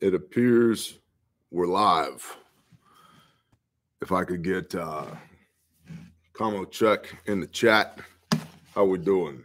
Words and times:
it 0.00 0.14
appears 0.14 0.98
we're 1.50 1.66
live. 1.66 2.36
If 4.00 4.12
I 4.12 4.24
could 4.24 4.42
get 4.42 4.74
uh 4.74 5.06
combo 6.32 6.64
check 6.64 7.12
in 7.26 7.40
the 7.40 7.46
chat. 7.48 7.98
How 8.74 8.84
we 8.84 8.98
doing? 8.98 9.42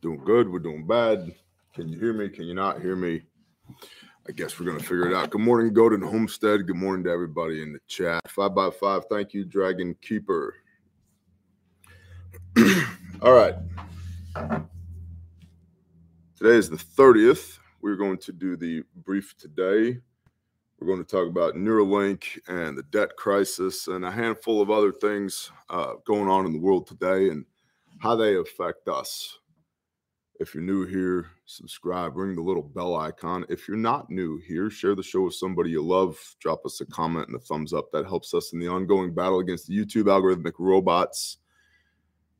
Doing 0.00 0.22
good, 0.24 0.48
we're 0.48 0.60
doing 0.60 0.86
bad. 0.86 1.34
Can 1.74 1.88
you 1.88 1.98
hear 1.98 2.12
me? 2.12 2.28
Can 2.28 2.44
you 2.44 2.54
not 2.54 2.80
hear 2.80 2.94
me? 2.94 3.22
I 4.28 4.32
guess 4.32 4.58
we're 4.60 4.66
gonna 4.66 4.78
figure 4.78 5.08
it 5.08 5.14
out. 5.14 5.30
Good 5.30 5.40
morning, 5.40 5.72
Golden 5.72 6.02
Homestead. 6.02 6.66
Good 6.66 6.76
morning 6.76 7.02
to 7.04 7.10
everybody 7.10 7.62
in 7.62 7.72
the 7.72 7.80
chat. 7.88 8.20
Five 8.28 8.54
by 8.54 8.70
five. 8.70 9.04
Thank 9.10 9.34
you, 9.34 9.44
Dragon 9.44 9.96
Keeper. 10.02 10.54
All 13.22 13.32
right. 13.32 13.54
Today 16.36 16.56
is 16.56 16.70
the 16.70 16.76
30th. 16.76 17.58
We're 17.82 17.96
going 17.96 18.18
to 18.18 18.32
do 18.32 18.56
the 18.56 18.84
brief 19.04 19.36
today. 19.36 19.98
We're 20.78 20.86
going 20.86 21.04
to 21.04 21.10
talk 21.10 21.28
about 21.28 21.56
Neuralink 21.56 22.38
and 22.46 22.78
the 22.78 22.84
debt 22.84 23.16
crisis 23.16 23.88
and 23.88 24.04
a 24.04 24.10
handful 24.10 24.62
of 24.62 24.70
other 24.70 24.92
things 24.92 25.50
uh, 25.68 25.94
going 26.06 26.28
on 26.28 26.46
in 26.46 26.52
the 26.52 26.60
world 26.60 26.86
today 26.86 27.30
and 27.30 27.44
how 27.98 28.14
they 28.14 28.36
affect 28.36 28.86
us. 28.86 29.40
If 30.38 30.54
you're 30.54 30.62
new 30.62 30.86
here, 30.86 31.26
subscribe, 31.44 32.16
ring 32.16 32.36
the 32.36 32.42
little 32.42 32.62
bell 32.62 32.94
icon. 32.94 33.44
If 33.48 33.66
you're 33.66 33.76
not 33.76 34.10
new 34.10 34.40
here, 34.46 34.70
share 34.70 34.94
the 34.94 35.02
show 35.02 35.22
with 35.22 35.34
somebody 35.34 35.70
you 35.70 35.82
love. 35.82 36.18
Drop 36.38 36.64
us 36.64 36.80
a 36.80 36.86
comment 36.86 37.26
and 37.28 37.36
a 37.36 37.40
thumbs 37.40 37.72
up. 37.72 37.90
That 37.90 38.06
helps 38.06 38.32
us 38.32 38.52
in 38.52 38.60
the 38.60 38.68
ongoing 38.68 39.12
battle 39.12 39.40
against 39.40 39.66
the 39.66 39.76
YouTube 39.76 40.04
algorithmic 40.04 40.54
robots. 40.60 41.38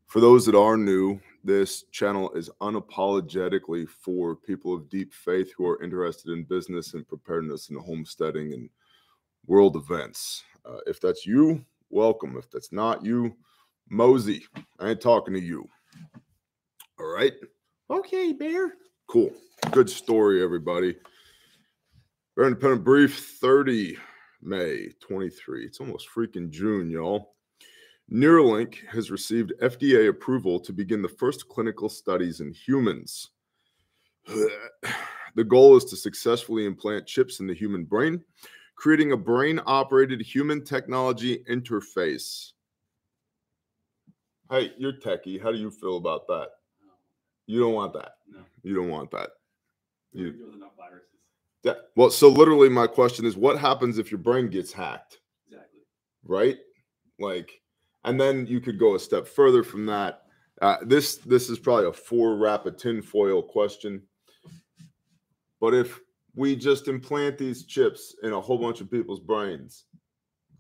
For 0.06 0.20
those 0.20 0.46
that 0.46 0.54
are 0.54 0.76
new, 0.76 1.18
this 1.44 1.84
channel 1.90 2.32
is 2.32 2.50
unapologetically 2.60 3.88
for 3.88 4.36
people 4.36 4.74
of 4.74 4.88
deep 4.88 5.12
faith 5.12 5.52
who 5.56 5.66
are 5.66 5.82
interested 5.82 6.32
in 6.32 6.44
business 6.44 6.94
and 6.94 7.06
preparedness 7.06 7.68
and 7.68 7.80
homesteading 7.80 8.52
and 8.52 8.70
world 9.46 9.76
events. 9.76 10.44
Uh, 10.64 10.78
if 10.86 11.00
that's 11.00 11.26
you, 11.26 11.64
welcome. 11.90 12.36
If 12.36 12.50
that's 12.50 12.72
not 12.72 13.04
you, 13.04 13.34
mosey. 13.90 14.44
I 14.78 14.90
ain't 14.90 15.00
talking 15.00 15.34
to 15.34 15.40
you. 15.40 15.68
All 17.00 17.12
right. 17.12 17.32
Okay, 17.90 18.32
Bear. 18.32 18.74
Cool. 19.08 19.32
Good 19.72 19.90
story, 19.90 20.42
everybody. 20.42 20.96
Bear 22.36 22.46
Independent 22.46 22.84
Brief 22.84 23.36
30 23.40 23.96
May 24.40 24.88
23. 25.00 25.66
It's 25.66 25.80
almost 25.80 26.08
freaking 26.14 26.50
June, 26.50 26.88
y'all. 26.88 27.34
Neuralink 28.12 28.86
has 28.88 29.10
received 29.10 29.54
FDA 29.62 30.10
approval 30.10 30.60
to 30.60 30.72
begin 30.72 31.00
the 31.00 31.08
first 31.08 31.48
clinical 31.48 31.88
studies 31.88 32.40
in 32.40 32.52
humans. 32.52 33.30
the 34.26 35.44
goal 35.44 35.76
is 35.78 35.84
to 35.86 35.96
successfully 35.96 36.66
implant 36.66 37.06
chips 37.06 37.40
in 37.40 37.46
the 37.46 37.54
human 37.54 37.84
brain, 37.84 38.22
creating 38.74 39.12
a 39.12 39.16
brain 39.16 39.60
operated 39.64 40.20
human 40.20 40.62
technology 40.62 41.42
interface. 41.48 42.52
Hey, 44.50 44.74
you're 44.76 44.92
techie. 44.92 45.42
How 45.42 45.50
do 45.50 45.56
you 45.56 45.70
feel 45.70 45.96
about 45.96 46.26
that? 46.26 46.48
You 47.46 47.60
don't 47.60 47.72
want 47.72 47.94
that. 47.94 48.16
No. 48.30 48.40
You 48.62 48.74
don't 48.74 48.90
want 48.90 49.10
that. 49.12 49.30
You 50.12 50.52
enough 50.54 50.76
viruses. 50.76 51.08
that 51.64 51.88
well, 51.96 52.10
so 52.10 52.28
literally, 52.28 52.68
my 52.68 52.86
question 52.86 53.24
is 53.24 53.36
what 53.36 53.58
happens 53.58 53.96
if 53.96 54.10
your 54.10 54.18
brain 54.18 54.50
gets 54.50 54.70
hacked? 54.70 55.20
Exactly. 55.46 55.80
right? 56.26 56.58
Like, 57.18 57.61
and 58.04 58.20
then 58.20 58.46
you 58.46 58.60
could 58.60 58.78
go 58.78 58.94
a 58.94 58.98
step 58.98 59.26
further 59.26 59.62
from 59.62 59.86
that. 59.86 60.22
Uh, 60.60 60.76
this 60.82 61.16
this 61.16 61.48
is 61.50 61.58
probably 61.58 61.86
a 61.86 61.92
four 61.92 62.36
wrap 62.36 62.64
rapid 62.64 62.78
tinfoil 62.78 63.42
question, 63.42 64.02
but 65.60 65.74
if 65.74 66.00
we 66.34 66.56
just 66.56 66.88
implant 66.88 67.36
these 67.38 67.64
chips 67.64 68.14
in 68.22 68.32
a 68.32 68.40
whole 68.40 68.58
bunch 68.58 68.80
of 68.80 68.90
people's 68.90 69.20
brains, 69.20 69.84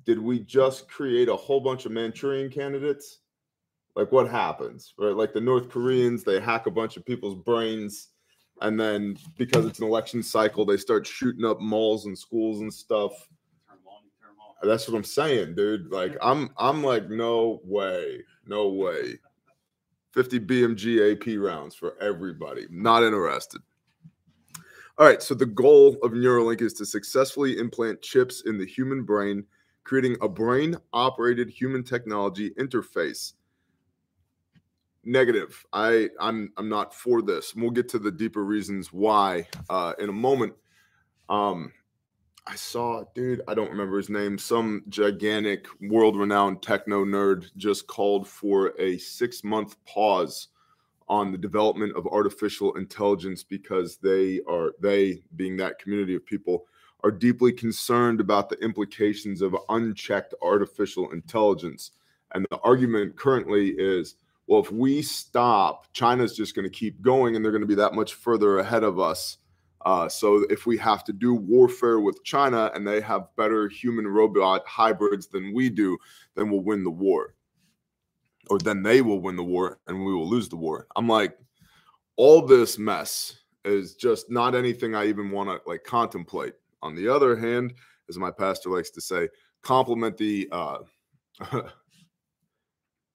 did 0.04 0.18
we 0.18 0.40
just 0.40 0.88
create 0.88 1.28
a 1.28 1.36
whole 1.36 1.60
bunch 1.60 1.86
of 1.86 1.92
Manchurian 1.92 2.50
candidates? 2.50 3.18
Like, 3.94 4.10
what 4.10 4.28
happens, 4.28 4.94
right? 4.98 5.14
Like 5.14 5.32
the 5.32 5.40
North 5.40 5.68
Koreans, 5.68 6.24
they 6.24 6.40
hack 6.40 6.66
a 6.66 6.70
bunch 6.70 6.96
of 6.96 7.04
people's 7.04 7.34
brains, 7.34 8.08
and 8.60 8.78
then 8.78 9.16
because 9.36 9.66
it's 9.66 9.80
an 9.80 9.86
election 9.86 10.22
cycle, 10.22 10.64
they 10.64 10.76
start 10.76 11.06
shooting 11.06 11.44
up 11.44 11.60
malls 11.60 12.06
and 12.06 12.18
schools 12.18 12.60
and 12.60 12.72
stuff. 12.72 13.12
Turn 13.68 13.76
them 13.76 13.86
on, 13.86 14.04
you 14.04 14.10
turn 14.20 14.30
them 14.30 14.40
off. 14.40 14.51
That's 14.62 14.88
what 14.88 14.96
I'm 14.96 15.04
saying, 15.04 15.54
dude. 15.54 15.90
Like 15.90 16.16
I'm 16.22 16.50
I'm 16.56 16.84
like 16.84 17.08
no 17.10 17.60
way. 17.64 18.20
No 18.46 18.68
way. 18.68 19.18
50 20.12 20.40
BMG 20.40 21.12
AP 21.12 21.40
rounds 21.40 21.74
for 21.74 21.94
everybody. 22.00 22.66
Not 22.70 23.02
interested. 23.02 23.62
All 24.98 25.06
right, 25.06 25.22
so 25.22 25.34
the 25.34 25.46
goal 25.46 25.96
of 26.02 26.12
Neuralink 26.12 26.60
is 26.60 26.74
to 26.74 26.84
successfully 26.84 27.58
implant 27.58 28.02
chips 28.02 28.42
in 28.44 28.58
the 28.58 28.66
human 28.66 29.04
brain, 29.04 29.44
creating 29.84 30.16
a 30.20 30.28
brain 30.28 30.76
operated 30.92 31.48
human 31.48 31.82
technology 31.82 32.50
interface. 32.58 33.32
Negative. 35.04 35.64
I 35.72 36.10
I'm 36.20 36.52
I'm 36.56 36.68
not 36.68 36.94
for 36.94 37.22
this. 37.22 37.54
And 37.54 37.62
we'll 37.62 37.72
get 37.72 37.88
to 37.88 37.98
the 37.98 38.12
deeper 38.12 38.44
reasons 38.44 38.92
why 38.92 39.48
uh 39.70 39.94
in 39.98 40.08
a 40.08 40.12
moment. 40.12 40.52
Um 41.28 41.72
I 42.46 42.56
saw, 42.56 43.04
dude, 43.14 43.42
I 43.46 43.54
don't 43.54 43.70
remember 43.70 43.96
his 43.96 44.10
name. 44.10 44.36
Some 44.36 44.82
gigantic, 44.88 45.66
world 45.80 46.18
renowned 46.18 46.60
techno 46.60 47.04
nerd 47.04 47.46
just 47.56 47.86
called 47.86 48.26
for 48.26 48.72
a 48.80 48.98
six 48.98 49.44
month 49.44 49.76
pause 49.84 50.48
on 51.08 51.30
the 51.30 51.38
development 51.38 51.96
of 51.96 52.06
artificial 52.06 52.74
intelligence 52.76 53.42
because 53.42 53.96
they 53.98 54.40
are, 54.48 54.72
they 54.80 55.22
being 55.36 55.56
that 55.58 55.78
community 55.78 56.14
of 56.14 56.26
people, 56.26 56.66
are 57.04 57.10
deeply 57.10 57.52
concerned 57.52 58.20
about 58.20 58.48
the 58.48 58.58
implications 58.60 59.42
of 59.42 59.56
unchecked 59.68 60.34
artificial 60.42 61.10
intelligence. 61.10 61.92
And 62.34 62.46
the 62.50 62.58
argument 62.58 63.16
currently 63.16 63.70
is 63.70 64.16
well, 64.46 64.60
if 64.60 64.72
we 64.72 65.02
stop, 65.02 65.86
China's 65.92 66.36
just 66.36 66.54
going 66.54 66.64
to 66.64 66.70
keep 66.70 67.00
going 67.00 67.36
and 67.36 67.44
they're 67.44 67.52
going 67.52 67.62
to 67.62 67.66
be 67.66 67.76
that 67.76 67.94
much 67.94 68.14
further 68.14 68.58
ahead 68.58 68.82
of 68.82 68.98
us. 68.98 69.38
Uh, 69.84 70.08
so 70.08 70.44
if 70.48 70.66
we 70.66 70.76
have 70.78 71.04
to 71.04 71.12
do 71.12 71.34
warfare 71.34 72.00
with 72.00 72.22
China 72.24 72.70
and 72.74 72.86
they 72.86 73.00
have 73.00 73.34
better 73.36 73.68
human 73.68 74.06
robot 74.06 74.62
hybrids 74.66 75.26
than 75.26 75.52
we 75.52 75.68
do, 75.68 75.98
then 76.36 76.50
we'll 76.50 76.60
win 76.60 76.84
the 76.84 76.90
war. 76.90 77.34
Or 78.50 78.58
then 78.58 78.82
they 78.82 79.02
will 79.02 79.20
win 79.20 79.36
the 79.36 79.44
war 79.44 79.78
and 79.86 80.04
we 80.04 80.14
will 80.14 80.28
lose 80.28 80.48
the 80.48 80.56
war. 80.56 80.86
I'm 80.96 81.08
like, 81.08 81.36
all 82.16 82.44
this 82.46 82.78
mess 82.78 83.38
is 83.64 83.94
just 83.94 84.30
not 84.30 84.54
anything 84.54 84.94
I 84.94 85.06
even 85.06 85.30
want 85.30 85.48
to 85.48 85.68
like 85.68 85.84
contemplate. 85.84 86.54
On 86.82 86.94
the 86.94 87.08
other 87.08 87.36
hand, 87.36 87.74
as 88.08 88.18
my 88.18 88.30
pastor 88.30 88.70
likes 88.70 88.90
to 88.90 89.00
say, 89.00 89.28
compliment 89.62 90.16
the 90.16 90.48
uh 90.52 90.78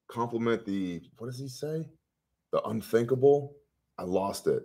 compliment 0.07 0.65
the 0.65 1.01
what 1.17 1.27
does 1.27 1.39
he 1.39 1.47
say? 1.47 1.85
The 2.51 2.61
unthinkable. 2.63 3.55
I 3.97 4.03
lost 4.03 4.47
it. 4.47 4.63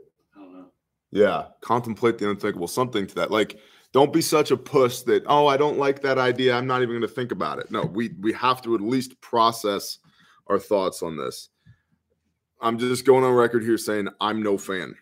Yeah, 1.12 1.48
contemplate 1.60 2.18
the 2.18 2.30
unthinkable, 2.30 2.66
something 2.66 3.06
to 3.06 3.14
that. 3.16 3.30
Like, 3.30 3.60
don't 3.92 4.12
be 4.12 4.22
such 4.22 4.50
a 4.50 4.56
puss 4.56 5.02
that 5.02 5.22
oh, 5.26 5.46
I 5.46 5.58
don't 5.58 5.78
like 5.78 6.00
that 6.02 6.18
idea. 6.18 6.56
I'm 6.56 6.66
not 6.66 6.80
even 6.82 6.94
going 6.96 7.02
to 7.02 7.08
think 7.14 7.30
about 7.30 7.58
it. 7.58 7.70
No, 7.70 7.82
we 7.82 8.14
we 8.20 8.32
have 8.32 8.62
to 8.62 8.74
at 8.74 8.80
least 8.80 9.20
process 9.20 9.98
our 10.46 10.58
thoughts 10.58 11.02
on 11.02 11.16
this. 11.16 11.50
I'm 12.60 12.78
just 12.78 13.04
going 13.04 13.24
on 13.24 13.34
record 13.34 13.62
here 13.62 13.76
saying 13.76 14.08
I'm 14.20 14.42
no 14.42 14.56
fan. 14.56 14.94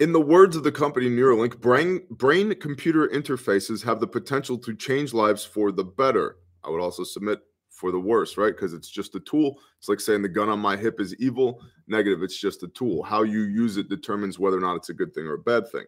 In 0.00 0.12
the 0.12 0.20
words 0.20 0.56
of 0.56 0.64
the 0.64 0.72
company 0.72 1.08
Neuralink, 1.08 1.60
brain 1.60 2.00
brain 2.10 2.54
computer 2.56 3.06
interfaces 3.06 3.84
have 3.84 4.00
the 4.00 4.06
potential 4.06 4.58
to 4.58 4.74
change 4.74 5.14
lives 5.14 5.44
for 5.44 5.70
the 5.70 5.84
better. 5.84 6.38
I 6.64 6.70
would 6.70 6.80
also 6.80 7.04
submit 7.04 7.40
for 7.80 7.90
the 7.90 7.98
worse, 7.98 8.36
right? 8.36 8.54
Because 8.54 8.74
it's 8.74 8.90
just 8.90 9.14
a 9.14 9.20
tool. 9.20 9.58
It's 9.78 9.88
like 9.88 10.00
saying 10.00 10.20
the 10.20 10.28
gun 10.28 10.50
on 10.50 10.60
my 10.60 10.76
hip 10.76 11.00
is 11.00 11.14
evil. 11.16 11.62
Negative, 11.88 12.22
it's 12.22 12.38
just 12.38 12.62
a 12.62 12.68
tool. 12.68 13.02
How 13.02 13.22
you 13.22 13.40
use 13.40 13.78
it 13.78 13.88
determines 13.88 14.38
whether 14.38 14.58
or 14.58 14.60
not 14.60 14.76
it's 14.76 14.90
a 14.90 14.94
good 14.94 15.14
thing 15.14 15.26
or 15.26 15.34
a 15.34 15.38
bad 15.38 15.66
thing. 15.70 15.86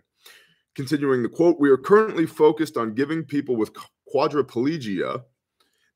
Continuing 0.75 1.23
the 1.23 1.29
quote, 1.29 1.61
we 1.61 1.69
are 1.69 1.77
currently 1.77 2.25
focused 2.25 2.79
on 2.79 2.95
giving 2.95 3.23
people 3.23 3.57
with 3.57 3.73
quadriplegia 4.13 5.23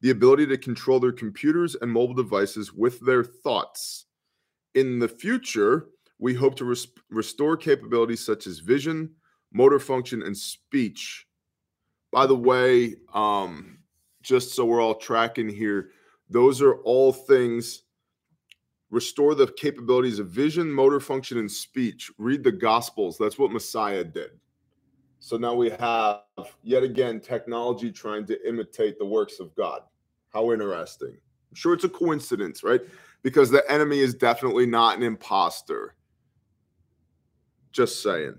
the 0.03 0.11
ability 0.11 0.47
to 0.47 0.59
control 0.59 1.01
their 1.01 1.13
computers 1.13 1.75
and 1.81 1.91
mobile 1.91 2.15
devices 2.15 2.75
with 2.75 3.01
their 3.01 3.25
thoughts. 3.25 4.05
In 4.75 4.99
the 4.99 5.09
future, 5.09 5.87
we 6.19 6.35
hope 6.35 6.57
to 6.57 6.67
res- 6.67 6.89
restore 7.11 7.57
capabilities 7.57 8.25
such 8.25 8.47
as 8.47 8.59
vision, 8.59 9.15
motor 9.51 9.79
function, 9.79 10.23
and 10.23 10.37
speech. 10.37 11.27
By 12.13 12.27
the 12.27 12.37
way, 12.37 12.97
um, 13.15 13.76
just 14.27 14.57
so 14.57 14.65
we're 14.65 14.83
all 14.83 14.97
tracking 14.97 15.49
here, 15.49 15.91
those 16.29 16.61
are 16.61 16.79
all 16.79 17.13
things 17.13 17.83
restore 18.91 19.35
the 19.37 19.47
capabilities 19.47 20.19
of 20.19 20.29
vision, 20.29 20.71
motor 20.71 20.99
function, 20.99 21.39
and 21.39 21.51
speech. 21.51 22.11
Read 22.19 22.43
the 22.43 22.53
Gospels. 22.53 23.17
That's 23.19 23.39
what 23.39 23.53
Messiah 23.53 24.03
did. 24.03 24.31
So 25.21 25.37
now 25.37 25.55
we 25.55 25.71
have 25.71 26.23
yet 26.63 26.83
again 26.83 27.21
technology 27.21 27.93
trying 27.93 28.27
to 28.27 28.49
imitate 28.49 28.99
the 28.99 29.07
works 29.07 29.39
of 29.39 29.55
God. 29.55 29.83
How 30.33 30.53
interesting. 30.53 31.17
I'm 31.51 31.55
sure 31.55 31.75
it's 31.75 31.85
a 31.85 31.89
coincidence, 31.89 32.65
right? 32.65 32.81
Because 33.23 33.51
the 33.51 33.69
enemy 33.71 34.01
is 34.01 34.15
definitely 34.15 34.67
not 34.67 34.97
an 34.97 35.05
imposter. 35.05 35.95
Just 37.71 38.03
saying. 38.03 38.35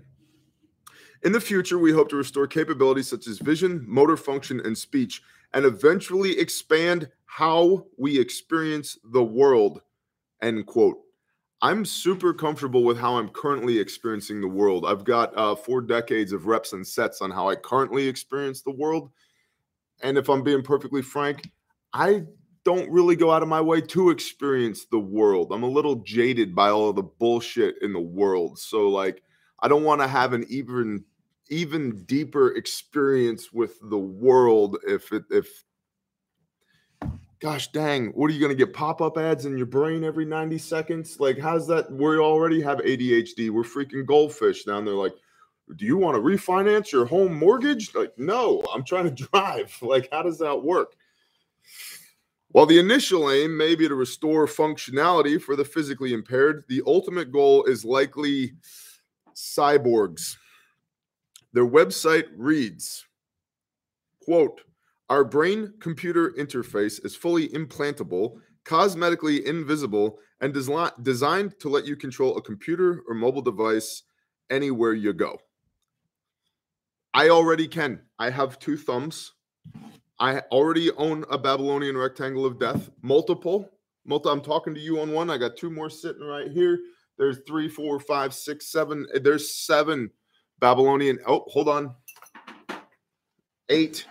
In 1.24 1.32
the 1.32 1.40
future, 1.40 1.78
we 1.78 1.92
hope 1.92 2.08
to 2.10 2.16
restore 2.16 2.46
capabilities 2.46 3.08
such 3.08 3.26
as 3.26 3.38
vision, 3.38 3.84
motor 3.88 4.16
function, 4.16 4.60
and 4.64 4.76
speech, 4.76 5.22
and 5.52 5.64
eventually 5.64 6.38
expand 6.38 7.08
how 7.26 7.86
we 7.96 8.18
experience 8.18 8.98
the 9.12 9.22
world. 9.22 9.82
End 10.42 10.66
quote. 10.66 10.98
I'm 11.60 11.84
super 11.84 12.32
comfortable 12.32 12.84
with 12.84 12.98
how 12.98 13.16
I'm 13.16 13.28
currently 13.30 13.78
experiencing 13.78 14.40
the 14.40 14.48
world. 14.48 14.86
I've 14.86 15.04
got 15.04 15.36
uh, 15.36 15.56
four 15.56 15.80
decades 15.80 16.32
of 16.32 16.46
reps 16.46 16.72
and 16.72 16.86
sets 16.86 17.20
on 17.20 17.32
how 17.32 17.48
I 17.48 17.56
currently 17.56 18.06
experience 18.06 18.62
the 18.62 18.70
world. 18.70 19.10
And 20.02 20.16
if 20.16 20.28
I'm 20.28 20.44
being 20.44 20.62
perfectly 20.62 21.02
frank, 21.02 21.50
I 21.92 22.22
don't 22.64 22.88
really 22.90 23.16
go 23.16 23.32
out 23.32 23.42
of 23.42 23.48
my 23.48 23.60
way 23.60 23.80
to 23.80 24.10
experience 24.10 24.84
the 24.84 25.00
world. 25.00 25.52
I'm 25.52 25.64
a 25.64 25.68
little 25.68 25.96
jaded 25.96 26.54
by 26.54 26.68
all 26.68 26.92
the 26.92 27.02
bullshit 27.02 27.76
in 27.82 27.92
the 27.92 28.00
world. 28.00 28.58
So, 28.58 28.88
like, 28.88 29.22
I 29.60 29.66
don't 29.66 29.84
want 29.84 30.00
to 30.00 30.06
have 30.06 30.34
an 30.34 30.44
even 30.48 31.04
even 31.50 32.04
deeper 32.04 32.54
experience 32.54 33.52
with 33.52 33.78
the 33.82 33.98
world 33.98 34.78
if 34.86 35.12
it 35.12 35.24
if 35.30 35.64
gosh 37.40 37.68
dang 37.68 38.08
what 38.08 38.30
are 38.30 38.34
you 38.34 38.40
going 38.40 38.56
to 38.56 38.64
get 38.64 38.74
pop-up 38.74 39.16
ads 39.16 39.46
in 39.46 39.56
your 39.56 39.66
brain 39.66 40.04
every 40.04 40.24
90 40.24 40.58
seconds? 40.58 41.20
Like 41.20 41.38
how's 41.38 41.66
that 41.68 41.90
we 41.90 42.18
already 42.18 42.60
have 42.62 42.78
adhd 42.78 43.50
we're 43.50 43.62
freaking 43.62 44.04
goldfish 44.04 44.64
down 44.64 44.84
there 44.84 44.94
like 44.94 45.14
do 45.76 45.84
you 45.84 45.98
want 45.98 46.16
to 46.16 46.22
refinance 46.22 46.90
your 46.90 47.04
home 47.04 47.34
mortgage? 47.34 47.94
Like 47.94 48.18
no 48.18 48.64
i'm 48.72 48.84
trying 48.84 49.04
to 49.04 49.26
drive 49.32 49.76
like 49.82 50.08
how 50.12 50.22
does 50.22 50.38
that 50.38 50.62
work? 50.62 50.94
While 52.50 52.64
the 52.64 52.78
initial 52.78 53.30
aim 53.30 53.58
may 53.58 53.74
be 53.74 53.88
to 53.88 53.94
restore 53.94 54.46
functionality 54.46 55.40
for 55.40 55.54
the 55.54 55.64
physically 55.64 56.12
impaired 56.12 56.64
the 56.68 56.82
ultimate 56.86 57.30
goal 57.30 57.64
is 57.64 57.84
likely 57.84 58.54
cyborgs 59.34 60.36
their 61.52 61.66
website 61.66 62.26
reads 62.36 63.04
quote 64.22 64.60
our 65.10 65.24
brain 65.24 65.72
computer 65.80 66.32
interface 66.32 67.02
is 67.02 67.16
fully 67.16 67.48
implantable, 67.48 68.40
cosmetically 68.66 69.42
invisible, 69.44 70.18
and 70.42 70.52
des- 70.52 70.90
designed 71.02 71.58
to 71.60 71.70
let 71.70 71.86
you 71.86 71.96
control 71.96 72.36
a 72.36 72.42
computer 72.42 73.02
or 73.08 73.14
mobile 73.14 73.40
device 73.40 74.02
anywhere 74.50 74.92
you 74.92 75.14
go. 75.14 75.38
I 77.14 77.30
already 77.30 77.66
can. 77.66 78.02
I 78.18 78.28
have 78.28 78.58
two 78.58 78.76
thumbs. 78.76 79.32
I 80.20 80.40
already 80.52 80.90
own 80.92 81.24
a 81.30 81.38
Babylonian 81.38 81.96
rectangle 81.96 82.44
of 82.44 82.58
death, 82.58 82.90
multiple. 83.00 83.70
Multi, 84.04 84.28
I'm 84.28 84.40
talking 84.40 84.74
to 84.74 84.80
you 84.80 85.00
on 85.00 85.12
one. 85.12 85.30
I 85.30 85.38
got 85.38 85.56
two 85.56 85.70
more 85.70 85.88
sitting 85.90 86.22
right 86.22 86.50
here. 86.50 86.78
There's 87.16 87.40
three, 87.46 87.68
four, 87.68 87.98
five, 87.98 88.34
six, 88.34 88.70
seven. 88.70 89.06
Eh, 89.14 89.20
there's 89.22 89.54
seven 89.54 90.10
Babylonian. 90.60 91.18
Oh, 91.26 91.44
hold 91.48 91.68
on. 91.68 91.94
Eight 93.68 94.06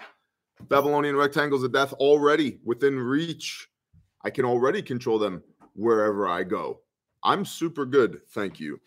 Babylonian 0.70 1.16
rectangles 1.16 1.64
of 1.64 1.72
death 1.72 1.94
already 1.94 2.60
within 2.64 3.00
reach. 3.00 3.68
I 4.24 4.30
can 4.30 4.46
already 4.46 4.82
control 4.82 5.20
them 5.20 5.44
wherever 5.74 6.28
I 6.28 6.44
go. 6.44 6.82
I'm 7.24 7.46
super 7.46 7.86
good. 7.86 8.22
Thank 8.30 8.60
you. 8.60 8.80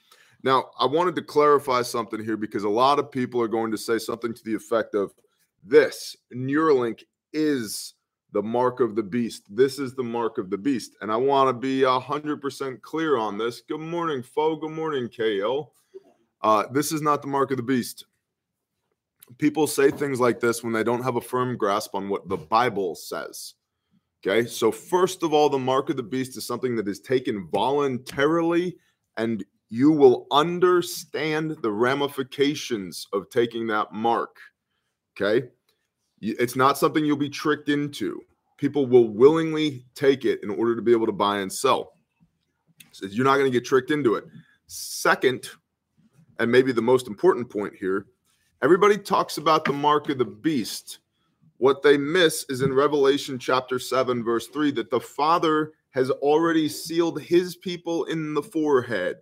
Now, 0.42 0.70
I 0.78 0.86
wanted 0.86 1.14
to 1.16 1.22
clarify 1.22 1.82
something 1.82 2.22
here 2.24 2.36
because 2.36 2.64
a 2.64 2.68
lot 2.68 2.98
of 2.98 3.10
people 3.10 3.40
are 3.42 3.48
going 3.48 3.70
to 3.70 3.78
say 3.78 3.98
something 3.98 4.32
to 4.32 4.44
the 4.44 4.54
effect 4.54 4.94
of 4.94 5.12
this 5.62 6.16
Neuralink 6.34 7.02
is 7.32 7.94
the 8.32 8.42
mark 8.42 8.80
of 8.80 8.96
the 8.96 9.02
beast. 9.02 9.44
This 9.50 9.78
is 9.78 9.94
the 9.94 10.02
mark 10.02 10.38
of 10.38 10.50
the 10.50 10.56
beast. 10.56 10.96
And 11.00 11.12
I 11.12 11.16
want 11.16 11.48
to 11.48 11.52
be 11.52 11.80
100% 11.80 12.80
clear 12.80 13.18
on 13.18 13.36
this. 13.36 13.60
Good 13.60 13.80
morning, 13.80 14.22
Fo. 14.22 14.56
Good 14.56 14.70
morning, 14.70 15.08
KL. 15.08 15.68
Uh, 16.42 16.64
this 16.72 16.92
is 16.92 17.02
not 17.02 17.22
the 17.22 17.28
mark 17.28 17.50
of 17.50 17.56
the 17.56 17.62
beast 17.62 18.04
people 19.38 19.66
say 19.66 19.90
things 19.90 20.20
like 20.20 20.40
this 20.40 20.62
when 20.62 20.72
they 20.72 20.84
don't 20.84 21.02
have 21.02 21.16
a 21.16 21.20
firm 21.20 21.56
grasp 21.56 21.94
on 21.94 22.08
what 22.08 22.28
the 22.28 22.36
Bible 22.36 22.94
says. 22.94 23.54
Okay. 24.24 24.46
So, 24.46 24.70
first 24.70 25.22
of 25.22 25.32
all, 25.32 25.48
the 25.48 25.58
mark 25.58 25.90
of 25.90 25.96
the 25.96 26.02
beast 26.02 26.36
is 26.36 26.46
something 26.46 26.76
that 26.76 26.88
is 26.88 27.00
taken 27.00 27.48
voluntarily, 27.48 28.76
and 29.16 29.44
you 29.68 29.92
will 29.92 30.26
understand 30.30 31.56
the 31.62 31.70
ramifications 31.70 33.06
of 33.12 33.30
taking 33.30 33.66
that 33.68 33.92
mark. 33.92 34.36
Okay. 35.16 35.48
It's 36.20 36.56
not 36.56 36.76
something 36.76 37.04
you'll 37.04 37.16
be 37.16 37.30
tricked 37.30 37.70
into. 37.70 38.20
People 38.58 38.84
will 38.84 39.08
willingly 39.08 39.86
take 39.94 40.26
it 40.26 40.42
in 40.42 40.50
order 40.50 40.76
to 40.76 40.82
be 40.82 40.92
able 40.92 41.06
to 41.06 41.12
buy 41.12 41.38
and 41.38 41.50
sell. 41.50 41.94
So, 42.92 43.06
you're 43.06 43.24
not 43.24 43.38
going 43.38 43.50
to 43.50 43.58
get 43.58 43.64
tricked 43.64 43.90
into 43.90 44.16
it. 44.16 44.24
Second, 44.66 45.48
and 46.40 46.50
maybe 46.50 46.72
the 46.72 46.82
most 46.82 47.06
important 47.06 47.48
point 47.48 47.74
here 47.78 48.06
Everybody 48.62 48.98
talks 48.98 49.38
about 49.38 49.64
the 49.64 49.72
mark 49.72 50.10
of 50.10 50.18
the 50.18 50.24
beast. 50.26 50.98
What 51.56 51.82
they 51.82 51.96
miss 51.96 52.44
is 52.50 52.60
in 52.60 52.74
Revelation 52.74 53.38
chapter 53.38 53.78
7, 53.78 54.22
verse 54.22 54.48
3, 54.48 54.70
that 54.72 54.90
the 54.90 55.00
Father 55.00 55.72
has 55.92 56.10
already 56.10 56.68
sealed 56.68 57.22
his 57.22 57.56
people 57.56 58.04
in 58.04 58.34
the 58.34 58.42
forehead. 58.42 59.16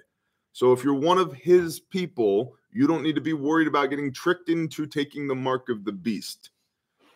So 0.53 0.73
if 0.73 0.82
you're 0.82 0.94
one 0.94 1.19
of 1.19 1.32
his 1.35 1.79
people, 1.79 2.56
you 2.73 2.88
don't 2.88 3.05
need 3.05 3.15
to 3.15 3.20
be 3.20 3.32
worried 3.32 3.69
about 3.69 3.91
getting 3.91 4.12
tricked 4.12 4.49
into 4.49 4.87
taking 4.87 5.29
the 5.29 5.37
mark 5.37 5.69
of 5.69 5.85
the 5.85 5.93
beast. 5.93 6.50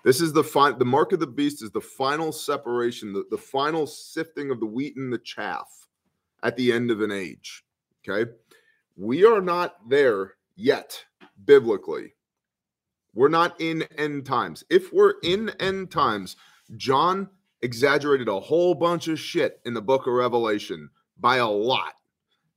This 0.04 0.20
is 0.20 0.32
the 0.32 0.44
final 0.44 0.78
the 0.78 0.84
mark 0.84 1.12
of 1.12 1.18
the 1.18 1.26
beast 1.26 1.62
is 1.62 1.72
the 1.72 1.80
final 1.80 2.30
separation, 2.30 3.12
the, 3.12 3.24
the 3.30 3.38
final 3.38 3.86
sifting 3.86 4.52
of 4.52 4.60
the 4.60 4.66
wheat 4.66 4.96
and 4.96 5.12
the 5.12 5.18
chaff 5.18 5.88
at 6.44 6.56
the 6.56 6.72
end 6.72 6.92
of 6.92 7.00
an 7.00 7.10
age. 7.10 7.64
Okay. 8.08 8.30
We 8.96 9.24
are 9.24 9.40
not 9.40 9.88
there 9.88 10.34
yet 10.56 11.04
biblically. 11.44 12.14
We're 13.14 13.28
not 13.28 13.60
in 13.60 13.82
end 13.98 14.26
times. 14.26 14.64
If 14.70 14.92
we're 14.92 15.14
in 15.22 15.50
end 15.60 15.90
times, 15.90 16.36
John 16.76 17.28
exaggerated 17.62 18.28
a 18.28 18.40
whole 18.40 18.74
bunch 18.74 19.08
of 19.08 19.20
shit 19.20 19.60
in 19.64 19.74
the 19.74 19.82
book 19.82 20.06
of 20.06 20.14
Revelation 20.14 20.90
by 21.18 21.36
a 21.36 21.48
lot. 21.48 21.94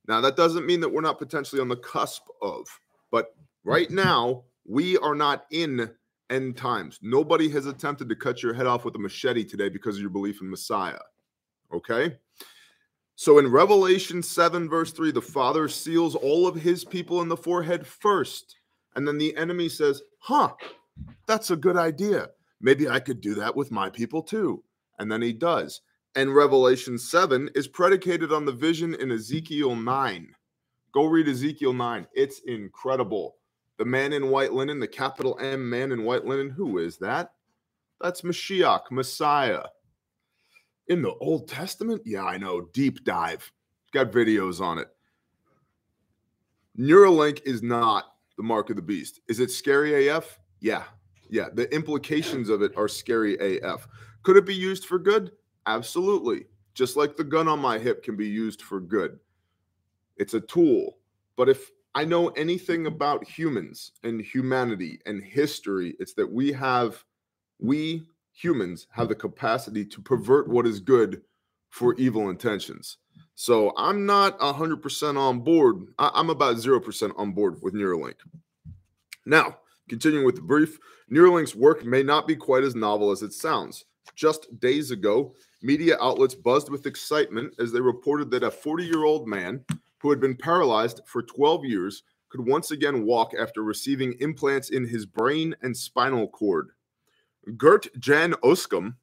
Now, 0.07 0.21
that 0.21 0.35
doesn't 0.35 0.65
mean 0.65 0.81
that 0.81 0.89
we're 0.89 1.01
not 1.01 1.19
potentially 1.19 1.61
on 1.61 1.67
the 1.67 1.77
cusp 1.77 2.23
of, 2.41 2.67
but 3.11 3.35
right 3.63 3.89
now, 3.89 4.43
we 4.67 4.97
are 4.97 5.15
not 5.15 5.45
in 5.51 5.91
end 6.29 6.57
times. 6.57 6.99
Nobody 7.01 7.49
has 7.49 7.65
attempted 7.65 8.09
to 8.09 8.15
cut 8.15 8.41
your 8.41 8.53
head 8.53 8.67
off 8.67 8.85
with 8.85 8.95
a 8.95 8.99
machete 8.99 9.43
today 9.43 9.69
because 9.69 9.95
of 9.95 10.01
your 10.01 10.09
belief 10.09 10.41
in 10.41 10.49
Messiah. 10.49 10.99
Okay? 11.73 12.17
So 13.17 13.39
in 13.39 13.49
Revelation 13.49 14.21
7, 14.21 14.69
verse 14.69 14.91
3, 14.91 15.11
the 15.11 15.21
Father 15.21 15.69
seals 15.69 16.15
all 16.15 16.47
of 16.47 16.55
his 16.55 16.83
people 16.83 17.21
in 17.21 17.29
the 17.29 17.37
forehead 17.37 17.87
first. 17.87 18.57
And 18.95 19.07
then 19.07 19.17
the 19.17 19.35
enemy 19.37 19.69
says, 19.69 20.01
huh, 20.19 20.53
that's 21.25 21.51
a 21.51 21.55
good 21.55 21.77
idea. 21.77 22.29
Maybe 22.59 22.89
I 22.89 22.99
could 22.99 23.21
do 23.21 23.33
that 23.35 23.55
with 23.55 23.71
my 23.71 23.89
people 23.89 24.21
too. 24.21 24.63
And 24.99 25.11
then 25.11 25.21
he 25.21 25.31
does. 25.33 25.81
And 26.15 26.35
Revelation 26.35 26.97
7 26.97 27.49
is 27.55 27.67
predicated 27.67 28.31
on 28.31 28.45
the 28.45 28.51
vision 28.51 28.95
in 28.95 29.11
Ezekiel 29.11 29.75
9. 29.75 30.27
Go 30.93 31.05
read 31.05 31.27
Ezekiel 31.27 31.73
9. 31.73 32.07
It's 32.13 32.39
incredible. 32.47 33.35
The 33.77 33.85
man 33.85 34.13
in 34.13 34.29
white 34.29 34.53
linen, 34.53 34.79
the 34.79 34.87
capital 34.87 35.37
M 35.41 35.69
man 35.69 35.91
in 35.91 36.03
white 36.03 36.25
linen, 36.25 36.49
who 36.49 36.77
is 36.77 36.97
that? 36.99 37.33
That's 37.99 38.21
Mashiach, 38.21 38.91
Messiah. 38.91 39.63
In 40.87 41.01
the 41.01 41.13
Old 41.15 41.47
Testament? 41.47 42.01
Yeah, 42.05 42.23
I 42.25 42.37
know. 42.37 42.61
Deep 42.73 43.03
dive. 43.03 43.51
Got 43.91 44.11
videos 44.11 44.61
on 44.61 44.77
it. 44.77 44.87
Neuralink 46.77 47.41
is 47.45 47.63
not 47.63 48.15
the 48.37 48.43
mark 48.43 48.69
of 48.69 48.75
the 48.75 48.81
beast. 48.81 49.21
Is 49.27 49.39
it 49.39 49.49
scary 49.49 50.07
AF? 50.07 50.39
Yeah. 50.59 50.83
Yeah. 51.29 51.47
The 51.53 51.73
implications 51.73 52.49
of 52.49 52.61
it 52.61 52.75
are 52.75 52.87
scary 52.87 53.59
AF. 53.59 53.87
Could 54.23 54.37
it 54.37 54.45
be 54.45 54.55
used 54.55 54.85
for 54.85 54.99
good? 54.99 55.31
Absolutely. 55.65 56.45
Just 56.73 56.97
like 56.97 57.15
the 57.15 57.23
gun 57.23 57.47
on 57.47 57.59
my 57.59 57.79
hip 57.79 58.03
can 58.03 58.15
be 58.15 58.27
used 58.27 58.61
for 58.61 58.79
good. 58.79 59.19
It's 60.17 60.33
a 60.33 60.41
tool. 60.41 60.97
But 61.37 61.49
if 61.49 61.71
I 61.95 62.03
know 62.03 62.27
anything 62.29 62.87
about 62.87 63.25
humans 63.25 63.93
and 64.03 64.21
humanity 64.21 64.99
and 65.05 65.23
history, 65.23 65.95
it's 65.99 66.13
that 66.15 66.29
we 66.29 66.51
have, 66.51 67.03
we 67.59 68.05
humans 68.35 68.87
have 68.91 69.07
mm. 69.07 69.09
the 69.09 69.15
capacity 69.15 69.85
to 69.85 70.01
pervert 70.01 70.47
what 70.47 70.67
is 70.67 70.79
good 70.79 71.21
for 71.69 71.95
evil 71.95 72.29
intentions. 72.29 72.97
So 73.35 73.73
I'm 73.77 74.05
not 74.05 74.39
100% 74.39 75.17
on 75.17 75.39
board. 75.41 75.87
I'm 75.99 76.29
about 76.29 76.57
0% 76.57 77.13
on 77.17 77.31
board 77.31 77.57
with 77.61 77.73
Neuralink. 77.73 78.15
Now, 79.25 79.57
continuing 79.89 80.25
with 80.25 80.35
the 80.35 80.41
brief, 80.41 80.77
Neuralink's 81.11 81.55
work 81.55 81.83
may 81.83 82.03
not 82.03 82.27
be 82.27 82.35
quite 82.35 82.63
as 82.63 82.75
novel 82.75 83.11
as 83.11 83.21
it 83.21 83.33
sounds. 83.33 83.85
Just 84.15 84.59
days 84.59 84.91
ago, 84.91 85.33
media 85.61 85.97
outlets 85.99 86.35
buzzed 86.35 86.69
with 86.69 86.85
excitement 86.85 87.53
as 87.59 87.71
they 87.71 87.81
reported 87.81 88.31
that 88.31 88.43
a 88.43 88.51
40 88.51 88.85
year 88.85 89.03
old 89.03 89.27
man 89.27 89.65
who 89.99 90.09
had 90.09 90.19
been 90.19 90.35
paralyzed 90.35 91.01
for 91.05 91.21
12 91.21 91.65
years 91.65 92.03
could 92.29 92.45
once 92.45 92.71
again 92.71 93.05
walk 93.05 93.33
after 93.37 93.63
receiving 93.63 94.13
implants 94.19 94.69
in 94.69 94.87
his 94.87 95.05
brain 95.05 95.55
and 95.61 95.75
spinal 95.75 96.27
cord. 96.27 96.69
Gert 97.57 97.87
Jan 97.99 98.33
Oskam 98.43 98.95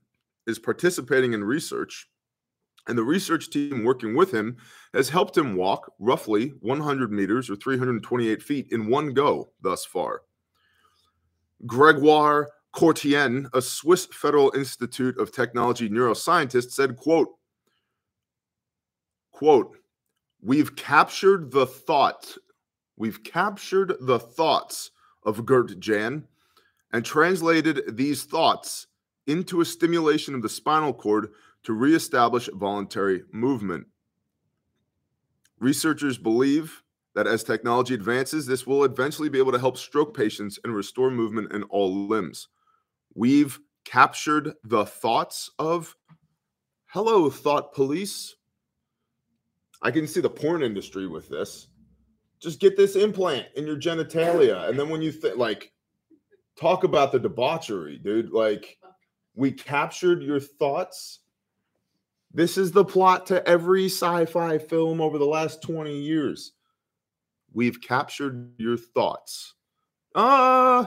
is 0.46 0.58
participating 0.58 1.32
in 1.32 1.44
research 1.44 2.08
And 2.88 2.98
the 2.98 3.04
research 3.04 3.50
team 3.50 3.84
working 3.84 4.16
with 4.16 4.32
him 4.32 4.56
has 4.92 5.08
helped 5.08 5.36
him 5.36 5.54
walk 5.54 5.92
roughly 6.00 6.48
100 6.60 7.12
meters 7.12 7.48
or 7.48 7.56
328 7.56 8.42
feet 8.42 8.66
in 8.72 8.88
one 8.88 9.12
go 9.12 9.50
thus 9.60 9.84
far. 9.84 10.22
Gregoire 11.64 12.50
Courtine, 12.72 13.48
a 13.54 13.62
Swiss 13.62 14.06
Federal 14.06 14.50
Institute 14.56 15.16
of 15.18 15.30
Technology 15.30 15.88
neuroscientist, 15.88 16.72
said, 16.72 16.96
quote, 16.96 17.28
quote, 19.30 19.76
we've 20.40 20.74
captured 20.74 21.52
the 21.52 21.66
thought, 21.66 22.36
we've 22.96 23.22
captured 23.22 23.94
the 24.00 24.18
thoughts 24.18 24.90
of 25.24 25.46
Gert 25.46 25.78
Jan 25.78 26.26
and 26.92 27.04
translated 27.04 27.96
these 27.96 28.24
thoughts 28.24 28.86
into 29.26 29.60
a 29.60 29.64
stimulation 29.64 30.34
of 30.34 30.42
the 30.42 30.48
spinal 30.48 30.92
cord 30.92 31.28
to 31.62 31.72
reestablish 31.72 32.48
voluntary 32.54 33.22
movement. 33.32 33.86
Researchers 35.58 36.18
believe 36.18 36.82
that 37.14 37.26
as 37.26 37.44
technology 37.44 37.94
advances, 37.94 38.46
this 38.46 38.66
will 38.66 38.84
eventually 38.84 39.28
be 39.28 39.38
able 39.38 39.52
to 39.52 39.58
help 39.58 39.76
stroke 39.76 40.16
patients 40.16 40.58
and 40.64 40.74
restore 40.74 41.10
movement 41.10 41.52
in 41.52 41.62
all 41.64 42.08
limbs. 42.08 42.48
We've 43.14 43.60
captured 43.84 44.54
the 44.64 44.86
thoughts 44.86 45.50
of, 45.58 45.94
hello, 46.86 47.30
thought 47.30 47.74
police. 47.74 48.34
I 49.82 49.90
can 49.90 50.06
see 50.06 50.20
the 50.20 50.30
porn 50.30 50.62
industry 50.62 51.06
with 51.06 51.28
this. 51.28 51.68
Just 52.40 52.58
get 52.58 52.76
this 52.76 52.96
implant 52.96 53.46
in 53.54 53.66
your 53.66 53.76
genitalia. 53.76 54.68
And 54.68 54.78
then 54.78 54.88
when 54.88 55.02
you 55.02 55.12
think, 55.12 55.36
like, 55.36 55.72
talk 56.58 56.84
about 56.84 57.12
the 57.12 57.18
debauchery, 57.18 57.98
dude. 57.98 58.30
Like, 58.30 58.78
we 59.34 59.52
captured 59.52 60.22
your 60.22 60.40
thoughts. 60.40 61.20
This 62.32 62.56
is 62.56 62.72
the 62.72 62.84
plot 62.84 63.26
to 63.26 63.46
every 63.46 63.86
sci 63.86 64.24
fi 64.26 64.58
film 64.58 65.00
over 65.00 65.18
the 65.18 65.26
last 65.26 65.62
20 65.62 65.96
years. 65.96 66.52
We've 67.52 67.80
captured 67.80 68.52
your 68.58 68.76
thoughts. 68.76 69.54
Uh, 70.14 70.86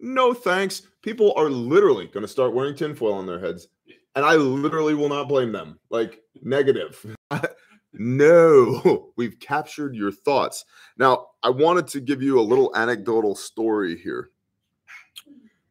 no 0.00 0.34
thanks. 0.34 0.82
People 1.02 1.32
are 1.36 1.50
literally 1.50 2.06
going 2.06 2.22
to 2.22 2.28
start 2.28 2.54
wearing 2.54 2.74
tinfoil 2.74 3.14
on 3.14 3.26
their 3.26 3.40
heads. 3.40 3.68
And 4.16 4.24
I 4.24 4.34
literally 4.34 4.94
will 4.94 5.08
not 5.08 5.28
blame 5.28 5.52
them. 5.52 5.78
Like, 5.88 6.20
negative. 6.42 7.16
no, 7.92 9.12
we've 9.16 9.38
captured 9.38 9.94
your 9.94 10.10
thoughts. 10.10 10.64
Now, 10.98 11.28
I 11.44 11.50
wanted 11.50 11.86
to 11.88 12.00
give 12.00 12.20
you 12.22 12.40
a 12.40 12.42
little 12.42 12.74
anecdotal 12.74 13.36
story 13.36 13.96
here. 13.96 14.30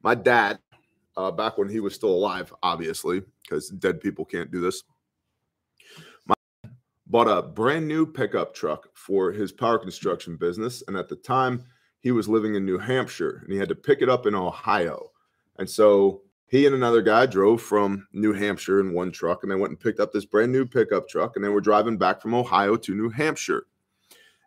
My 0.02 0.16
dad, 0.16 0.60
uh, 1.18 1.32
back 1.32 1.58
when 1.58 1.70
he 1.70 1.80
was 1.80 1.94
still 1.94 2.12
alive, 2.12 2.54
obviously, 2.64 3.22
because 3.44 3.70
dead 3.70 4.00
people 4.00 4.26
can't 4.26 4.52
do 4.52 4.62
this, 4.62 4.84
my 6.26 6.36
bought 7.08 7.28
a 7.28 7.42
brand 7.42 7.88
new 7.88 8.06
pickup 8.06 8.54
truck 8.54 8.88
for 8.94 9.32
his 9.32 9.52
power 9.52 9.78
construction 9.78 10.38
business. 10.38 10.84
And 10.88 10.96
at 10.96 11.10
the 11.10 11.16
time, 11.16 11.64
he 12.00 12.12
was 12.12 12.30
living 12.30 12.56
in 12.56 12.66
New 12.66 12.78
Hampshire 12.78 13.42
and 13.44 13.52
he 13.52 13.60
had 13.60 13.70
to 13.70 13.76
pick 13.76 14.02
it 14.02 14.10
up 14.10 14.26
in 14.26 14.36
Ohio. 14.36 15.12
And 15.58 15.70
so 15.70 16.22
he 16.48 16.66
and 16.66 16.74
another 16.74 17.02
guy 17.02 17.26
drove 17.26 17.62
from 17.62 18.08
New 18.14 18.34
Hampshire 18.34 18.80
in 18.80 18.94
one 18.94 19.12
truck 19.12 19.44
and 19.44 19.52
they 19.52 19.56
went 19.56 19.72
and 19.72 19.80
picked 19.80 20.00
up 20.00 20.14
this 20.14 20.26
brand 20.26 20.52
new 20.52 20.66
pickup 20.66 21.10
truck 21.10 21.36
and 21.36 21.44
they 21.44 21.50
were 21.50 21.62
driving 21.62 21.98
back 21.98 22.22
from 22.22 22.34
Ohio 22.34 22.78
to 22.78 22.96
New 22.96 23.10
Hampshire. 23.10 23.66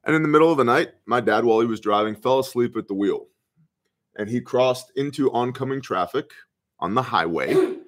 And 0.04 0.16
in 0.16 0.22
the 0.22 0.28
middle 0.28 0.50
of 0.50 0.56
the 0.56 0.64
night, 0.64 0.92
my 1.06 1.20
dad, 1.20 1.44
while 1.44 1.60
he 1.60 1.66
was 1.66 1.78
driving, 1.78 2.16
fell 2.16 2.40
asleep 2.40 2.76
at 2.76 2.88
the 2.88 2.94
wheel 2.94 3.28
and 4.16 4.28
he 4.28 4.40
crossed 4.40 4.92
into 4.96 5.32
oncoming 5.32 5.80
traffic 5.80 6.30
on 6.78 6.94
the 6.94 7.02
highway. 7.02 7.54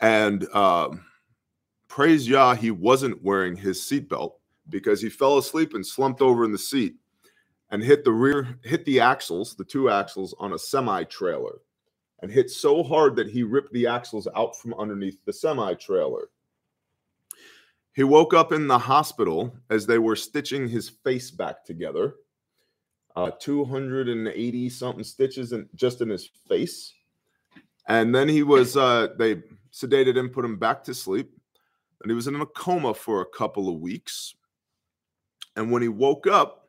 And 0.00 0.46
um, 0.54 1.06
praise 1.88 2.28
Yah, 2.28 2.54
he 2.56 2.70
wasn't 2.70 3.22
wearing 3.22 3.56
his 3.56 3.80
seatbelt 3.80 4.32
because 4.68 5.00
he 5.00 5.08
fell 5.08 5.38
asleep 5.38 5.72
and 5.72 5.86
slumped 5.86 6.20
over 6.20 6.44
in 6.44 6.52
the 6.52 6.58
seat 6.58 6.96
and 7.70 7.82
hit 7.82 8.04
the 8.04 8.12
rear, 8.12 8.58
hit 8.64 8.84
the 8.84 9.00
axles, 9.00 9.54
the 9.54 9.64
two 9.64 9.88
axles 9.88 10.34
on 10.38 10.52
a 10.52 10.58
semi 10.58 11.04
trailer, 11.04 11.60
and 12.20 12.30
hit 12.30 12.50
so 12.50 12.82
hard 12.82 13.16
that 13.16 13.30
he 13.30 13.44
ripped 13.44 13.72
the 13.72 13.86
axles 13.86 14.28
out 14.36 14.58
from 14.58 14.74
underneath 14.74 15.24
the 15.24 15.32
semi 15.32 15.72
trailer. 15.74 16.28
He 17.94 18.04
woke 18.04 18.34
up 18.34 18.52
in 18.52 18.66
the 18.66 18.78
hospital 18.78 19.56
as 19.70 19.86
they 19.86 19.98
were 19.98 20.16
stitching 20.16 20.68
his 20.68 20.88
face 20.88 21.30
back 21.30 21.64
together 21.64 22.16
uh, 23.16 23.30
280 23.38 24.68
something 24.68 25.04
stitches 25.04 25.52
in 25.52 25.68
just 25.74 26.00
in 26.00 26.08
his 26.08 26.26
face. 26.48 26.94
And 27.86 28.14
then 28.14 28.28
he 28.28 28.42
was, 28.42 28.76
uh, 28.76 29.08
they 29.18 29.42
sedated 29.72 30.16
him, 30.16 30.30
put 30.30 30.44
him 30.44 30.56
back 30.56 30.82
to 30.84 30.94
sleep. 30.94 31.30
And 32.02 32.10
he 32.10 32.14
was 32.14 32.26
in 32.26 32.40
a 32.40 32.46
coma 32.46 32.94
for 32.94 33.20
a 33.20 33.26
couple 33.26 33.68
of 33.68 33.80
weeks. 33.80 34.34
And 35.56 35.70
when 35.70 35.82
he 35.82 35.88
woke 35.88 36.26
up, 36.26 36.68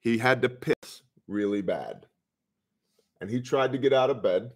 he 0.00 0.18
had 0.18 0.42
to 0.42 0.48
piss 0.48 1.02
really 1.26 1.62
bad. 1.62 2.06
And 3.20 3.30
he 3.30 3.40
tried 3.40 3.72
to 3.72 3.78
get 3.78 3.92
out 3.92 4.10
of 4.10 4.22
bed 4.22 4.50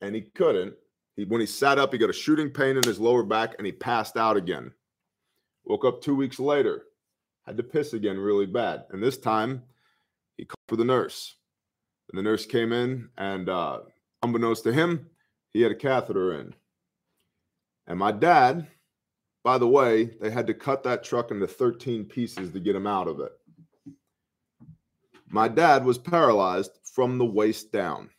and 0.00 0.14
he 0.14 0.22
couldn't. 0.22 0.74
He, 1.16 1.24
when 1.24 1.40
he 1.40 1.46
sat 1.46 1.78
up, 1.78 1.92
he 1.92 1.98
got 1.98 2.10
a 2.10 2.14
shooting 2.14 2.50
pain 2.50 2.76
in 2.76 2.82
his 2.84 3.00
lower 3.00 3.24
back 3.24 3.54
and 3.58 3.66
he 3.66 3.72
passed 3.72 4.16
out 4.16 4.36
again. 4.36 4.72
Woke 5.64 5.84
up 5.84 6.00
two 6.00 6.14
weeks 6.14 6.38
later, 6.38 6.84
had 7.44 7.56
to 7.56 7.62
piss 7.64 7.94
again 7.94 8.18
really 8.18 8.46
bad. 8.46 8.84
And 8.90 9.02
this 9.02 9.18
time, 9.18 9.62
for 10.68 10.76
the 10.76 10.84
nurse. 10.84 11.36
And 12.10 12.18
the 12.18 12.22
nurse 12.22 12.46
came 12.46 12.72
in, 12.72 13.08
and 13.18 13.48
uh, 13.48 13.80
unbeknownst 14.22 14.64
to 14.64 14.72
him, 14.72 15.06
he 15.52 15.62
had 15.62 15.72
a 15.72 15.76
catheter 15.76 16.40
in. 16.40 16.54
And 17.86 17.98
my 17.98 18.12
dad, 18.12 18.66
by 19.44 19.58
the 19.58 19.68
way, 19.68 20.16
they 20.20 20.30
had 20.30 20.46
to 20.48 20.54
cut 20.54 20.82
that 20.84 21.04
truck 21.04 21.30
into 21.30 21.46
13 21.46 22.04
pieces 22.04 22.52
to 22.52 22.60
get 22.60 22.76
him 22.76 22.86
out 22.86 23.08
of 23.08 23.20
it. 23.20 23.32
My 25.28 25.48
dad 25.48 25.84
was 25.84 25.98
paralyzed 25.98 26.72
from 26.84 27.18
the 27.18 27.24
waist 27.24 27.72
down. 27.72 28.10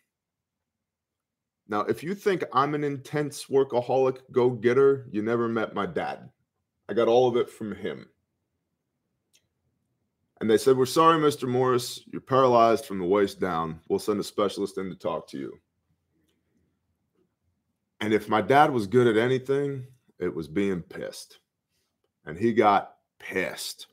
Now, 1.69 1.81
if 1.81 2.03
you 2.03 2.15
think 2.15 2.43
I'm 2.53 2.75
an 2.75 2.83
intense 2.83 3.45
workaholic 3.45 4.19
go 4.31 4.49
getter, 4.49 5.07
you 5.11 5.21
never 5.21 5.49
met 5.49 5.73
my 5.73 5.85
dad. 5.85 6.29
I 6.89 6.93
got 6.93 7.09
all 7.09 7.27
of 7.27 7.35
it 7.35 7.49
from 7.49 7.75
him. 7.75 8.07
And 10.39 10.49
they 10.49 10.57
said, 10.57 10.77
We're 10.77 10.85
sorry, 10.85 11.19
Mr. 11.19 11.47
Morris. 11.47 12.01
You're 12.11 12.21
paralyzed 12.21 12.85
from 12.85 12.99
the 12.99 13.05
waist 13.05 13.39
down. 13.39 13.79
We'll 13.89 13.99
send 13.99 14.19
a 14.19 14.23
specialist 14.23 14.77
in 14.77 14.89
to 14.89 14.95
talk 14.95 15.27
to 15.29 15.37
you. 15.37 15.59
And 17.99 18.13
if 18.13 18.29
my 18.29 18.41
dad 18.41 18.71
was 18.71 18.85
good 18.85 19.07
at 19.07 19.17
anything, 19.17 19.87
it 20.19 20.33
was 20.33 20.47
being 20.47 20.81
pissed. 20.81 21.39
And 22.25 22.37
he 22.37 22.53
got 22.53 22.93
pissed. 23.19 23.87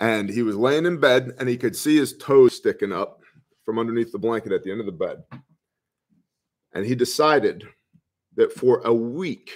And 0.00 0.28
he 0.28 0.42
was 0.42 0.56
laying 0.56 0.86
in 0.86 1.00
bed 1.00 1.34
and 1.38 1.48
he 1.48 1.56
could 1.56 1.74
see 1.74 1.96
his 1.96 2.16
toes 2.16 2.54
sticking 2.54 2.92
up 2.92 3.20
from 3.64 3.78
underneath 3.78 4.12
the 4.12 4.18
blanket 4.18 4.52
at 4.52 4.62
the 4.62 4.70
end 4.70 4.80
of 4.80 4.86
the 4.86 4.92
bed. 4.92 5.22
And 6.72 6.84
he 6.84 6.94
decided 6.94 7.64
that 8.36 8.52
for 8.52 8.80
a 8.84 8.92
week, 8.94 9.50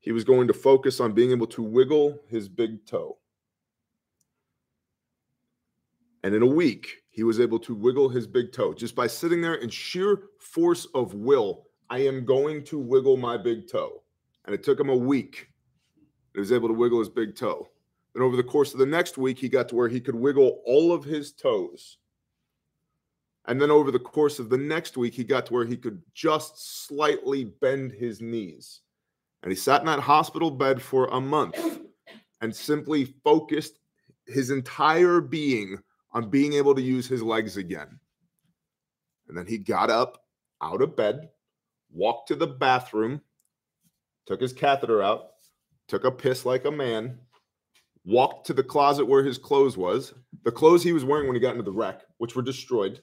he 0.00 0.12
was 0.12 0.24
going 0.24 0.48
to 0.48 0.54
focus 0.54 1.00
on 1.00 1.12
being 1.12 1.30
able 1.30 1.46
to 1.48 1.62
wiggle 1.62 2.18
his 2.28 2.48
big 2.48 2.84
toe. 2.86 3.18
And 6.26 6.34
in 6.34 6.42
a 6.42 6.46
week, 6.46 7.04
he 7.10 7.22
was 7.22 7.38
able 7.38 7.60
to 7.60 7.72
wiggle 7.72 8.08
his 8.08 8.26
big 8.26 8.50
toe 8.50 8.74
just 8.74 8.96
by 8.96 9.06
sitting 9.06 9.40
there 9.40 9.54
in 9.54 9.68
sheer 9.68 10.24
force 10.40 10.84
of 10.86 11.14
will. 11.14 11.68
I 11.88 11.98
am 11.98 12.24
going 12.24 12.64
to 12.64 12.80
wiggle 12.80 13.16
my 13.16 13.36
big 13.36 13.70
toe. 13.70 14.02
And 14.44 14.52
it 14.52 14.64
took 14.64 14.80
him 14.80 14.88
a 14.88 14.96
week. 14.96 15.46
He 16.34 16.40
was 16.40 16.50
able 16.50 16.66
to 16.66 16.74
wiggle 16.74 16.98
his 16.98 17.08
big 17.08 17.36
toe. 17.36 17.68
And 18.16 18.24
over 18.24 18.36
the 18.36 18.42
course 18.42 18.72
of 18.72 18.80
the 18.80 18.86
next 18.86 19.16
week, 19.16 19.38
he 19.38 19.48
got 19.48 19.68
to 19.68 19.76
where 19.76 19.86
he 19.86 20.00
could 20.00 20.16
wiggle 20.16 20.62
all 20.66 20.92
of 20.92 21.04
his 21.04 21.30
toes. 21.30 21.98
And 23.44 23.62
then 23.62 23.70
over 23.70 23.92
the 23.92 24.00
course 24.00 24.40
of 24.40 24.50
the 24.50 24.58
next 24.58 24.96
week, 24.96 25.14
he 25.14 25.22
got 25.22 25.46
to 25.46 25.52
where 25.52 25.64
he 25.64 25.76
could 25.76 26.02
just 26.12 26.88
slightly 26.88 27.44
bend 27.44 27.92
his 27.92 28.20
knees. 28.20 28.80
And 29.44 29.52
he 29.52 29.56
sat 29.56 29.78
in 29.78 29.86
that 29.86 30.00
hospital 30.00 30.50
bed 30.50 30.82
for 30.82 31.06
a 31.06 31.20
month 31.20 31.78
and 32.40 32.52
simply 32.52 33.14
focused 33.22 33.78
his 34.26 34.50
entire 34.50 35.20
being 35.20 35.78
on 36.12 36.30
being 36.30 36.54
able 36.54 36.74
to 36.74 36.82
use 36.82 37.06
his 37.06 37.22
legs 37.22 37.56
again. 37.56 37.98
And 39.28 39.36
then 39.36 39.46
he 39.46 39.58
got 39.58 39.90
up 39.90 40.24
out 40.62 40.82
of 40.82 40.96
bed, 40.96 41.28
walked 41.92 42.28
to 42.28 42.36
the 42.36 42.46
bathroom, 42.46 43.20
took 44.26 44.40
his 44.40 44.52
catheter 44.52 45.02
out, 45.02 45.30
took 45.88 46.04
a 46.04 46.10
piss 46.10 46.44
like 46.44 46.64
a 46.64 46.70
man, 46.70 47.18
walked 48.04 48.46
to 48.46 48.54
the 48.54 48.62
closet 48.62 49.04
where 49.04 49.24
his 49.24 49.38
clothes 49.38 49.76
was, 49.76 50.14
the 50.44 50.52
clothes 50.52 50.82
he 50.82 50.92
was 50.92 51.04
wearing 51.04 51.26
when 51.26 51.34
he 51.34 51.40
got 51.40 51.52
into 51.52 51.62
the 51.62 51.72
wreck, 51.72 52.02
which 52.18 52.36
were 52.36 52.42
destroyed, 52.42 53.00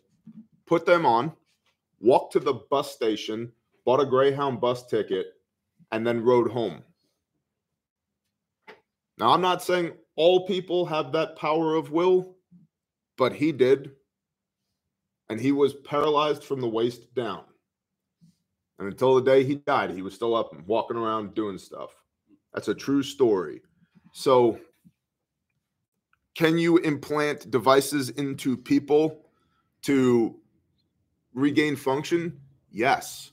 put 0.66 0.86
them 0.86 1.06
on, 1.06 1.32
walked 2.00 2.34
to 2.34 2.40
the 2.40 2.54
bus 2.70 2.94
station, 2.94 3.52
bought 3.86 4.00
a 4.00 4.06
Greyhound 4.06 4.62
bus 4.62 4.86
ticket, 4.86 5.28
and 5.92 6.08
then 6.08 6.24
rode 6.24 6.50
home. 6.50 6.82
Now, 9.18 9.32
I'm 9.32 9.42
not 9.42 9.62
saying 9.62 9.92
all 10.16 10.48
people 10.48 10.86
have 10.86 11.12
that 11.12 11.36
power 11.36 11.76
of 11.76 11.92
will, 11.92 12.36
but 13.18 13.34
he 13.34 13.52
did. 13.52 13.92
And 15.30 15.40
he 15.40 15.52
was 15.52 15.74
paralyzed 15.74 16.44
from 16.44 16.62
the 16.62 16.68
waist 16.68 17.14
down. 17.16 17.44
And 18.80 18.88
until 18.88 19.16
the 19.16 19.22
day 19.22 19.44
he 19.44 19.56
died, 19.56 19.92
he 19.92 20.02
was 20.02 20.14
still 20.14 20.36
up 20.36 20.54
and 20.54 20.66
walking 20.68 20.98
around 20.98 21.34
doing 21.36 21.58
stuff. 21.58 21.92
That's 22.54 22.68
a 22.68 22.76
true 22.76 23.04
story. 23.04 23.62
So, 24.14 24.60
can 26.36 26.58
you 26.58 26.78
implant 26.78 27.52
devices 27.52 28.10
into 28.12 28.58
people 28.58 29.26
to 29.84 30.36
regain 31.34 31.76
function? 31.76 32.40
Yes. 32.72 33.32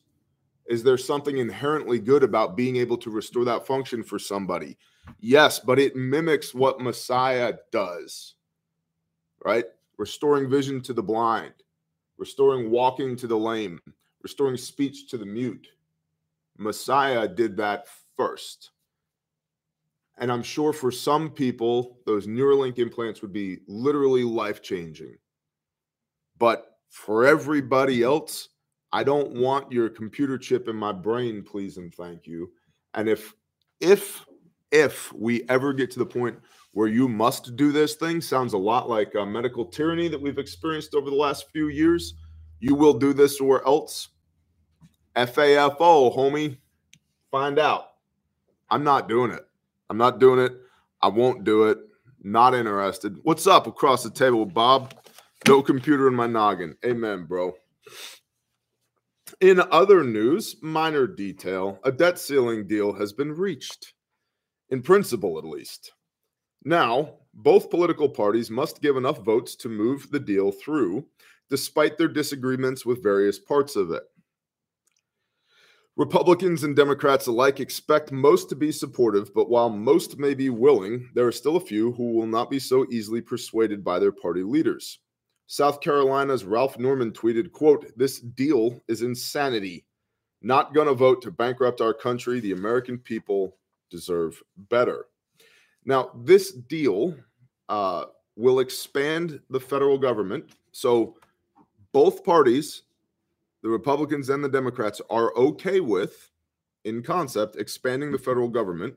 Is 0.69 0.83
there 0.83 0.99
something 0.99 1.39
inherently 1.39 1.99
good 1.99 2.23
about 2.23 2.57
being 2.57 2.77
able 2.77 2.97
to 2.99 3.11
restore 3.11 3.45
that 3.47 3.67
function 3.67 4.03
for 4.03 4.19
somebody? 4.19 4.77
Yes, 5.19 5.59
but 5.59 5.79
it 5.79 5.97
mimics 5.97 6.55
what 6.55 6.81
Messiah 6.81 7.55
does, 7.73 8.37
right? 9.45 9.65
Restoring 9.99 10.49
vision 10.49 10.81
to 10.83 10.93
the 10.93 11.03
blind, 11.03 11.55
restoring 12.19 12.71
walking 12.71 13.17
to 13.17 13.27
the 13.27 13.37
lame, 13.37 13.81
restoring 14.23 14.57
speech 14.57 15.09
to 15.11 15.19
the 15.19 15.27
mute. 15.27 15.69
Messiah 16.59 17.27
did 17.27 17.57
that 17.57 17.87
first. 18.17 18.71
And 20.19 20.31
I'm 20.31 20.43
sure 20.43 20.75
for 20.75 20.91
some 20.91 21.31
people, 21.31 21.99
those 22.05 22.27
Neuralink 22.27 22.79
implants 22.79 23.23
would 23.23 23.33
be 23.33 23.61
literally 23.67 24.23
life 24.23 24.61
changing. 24.61 25.17
But 26.39 26.77
for 26.91 27.25
everybody 27.25 28.03
else, 28.03 28.51
I 28.93 29.03
don't 29.03 29.33
want 29.33 29.73
your 29.73 29.89
computer 29.89 30.37
chip 30.37 30.69
in 30.69 30.77
my 30.77 30.93
brain, 30.93 31.43
please 31.43 31.79
and 31.79 31.95
thank 31.95 32.27
you. 32.27 32.51
And 32.93 33.09
if, 33.09 33.33
if, 33.81 34.27
if 34.71 35.13
we 35.13 35.49
ever 35.49 35.73
get 35.73 35.91
to 35.93 35.99
the 35.99 36.07
point 36.07 36.39
where 36.73 36.89
you 36.89 37.09
must 37.09 37.57
do 37.57 37.73
this 37.73 37.95
thing, 37.97 38.21
sounds 38.21 38.53
a 38.53 38.59
lot 38.59 38.89
like 38.89 39.15
medical 39.15 39.65
tyranny 39.65 40.09
that 40.09 40.21
we've 40.21 40.39
experienced 40.39 40.95
over 40.95 41.11
the 41.11 41.17
last 41.17 41.50
few 41.50 41.69
years. 41.69 42.15
You 42.61 42.75
will 42.75 42.95
do 42.95 43.12
this 43.12 43.41
or 43.41 43.67
else. 43.67 44.09
FAFO, 45.17 46.17
homie, 46.17 46.59
find 47.31 47.59
out. 47.59 47.87
I'm 48.71 48.85
not 48.85 49.09
doing 49.09 49.33
it. 49.33 49.45
I'm 49.89 49.99
not 49.99 50.21
doing 50.21 50.39
it. 50.39 50.53
I 51.03 51.09
won't 51.09 51.45
do 51.45 51.65
it. 51.65 51.79
Not 52.23 52.55
interested. 52.55 53.17
What's 53.23 53.47
up 53.47 53.67
across 53.67 54.03
the 54.05 54.11
table, 54.11 54.47
Bob? 54.47 54.95
No 55.49 55.62
computer 55.62 56.07
in 56.07 56.15
my 56.15 56.27
noggin. 56.27 56.77
Amen, 56.85 57.25
bro. 57.25 57.55
In 59.41 59.61
other 59.71 60.05
news, 60.05 60.57
minor 60.61 61.07
detail 61.07 61.81
a 61.83 61.91
debt 61.91 62.19
ceiling 62.19 62.67
deal 62.67 62.93
has 62.93 63.12
been 63.12 63.33
reached, 63.33 63.95
in 64.69 64.83
principle 64.83 65.39
at 65.39 65.45
least. 65.45 65.93
Now, 66.64 67.19
both 67.33 67.71
political 67.71 68.09
parties 68.09 68.50
must 68.50 68.83
give 68.83 68.97
enough 68.97 69.25
votes 69.25 69.55
to 69.57 69.69
move 69.69 70.11
the 70.11 70.21
deal 70.21 70.52
through, 70.52 71.07
despite 71.49 71.97
their 71.97 72.09
disagreements 72.09 72.85
with 72.85 73.02
various 73.02 73.38
parts 73.38 73.76
of 73.76 73.90
it. 73.90 74.02
Republicans 75.97 76.62
and 76.62 76.76
Democrats 76.76 77.26
alike 77.26 77.61
expect 77.61 78.12
most 78.12 78.49
to 78.49 78.57
be 78.57 78.73
supportive, 78.73 79.35
but 79.35 79.50
while 79.50 79.69
most 79.69 80.19
may 80.19 80.35
be 80.35 80.49
willing, 80.49 81.09
there 81.14 81.26
are 81.26 81.33
still 81.33 81.57
a 81.57 81.61
few 81.61 81.93
who 81.93 82.12
will 82.12 82.26
not 82.26 82.49
be 82.49 82.59
so 82.59 82.87
easily 82.90 83.21
persuaded 83.21 83.85
by 83.85 83.99
their 83.99 84.12
party 84.12 84.43
leaders. 84.43 85.00
South 85.47 85.81
Carolina's 85.81 86.45
Ralph 86.45 86.79
Norman 86.79 87.11
tweeted, 87.11 87.52
quote, 87.52 87.87
"This 87.97 88.21
deal 88.21 88.83
is 88.87 89.02
insanity. 89.02 89.85
Not 90.40 90.73
going 90.73 90.87
to 90.87 90.95
vote 90.95 91.23
to 91.23 91.33
bankrupt 91.33 91.81
our 91.81 91.93
country. 91.93 92.40
The 92.40 92.52
American 92.52 92.99
people 92.99 93.59
deserve 93.90 94.43
better." 94.57 95.07
Now, 95.85 96.11
this 96.15 96.53
deal 96.53 97.17
uh, 97.69 98.05
will 98.37 98.61
expand 98.61 99.41
the 99.51 99.61
federal 99.61 99.99
government. 99.99 100.51
So 100.73 101.17
both 101.93 102.25
parties 102.25 102.83
the 103.63 103.69
Republicans 103.69 104.31
and 104.31 104.43
the 104.43 104.49
Democrats 104.49 105.01
are 105.11 105.35
okay 105.37 105.81
with, 105.81 106.31
in 106.85 107.03
concept, 107.03 107.57
expanding 107.57 108.11
the 108.11 108.19
federal 108.19 108.49
government 108.49 108.95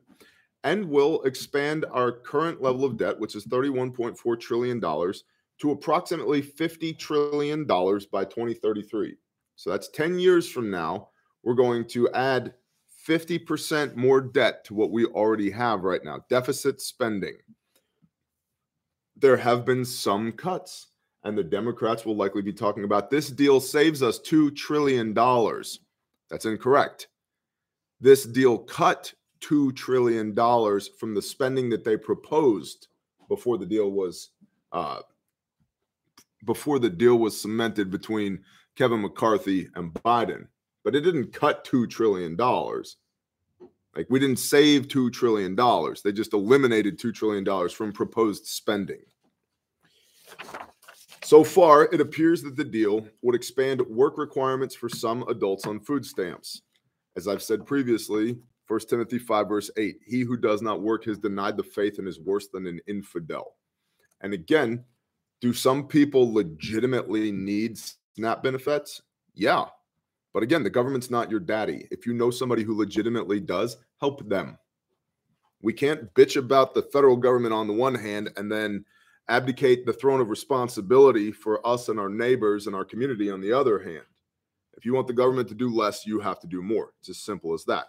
and 0.63 0.85
will 0.85 1.21
expand 1.23 1.85
our 1.91 2.11
current 2.11 2.61
level 2.61 2.85
of 2.85 2.95
debt, 2.95 3.19
which 3.19 3.35
is 3.35 3.45
$31.4 3.47 4.39
trillion, 4.39 4.79
to 4.79 5.71
approximately 5.71 6.41
$50 6.41 6.97
trillion 6.97 7.65
by 7.65 8.23
2033. 8.23 9.17
So 9.55 9.69
that's 9.69 9.89
10 9.89 10.17
years 10.17 10.49
from 10.49 10.71
now. 10.71 11.09
We're 11.43 11.53
going 11.53 11.85
to 11.89 12.09
add 12.13 12.53
50% 13.07 13.95
more 13.95 14.21
debt 14.21 14.63
to 14.65 14.73
what 14.73 14.91
we 14.91 15.05
already 15.05 15.51
have 15.51 15.83
right 15.83 16.03
now 16.03 16.23
deficit 16.29 16.81
spending. 16.81 17.35
There 19.15 19.37
have 19.37 19.65
been 19.65 19.85
some 19.85 20.31
cuts 20.31 20.87
and 21.23 21.37
the 21.37 21.43
Democrats 21.43 22.05
will 22.05 22.15
likely 22.15 22.41
be 22.41 22.53
talking 22.53 22.83
about 22.83 23.09
this 23.09 23.29
deal 23.29 23.59
saves 23.59 24.03
us 24.03 24.19
$2 24.19 24.55
trillion. 24.55 25.13
That's 25.13 26.45
incorrect. 26.45 27.07
This 28.01 28.25
deal 28.25 28.57
cut 28.57 29.13
$2 29.41 29.75
trillion 29.75 30.35
from 30.35 31.13
the 31.13 31.21
spending 31.21 31.69
that 31.69 31.83
they 31.83 31.97
proposed 31.97 32.87
before 33.29 33.57
the 33.57 33.65
deal 33.65 33.91
was 33.91 34.29
uh, 34.71 34.99
before 36.45 36.79
the 36.79 36.89
deal 36.89 37.17
was 37.17 37.39
cemented 37.39 37.89
between 37.89 38.43
Kevin 38.75 39.01
McCarthy 39.01 39.69
and 39.75 39.93
Biden. 39.93 40.47
But 40.83 40.95
it 40.95 41.01
didn't 41.01 41.33
cut 41.33 41.65
$2 41.65 41.89
trillion. 41.89 42.35
Like 43.95 44.07
we 44.09 44.19
didn't 44.19 44.39
save 44.39 44.87
$2 44.87 45.13
trillion. 45.13 45.55
They 46.03 46.11
just 46.11 46.33
eliminated 46.33 46.99
$2 46.99 47.13
trillion 47.13 47.69
from 47.69 47.93
proposed 47.93 48.45
spending. 48.47 49.01
So 51.23 51.43
far, 51.43 51.85
it 51.93 52.01
appears 52.01 52.43
that 52.43 52.57
the 52.57 52.65
deal 52.65 53.07
would 53.21 53.35
expand 53.35 53.81
work 53.81 54.17
requirements 54.17 54.75
for 54.75 54.89
some 54.89 55.23
adults 55.29 55.65
on 55.65 55.79
food 55.79 56.05
stamps. 56.05 56.61
As 57.15 57.27
I've 57.27 57.41
said 57.41 57.65
previously, 57.65 58.37
1 58.67 58.79
Timothy 58.89 59.19
5, 59.19 59.47
verse 59.47 59.71
8 59.77 59.99
He 60.05 60.21
who 60.21 60.35
does 60.35 60.61
not 60.61 60.81
work 60.81 61.05
has 61.05 61.17
denied 61.17 61.57
the 61.57 61.63
faith 61.63 61.99
and 61.99 62.07
is 62.07 62.19
worse 62.19 62.47
than 62.47 62.67
an 62.67 62.79
infidel. 62.87 63.55
And 64.21 64.33
again, 64.33 64.83
do 65.41 65.53
some 65.53 65.87
people 65.87 66.33
legitimately 66.33 67.31
need 67.31 67.77
SNAP 67.77 68.43
benefits? 68.43 69.01
Yeah. 69.33 69.65
But 70.33 70.43
again, 70.43 70.63
the 70.63 70.69
government's 70.69 71.11
not 71.11 71.29
your 71.29 71.39
daddy. 71.39 71.87
If 71.91 72.05
you 72.05 72.13
know 72.13 72.31
somebody 72.31 72.63
who 72.63 72.77
legitimately 72.77 73.39
does, 73.39 73.77
help 73.99 74.27
them. 74.27 74.57
We 75.61 75.73
can't 75.73 76.13
bitch 76.13 76.35
about 76.35 76.73
the 76.73 76.81
federal 76.81 77.15
government 77.15 77.53
on 77.53 77.67
the 77.67 77.73
one 77.73 77.95
hand 77.95 78.31
and 78.35 78.51
then 78.51 78.83
abdicate 79.29 79.85
the 79.85 79.93
throne 79.93 80.19
of 80.19 80.29
responsibility 80.29 81.31
for 81.31 81.65
us 81.65 81.87
and 81.87 81.99
our 81.99 82.09
neighbors 82.09 82.67
and 82.67 82.75
our 82.75 82.83
community 82.83 83.29
on 83.29 83.39
the 83.39 83.53
other 83.53 83.79
hand. 83.79 84.03
If 84.75 84.85
you 84.85 84.93
want 84.93 85.07
the 85.07 85.13
government 85.13 85.47
to 85.49 85.55
do 85.55 85.69
less, 85.69 86.05
you 86.05 86.19
have 86.19 86.39
to 86.41 86.47
do 86.47 86.61
more. 86.61 86.93
It's 86.99 87.09
as 87.09 87.19
simple 87.19 87.53
as 87.53 87.63
that. 87.65 87.85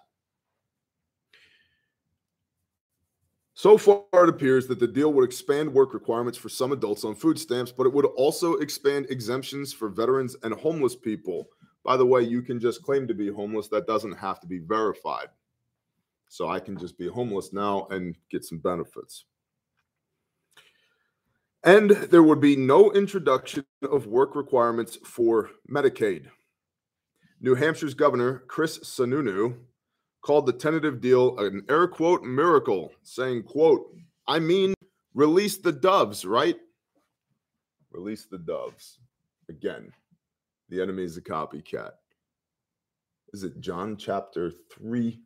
So 3.54 3.78
far, 3.78 4.02
it 4.12 4.28
appears 4.28 4.66
that 4.66 4.80
the 4.80 4.86
deal 4.86 5.12
would 5.12 5.24
expand 5.24 5.72
work 5.72 5.94
requirements 5.94 6.36
for 6.36 6.48
some 6.48 6.72
adults 6.72 7.04
on 7.04 7.14
food 7.14 7.38
stamps, 7.38 7.72
but 7.72 7.86
it 7.86 7.92
would 7.92 8.04
also 8.04 8.54
expand 8.54 9.06
exemptions 9.10 9.72
for 9.72 9.88
veterans 9.88 10.36
and 10.42 10.52
homeless 10.54 10.94
people. 10.94 11.48
By 11.84 11.96
the 11.96 12.06
way, 12.06 12.22
you 12.22 12.42
can 12.42 12.58
just 12.58 12.82
claim 12.82 13.06
to 13.08 13.14
be 13.14 13.28
homeless, 13.28 13.68
that 13.68 13.86
doesn't 13.86 14.16
have 14.16 14.40
to 14.40 14.46
be 14.46 14.58
verified. 14.58 15.28
So 16.28 16.48
I 16.48 16.58
can 16.58 16.78
just 16.78 16.98
be 16.98 17.06
homeless 17.06 17.52
now 17.52 17.86
and 17.90 18.16
get 18.30 18.44
some 18.44 18.58
benefits. 18.58 19.24
And 21.62 21.90
there 21.90 22.22
would 22.22 22.40
be 22.40 22.56
no 22.56 22.90
introduction 22.92 23.64
of 23.82 24.06
work 24.06 24.34
requirements 24.34 24.98
for 25.04 25.50
Medicaid. 25.70 26.26
New 27.40 27.54
Hampshire's 27.54 27.94
governor, 27.94 28.44
Chris 28.48 28.78
Sununu, 28.78 29.56
called 30.22 30.46
the 30.46 30.52
tentative 30.52 31.00
deal 31.00 31.38
an 31.38 31.64
air 31.68 31.86
quote 31.86 32.22
miracle, 32.22 32.92
saying, 33.02 33.42
quote, 33.42 33.94
I 34.26 34.38
mean, 34.38 34.74
release 35.14 35.58
the 35.58 35.72
doves, 35.72 36.24
right? 36.24 36.56
Release 37.92 38.26
the 38.30 38.38
doves. 38.38 38.98
Again, 39.48 39.92
the 40.74 40.82
enemy 40.82 41.04
is 41.04 41.16
a 41.16 41.22
copycat. 41.22 41.92
Is 43.32 43.44
it 43.44 43.60
John 43.60 43.96
chapter 43.96 44.52
3 44.76 45.20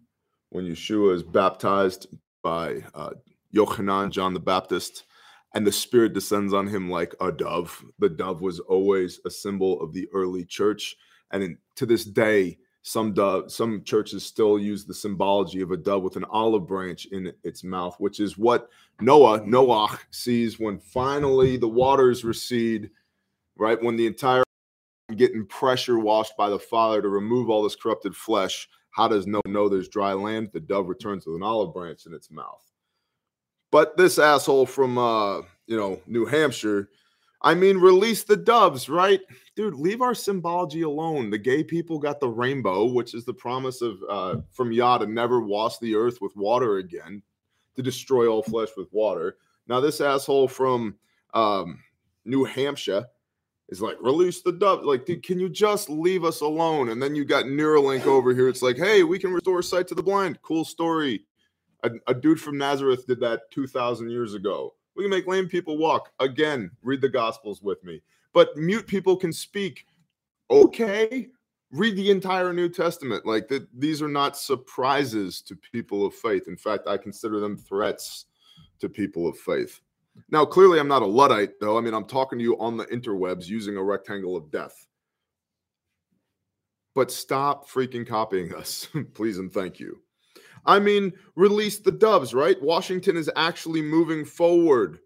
when 0.50 0.64
Yeshua 0.64 1.14
is 1.14 1.22
baptized 1.22 2.08
by 2.42 2.84
uh, 2.94 3.10
Yochanan, 3.54 4.10
John 4.10 4.34
the 4.34 4.40
Baptist? 4.40 5.04
and 5.54 5.66
the 5.66 5.72
spirit 5.72 6.12
descends 6.12 6.52
on 6.52 6.66
him 6.66 6.90
like 6.90 7.14
a 7.20 7.32
dove. 7.32 7.82
The 7.98 8.10
dove 8.10 8.42
was 8.42 8.60
always 8.60 9.18
a 9.24 9.30
symbol 9.30 9.80
of 9.80 9.92
the 9.92 10.06
early 10.12 10.44
church, 10.44 10.94
and 11.32 11.42
in, 11.42 11.58
to 11.76 11.86
this 11.86 12.04
day, 12.04 12.58
some 12.82 13.12
dove, 13.12 13.50
some 13.50 13.82
churches 13.82 14.24
still 14.24 14.58
use 14.58 14.84
the 14.84 14.94
symbology 14.94 15.60
of 15.60 15.70
a 15.70 15.76
dove 15.76 16.02
with 16.02 16.16
an 16.16 16.24
olive 16.30 16.66
branch 16.66 17.06
in 17.06 17.32
its 17.44 17.64
mouth, 17.64 17.96
which 17.98 18.20
is 18.20 18.38
what 18.38 18.68
Noah 19.00 19.42
Noah 19.46 19.98
sees 20.10 20.60
when 20.60 20.78
finally 20.78 21.56
the 21.56 21.68
waters 21.68 22.24
recede, 22.24 22.90
right 23.56 23.82
when 23.82 23.96
the 23.96 24.06
entire 24.06 24.44
getting 25.16 25.46
pressure 25.46 25.98
washed 25.98 26.36
by 26.36 26.48
the 26.48 26.58
Father 26.58 27.02
to 27.02 27.08
remove 27.08 27.48
all 27.48 27.62
this 27.62 27.76
corrupted 27.76 28.14
flesh. 28.14 28.68
How 28.90 29.08
does 29.08 29.26
Noah 29.26 29.42
know 29.46 29.68
there's 29.68 29.88
dry 29.88 30.12
land? 30.12 30.50
The 30.52 30.60
dove 30.60 30.88
returns 30.88 31.26
with 31.26 31.36
an 31.36 31.42
olive 31.42 31.72
branch 31.72 32.06
in 32.06 32.14
its 32.14 32.30
mouth. 32.30 32.64
But 33.70 33.96
this 33.96 34.18
asshole 34.18 34.66
from 34.66 34.98
uh, 34.98 35.42
you 35.66 35.76
know 35.76 36.00
New 36.06 36.24
Hampshire 36.24 36.88
I 37.40 37.54
mean, 37.54 37.78
release 37.78 38.24
the 38.24 38.36
doves, 38.36 38.88
right? 38.88 39.20
Dude, 39.54 39.74
leave 39.74 40.02
our 40.02 40.14
symbology 40.14 40.82
alone. 40.82 41.30
The 41.30 41.38
gay 41.38 41.62
people 41.62 41.98
got 41.98 42.18
the 42.18 42.28
rainbow, 42.28 42.86
which 42.86 43.14
is 43.14 43.24
the 43.24 43.34
promise 43.34 43.80
of 43.80 43.98
uh, 44.08 44.36
from 44.50 44.72
Yah 44.72 44.98
to 44.98 45.06
never 45.06 45.40
wash 45.40 45.78
the 45.78 45.94
earth 45.94 46.20
with 46.20 46.34
water 46.36 46.78
again, 46.78 47.22
to 47.76 47.82
destroy 47.82 48.26
all 48.26 48.42
flesh 48.42 48.70
with 48.76 48.88
water. 48.92 49.36
Now, 49.68 49.78
this 49.78 50.00
asshole 50.00 50.48
from 50.48 50.96
um, 51.32 51.80
New 52.24 52.44
Hampshire 52.44 53.06
is 53.68 53.82
like, 53.82 53.96
release 54.00 54.40
the 54.40 54.52
dove. 54.52 54.84
Like, 54.84 55.04
dude, 55.04 55.22
can 55.22 55.38
you 55.38 55.48
just 55.48 55.90
leave 55.90 56.24
us 56.24 56.40
alone? 56.40 56.88
And 56.90 57.02
then 57.02 57.14
you 57.14 57.24
got 57.24 57.44
Neuralink 57.44 58.06
over 58.06 58.34
here. 58.34 58.48
It's 58.48 58.62
like, 58.62 58.76
hey, 58.76 59.02
we 59.02 59.18
can 59.18 59.32
restore 59.32 59.62
sight 59.62 59.86
to 59.88 59.94
the 59.94 60.02
blind. 60.02 60.40
Cool 60.42 60.64
story. 60.64 61.24
A, 61.84 61.90
a 62.06 62.14
dude 62.14 62.40
from 62.40 62.58
Nazareth 62.58 63.06
did 63.06 63.20
that 63.20 63.50
2,000 63.50 64.10
years 64.10 64.34
ago. 64.34 64.74
We 64.96 65.04
can 65.04 65.10
make 65.10 65.26
lame 65.26 65.48
people 65.48 65.78
walk. 65.78 66.10
Again, 66.18 66.70
read 66.82 67.00
the 67.00 67.08
Gospels 67.08 67.62
with 67.62 67.82
me. 67.84 68.02
But 68.32 68.56
mute 68.56 68.86
people 68.86 69.16
can 69.16 69.32
speak. 69.32 69.86
Okay, 70.50 71.28
read 71.70 71.96
the 71.96 72.10
entire 72.10 72.52
New 72.52 72.68
Testament. 72.68 73.26
Like 73.26 73.48
that, 73.48 73.68
these 73.78 74.00
are 74.02 74.08
not 74.08 74.36
surprises 74.36 75.42
to 75.42 75.54
people 75.56 76.06
of 76.06 76.14
faith. 76.14 76.48
In 76.48 76.56
fact, 76.56 76.88
I 76.88 76.96
consider 76.96 77.38
them 77.38 77.56
threats 77.56 78.26
to 78.80 78.88
people 78.88 79.28
of 79.28 79.38
faith. 79.38 79.80
Now, 80.30 80.44
clearly, 80.44 80.78
I'm 80.78 80.88
not 80.88 81.02
a 81.02 81.06
Luddite, 81.06 81.60
though. 81.60 81.78
I 81.78 81.80
mean, 81.80 81.94
I'm 81.94 82.06
talking 82.06 82.38
to 82.38 82.42
you 82.42 82.58
on 82.58 82.76
the 82.76 82.86
interwebs 82.86 83.46
using 83.46 83.76
a 83.76 83.82
rectangle 83.82 84.36
of 84.36 84.50
death. 84.50 84.86
But 86.94 87.10
stop 87.10 87.68
freaking 87.68 88.06
copying 88.06 88.54
us, 88.54 88.88
please 89.14 89.38
and 89.38 89.52
thank 89.52 89.78
you. 89.78 90.00
I 90.66 90.78
mean, 90.78 91.12
release 91.36 91.78
the 91.78 91.92
doves, 91.92 92.34
right? 92.34 92.60
Washington 92.60 93.16
is 93.16 93.30
actually 93.36 93.82
moving 93.82 94.24
forward. 94.24 94.98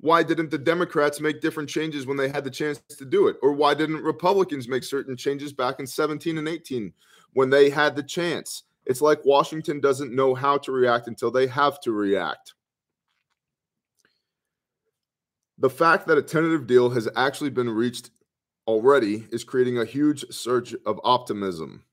Why 0.00 0.22
didn't 0.22 0.50
the 0.50 0.58
Democrats 0.58 1.20
make 1.20 1.40
different 1.40 1.68
changes 1.68 2.06
when 2.06 2.16
they 2.16 2.28
had 2.28 2.44
the 2.44 2.50
chance 2.50 2.80
to 2.96 3.04
do 3.04 3.26
it? 3.26 3.36
Or 3.42 3.52
why 3.52 3.74
didn't 3.74 4.04
Republicans 4.04 4.68
make 4.68 4.84
certain 4.84 5.16
changes 5.16 5.52
back 5.52 5.80
in 5.80 5.86
17 5.86 6.38
and 6.38 6.48
18 6.48 6.92
when 7.32 7.50
they 7.50 7.68
had 7.68 7.96
the 7.96 8.02
chance? 8.02 8.62
It's 8.86 9.02
like 9.02 9.24
Washington 9.24 9.80
doesn't 9.80 10.14
know 10.14 10.34
how 10.34 10.56
to 10.58 10.72
react 10.72 11.08
until 11.08 11.30
they 11.30 11.48
have 11.48 11.80
to 11.80 11.92
react. 11.92 12.54
The 15.58 15.70
fact 15.70 16.06
that 16.06 16.18
a 16.18 16.22
tentative 16.22 16.66
deal 16.66 16.90
has 16.90 17.08
actually 17.16 17.50
been 17.50 17.70
reached 17.70 18.10
already 18.66 19.26
is 19.32 19.44
creating 19.44 19.78
a 19.78 19.84
huge 19.84 20.24
surge 20.30 20.74
of 20.86 21.00
optimism. 21.02 21.84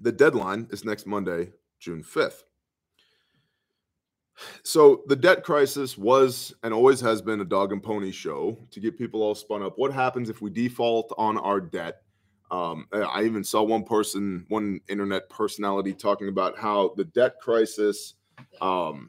The 0.00 0.12
deadline 0.12 0.66
is 0.70 0.84
next 0.84 1.06
Monday, 1.06 1.52
June 1.78 2.02
5th. 2.02 2.42
So 4.62 5.02
the 5.06 5.16
debt 5.16 5.44
crisis 5.44 5.98
was 5.98 6.54
and 6.62 6.72
always 6.72 7.00
has 7.02 7.20
been 7.20 7.40
a 7.40 7.44
dog 7.44 7.72
and 7.72 7.82
pony 7.82 8.10
show 8.10 8.58
to 8.70 8.80
get 8.80 8.98
people 8.98 9.22
all 9.22 9.34
spun 9.34 9.62
up. 9.62 9.74
What 9.76 9.92
happens 9.92 10.30
if 10.30 10.40
we 10.40 10.50
default 10.50 11.12
on 11.18 11.36
our 11.38 11.60
debt? 11.60 12.02
Um, 12.50 12.88
I 12.92 13.22
even 13.22 13.44
saw 13.44 13.62
one 13.62 13.84
person, 13.84 14.44
one 14.48 14.80
internet 14.88 15.28
personality, 15.28 15.92
talking 15.92 16.28
about 16.28 16.58
how 16.58 16.94
the 16.96 17.04
debt 17.04 17.34
crisis, 17.40 18.14
um, 18.60 19.08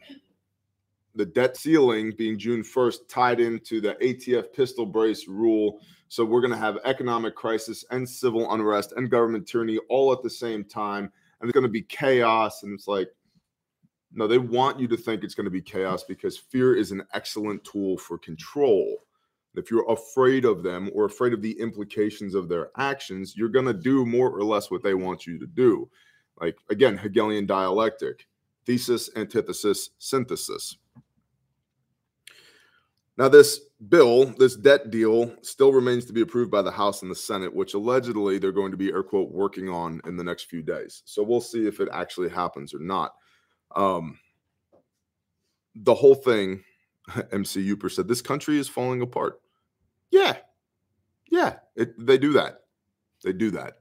the 1.16 1.26
debt 1.26 1.58
ceiling 1.58 2.14
being 2.18 2.38
June 2.38 2.64
1st, 2.64 3.08
tied 3.10 3.40
into 3.40 3.82
the 3.82 3.96
ATF 3.96 4.54
pistol 4.54 4.86
brace 4.86 5.28
rule. 5.28 5.82
So 6.08 6.26
we're 6.26 6.42
going 6.42 6.52
to 6.52 6.58
have 6.58 6.78
economic 6.86 7.36
crisis 7.36 7.86
and 7.92 8.08
civil 8.08 8.52
unrest 8.54 8.94
and 8.96 9.10
government 9.10 9.48
tyranny 9.48 9.78
all 9.90 10.12
at 10.12 10.24
the 10.24 10.30
same 10.30 10.64
time 10.64 11.12
and 11.42 11.50
it's 11.50 11.56
going 11.56 11.66
to 11.66 11.70
be 11.70 11.82
chaos. 11.82 12.64
And 12.64 12.74
it's 12.74 12.88
like, 12.88 13.10
no, 14.14 14.28
they 14.28 14.38
want 14.38 14.80
you 14.80 14.88
to 14.88 14.98
think 14.98 15.24
it's 15.24 15.36
going 15.36 15.46
to 15.46 15.52
be 15.52 15.62
chaos 15.62 16.04
because 16.04 16.38
fear 16.38 16.76
is 16.76 16.92
an 16.92 17.04
excellent 17.14 17.64
tool 17.64 17.98
for 17.98 18.18
control. 18.18 18.98
If 19.56 19.70
you're 19.70 19.90
afraid 19.92 20.46
of 20.46 20.64
them 20.64 20.90
or 20.94 21.06
afraid 21.06 21.34
of 21.34 21.42
the 21.42 21.60
implications 21.60 22.36
of 22.36 22.48
their 22.48 22.70
actions, 22.78 23.36
you're 23.36 23.50
going 23.50 23.66
to 23.66 23.74
do 23.74 24.06
more 24.06 24.30
or 24.30 24.44
less 24.44 24.72
what 24.72 24.84
they 24.84 24.94
want 24.94 25.26
you 25.26 25.40
to 25.40 25.48
do. 25.48 25.90
Like, 26.40 26.58
again, 26.70 26.98
Hegelian 26.98 27.46
dialectic 27.46 28.28
thesis, 28.66 29.10
antithesis, 29.16 29.92
synthesis. 29.98 30.78
Now, 33.18 33.28
this 33.28 33.60
bill, 33.90 34.26
this 34.38 34.56
debt 34.56 34.90
deal, 34.90 35.36
still 35.42 35.74
remains 35.74 36.06
to 36.06 36.14
be 36.14 36.22
approved 36.22 36.50
by 36.50 36.62
the 36.62 36.72
House 36.72 37.02
and 37.02 37.12
the 37.12 37.16
Senate, 37.16 37.54
which 37.54 37.74
allegedly 37.74 38.40
they're 38.40 38.52
going 38.52 38.72
to 38.72 38.78
be, 38.78 38.92
air 38.92 39.04
quote, 39.04 39.32
working 39.32 39.70
on 39.70 40.02
in 40.06 40.16
the 40.16 40.24
next 40.24 40.46
few 40.46 40.62
days. 40.62 41.04
So 41.06 41.22
we'll 41.22 41.42
see 41.42 41.68
if 41.68 41.80
it 41.80 41.90
actually 41.92 42.30
happens 42.30 42.74
or 42.74 42.80
not. 42.80 43.14
Um, 43.76 44.18
the 45.76 45.94
whole 45.94 46.16
thing, 46.16 46.64
MC 47.32 47.62
Uper 47.76 47.92
said, 47.92 48.08
this 48.08 48.22
country 48.22 48.58
is 48.58 48.68
falling 48.68 49.02
apart. 49.02 49.42
Yeah. 50.10 50.38
Yeah. 51.30 51.58
It, 51.76 51.94
they 52.04 52.18
do 52.18 52.34
that. 52.34 52.62
They 53.24 53.34
do 53.34 53.52
that. 53.52 53.76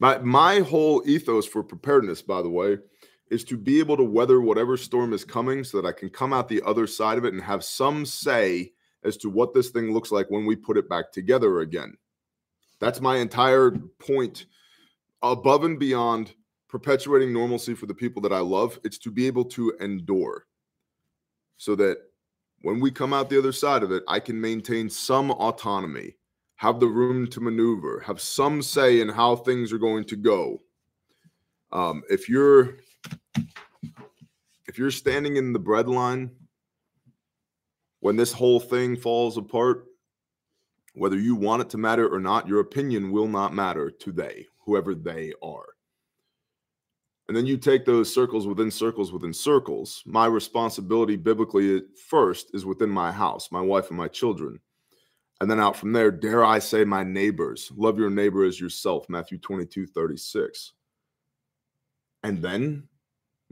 My, 0.00 0.18
my 0.18 0.60
whole 0.60 1.02
ethos 1.06 1.46
for 1.46 1.62
preparedness, 1.62 2.22
by 2.22 2.42
the 2.42 2.48
way, 2.48 2.78
is 3.30 3.44
to 3.44 3.56
be 3.56 3.78
able 3.78 3.96
to 3.96 4.04
weather 4.04 4.40
whatever 4.40 4.76
storm 4.76 5.12
is 5.12 5.24
coming 5.24 5.64
so 5.64 5.80
that 5.80 5.88
I 5.88 5.92
can 5.92 6.08
come 6.08 6.32
out 6.32 6.48
the 6.48 6.62
other 6.64 6.86
side 6.86 7.18
of 7.18 7.24
it 7.24 7.32
and 7.32 7.42
have 7.42 7.64
some 7.64 8.06
say 8.06 8.72
as 9.04 9.16
to 9.18 9.30
what 9.30 9.54
this 9.54 9.70
thing 9.70 9.92
looks 9.92 10.10
like 10.10 10.30
when 10.30 10.46
we 10.46 10.56
put 10.56 10.76
it 10.76 10.88
back 10.88 11.12
together 11.12 11.60
again. 11.60 11.96
That's 12.80 13.00
my 13.00 13.16
entire 13.16 13.72
point 13.98 14.46
above 15.22 15.64
and 15.64 15.78
beyond 15.78 16.34
perpetuating 16.68 17.32
normalcy 17.32 17.74
for 17.74 17.86
the 17.86 17.94
people 17.94 18.22
that 18.22 18.32
I 18.32 18.40
love. 18.40 18.78
It's 18.84 18.98
to 18.98 19.10
be 19.10 19.26
able 19.26 19.44
to 19.46 19.74
endure 19.80 20.46
so 21.56 21.74
that 21.76 21.98
when 22.62 22.80
we 22.80 22.90
come 22.90 23.12
out 23.12 23.30
the 23.30 23.38
other 23.38 23.52
side 23.52 23.82
of 23.82 23.92
it, 23.92 24.02
I 24.08 24.20
can 24.20 24.40
maintain 24.40 24.90
some 24.90 25.30
autonomy, 25.30 26.16
have 26.56 26.80
the 26.80 26.86
room 26.86 27.26
to 27.28 27.40
maneuver, 27.40 28.00
have 28.00 28.20
some 28.20 28.62
say 28.62 29.00
in 29.00 29.08
how 29.08 29.36
things 29.36 29.72
are 29.72 29.78
going 29.78 30.04
to 30.04 30.16
go. 30.16 30.62
Um, 31.70 32.02
if 32.08 32.28
you're 32.28 32.78
if 34.78 34.80
you're 34.80 34.92
standing 34.92 35.36
in 35.36 35.52
the 35.52 35.58
bread 35.58 35.88
line 35.88 36.30
when 37.98 38.14
this 38.14 38.30
whole 38.30 38.60
thing 38.60 38.94
falls 38.94 39.36
apart, 39.36 39.86
whether 40.94 41.18
you 41.18 41.34
want 41.34 41.62
it 41.62 41.68
to 41.70 41.76
matter 41.76 42.08
or 42.08 42.20
not, 42.20 42.46
your 42.46 42.60
opinion 42.60 43.10
will 43.10 43.26
not 43.26 43.52
matter 43.52 43.90
to 43.90 44.12
they, 44.12 44.46
whoever 44.64 44.94
they 44.94 45.32
are. 45.42 45.64
And 47.26 47.36
then 47.36 47.44
you 47.44 47.56
take 47.56 47.84
those 47.84 48.14
circles 48.14 48.46
within 48.46 48.70
circles 48.70 49.10
within 49.10 49.32
circles. 49.32 50.04
My 50.06 50.26
responsibility 50.26 51.16
biblically 51.16 51.82
first 52.08 52.54
is 52.54 52.64
within 52.64 52.88
my 52.88 53.10
house, 53.10 53.50
my 53.50 53.60
wife 53.60 53.88
and 53.88 53.98
my 53.98 54.06
children. 54.06 54.60
And 55.40 55.50
then 55.50 55.58
out 55.58 55.74
from 55.74 55.92
there, 55.92 56.12
dare 56.12 56.44
I 56.44 56.60
say, 56.60 56.84
my 56.84 57.02
neighbors. 57.02 57.72
Love 57.74 57.98
your 57.98 58.10
neighbor 58.10 58.44
as 58.44 58.60
yourself, 58.60 59.08
Matthew 59.08 59.38
22, 59.38 59.88
36. 59.88 60.72
And 62.22 62.40
then 62.40 62.84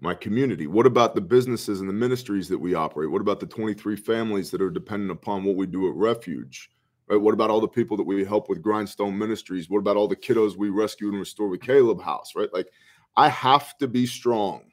my 0.00 0.14
community? 0.14 0.66
What 0.66 0.86
about 0.86 1.14
the 1.14 1.20
businesses 1.20 1.80
and 1.80 1.88
the 1.88 1.94
ministries 1.94 2.48
that 2.48 2.58
we 2.58 2.74
operate? 2.74 3.10
What 3.10 3.22
about 3.22 3.40
the 3.40 3.46
23 3.46 3.96
families 3.96 4.50
that 4.50 4.60
are 4.60 4.70
dependent 4.70 5.10
upon 5.10 5.44
what 5.44 5.56
we 5.56 5.66
do 5.66 5.88
at 5.88 5.94
Refuge? 5.94 6.70
Right? 7.08 7.20
What 7.20 7.34
about 7.34 7.50
all 7.50 7.60
the 7.60 7.68
people 7.68 7.96
that 7.96 8.02
we 8.02 8.24
help 8.24 8.48
with 8.48 8.62
Grindstone 8.62 9.16
Ministries? 9.16 9.70
What 9.70 9.78
about 9.78 9.96
all 9.96 10.08
the 10.08 10.16
kiddos 10.16 10.56
we 10.56 10.70
rescue 10.70 11.08
and 11.08 11.18
restore 11.18 11.48
with 11.48 11.62
Caleb 11.62 12.02
House? 12.02 12.34
Right? 12.34 12.52
Like, 12.52 12.68
I 13.16 13.28
have 13.28 13.78
to 13.78 13.88
be 13.88 14.06
strong, 14.06 14.64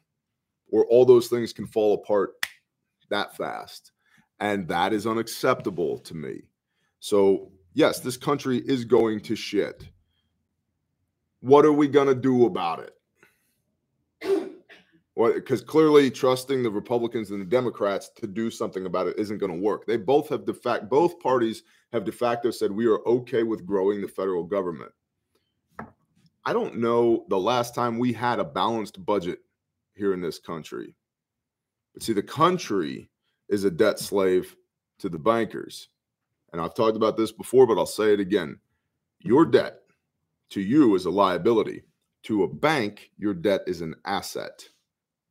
or 0.70 0.84
all 0.86 1.06
those 1.06 1.28
things 1.28 1.52
can 1.52 1.66
fall 1.66 1.94
apart 1.94 2.32
that 3.08 3.36
fast, 3.36 3.92
and 4.40 4.68
that 4.68 4.92
is 4.92 5.06
unacceptable 5.06 5.98
to 6.00 6.14
me. 6.14 6.42
So, 7.00 7.52
yes, 7.72 8.00
this 8.00 8.16
country 8.16 8.58
is 8.58 8.84
going 8.84 9.20
to 9.20 9.36
shit. 9.36 9.88
What 11.40 11.64
are 11.64 11.72
we 11.72 11.88
going 11.88 12.08
to 12.08 12.14
do 12.14 12.46
about 12.46 12.80
it? 12.80 12.94
Because 15.16 15.60
clearly 15.60 16.10
trusting 16.10 16.62
the 16.62 16.70
Republicans 16.70 17.30
and 17.30 17.40
the 17.40 17.44
Democrats 17.44 18.10
to 18.16 18.26
do 18.26 18.50
something 18.50 18.86
about 18.86 19.06
it 19.06 19.18
isn't 19.18 19.38
going 19.38 19.52
to 19.52 19.58
work. 19.58 19.86
They 19.86 19.96
both 19.96 20.28
have 20.28 20.44
de 20.44 20.54
facto, 20.54 20.86
both 20.86 21.20
parties 21.20 21.62
have 21.92 22.04
de 22.04 22.12
facto 22.12 22.50
said 22.50 22.72
we 22.72 22.86
are 22.86 23.06
okay 23.06 23.44
with 23.44 23.64
growing 23.64 24.00
the 24.00 24.08
federal 24.08 24.42
government. 24.42 24.90
I 26.44 26.52
don't 26.52 26.78
know 26.78 27.24
the 27.28 27.38
last 27.38 27.74
time 27.74 27.98
we 27.98 28.12
had 28.12 28.38
a 28.38 28.44
balanced 28.44 29.04
budget 29.06 29.38
here 29.94 30.12
in 30.12 30.20
this 30.20 30.38
country. 30.38 30.94
But 31.94 32.02
see, 32.02 32.12
the 32.12 32.22
country 32.22 33.08
is 33.48 33.64
a 33.64 33.70
debt 33.70 33.98
slave 33.98 34.56
to 34.98 35.08
the 35.08 35.18
bankers. 35.18 35.88
And 36.52 36.60
I've 36.60 36.74
talked 36.74 36.96
about 36.96 37.16
this 37.16 37.32
before, 37.32 37.66
but 37.66 37.78
I'll 37.78 37.86
say 37.86 38.12
it 38.12 38.20
again. 38.20 38.58
Your 39.20 39.46
debt 39.46 39.80
to 40.50 40.60
you 40.60 40.94
is 40.96 41.06
a 41.06 41.10
liability. 41.10 41.82
To 42.24 42.42
a 42.42 42.48
bank, 42.48 43.10
your 43.16 43.34
debt 43.34 43.62
is 43.66 43.80
an 43.80 43.94
asset. 44.04 44.68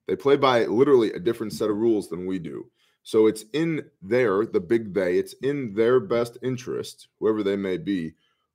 They 0.08 0.16
play 0.16 0.36
by 0.36 0.66
literally 0.66 1.14
a 1.14 1.20
different 1.20 1.54
set 1.54 1.70
of 1.70 1.78
rules 1.78 2.10
than 2.10 2.26
we 2.26 2.40
do. 2.40 2.70
So 3.04 3.28
it's 3.28 3.46
in 3.54 3.84
their, 4.02 4.46
the 4.46 4.60
big 4.60 4.94
they, 4.94 5.18
it's 5.18 5.34
in 5.42 5.74
their 5.74 6.00
best 6.00 6.38
interest, 6.42 7.10
whoever 7.20 7.44
they 7.44 7.58
may 7.58 7.78
be, 7.78 8.14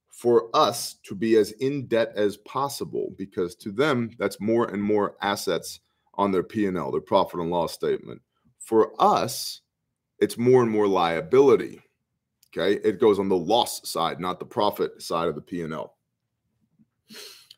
for 0.09 0.49
us 0.55 0.95
to 1.05 1.15
be 1.15 1.37
as 1.37 1.53
in 1.53 1.87
debt 1.87 2.13
as 2.17 2.39
possible 2.39 3.15
because 3.17 3.55
to 3.57 3.71
them 3.71 4.11
that's 4.19 4.41
more 4.41 4.69
and 4.69 4.83
more 4.83 5.17
assets 5.23 5.81
on 6.15 6.33
their 6.33 6.43
P&L, 6.43 6.91
their 6.91 7.01
profit 7.01 7.41
and 7.41 7.51
loss 7.51 7.73
statement. 7.73 8.21
For 8.59 8.93
us, 8.99 9.61
it's 10.19 10.37
more 10.37 10.63
and 10.63 10.71
more 10.71 10.89
liability. 10.89 11.81
Okay, 12.49 12.81
it 12.83 12.99
goes 12.99 13.19
on 13.19 13.29
the 13.29 13.37
loss 13.37 13.89
side, 13.89 14.19
not 14.19 14.41
the 14.41 14.47
profit 14.47 15.01
side 15.03 15.29
of 15.29 15.35
the 15.35 15.41
P&L. 15.41 15.95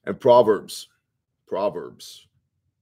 And 0.04 0.18
Proverbs, 0.18 0.88
Proverbs, 1.46 2.26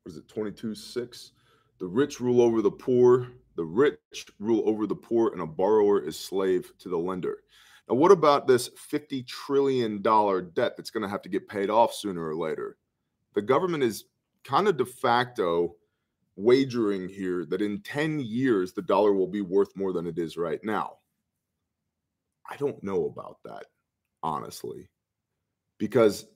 what 0.08 0.12
is 0.12 0.18
it, 0.20 0.28
22 0.28 0.74
6? 0.74 1.32
The 1.78 1.86
rich 1.86 2.18
rule 2.18 2.40
over 2.40 2.62
the 2.62 2.70
poor, 2.70 3.28
the 3.56 3.64
rich 3.64 4.26
rule 4.38 4.62
over 4.64 4.86
the 4.86 4.96
poor, 4.96 5.32
and 5.32 5.42
a 5.42 5.46
borrower 5.46 6.00
is 6.00 6.18
slave 6.18 6.72
to 6.78 6.88
the 6.88 6.96
lender. 6.96 7.40
Now, 7.90 7.96
what 7.96 8.10
about 8.10 8.46
this 8.46 8.70
$50 8.90 9.26
trillion 9.26 10.00
debt 10.00 10.78
that's 10.78 10.90
going 10.90 11.02
to 11.02 11.10
have 11.10 11.20
to 11.20 11.28
get 11.28 11.46
paid 11.46 11.68
off 11.68 11.92
sooner 11.92 12.26
or 12.26 12.34
later? 12.34 12.78
The 13.34 13.42
government 13.42 13.82
is 13.82 14.04
kind 14.44 14.66
of 14.66 14.78
de 14.78 14.86
facto 14.86 15.76
wagering 16.36 17.06
here 17.06 17.44
that 17.44 17.60
in 17.60 17.82
10 17.82 18.18
years, 18.20 18.72
the 18.72 18.80
dollar 18.80 19.12
will 19.12 19.26
be 19.26 19.42
worth 19.42 19.76
more 19.76 19.92
than 19.92 20.06
it 20.06 20.18
is 20.18 20.38
right 20.38 20.64
now. 20.64 20.94
I 22.50 22.56
don't 22.56 22.82
know 22.82 23.04
about 23.04 23.40
that, 23.44 23.66
honestly, 24.22 24.88
because 25.76 26.28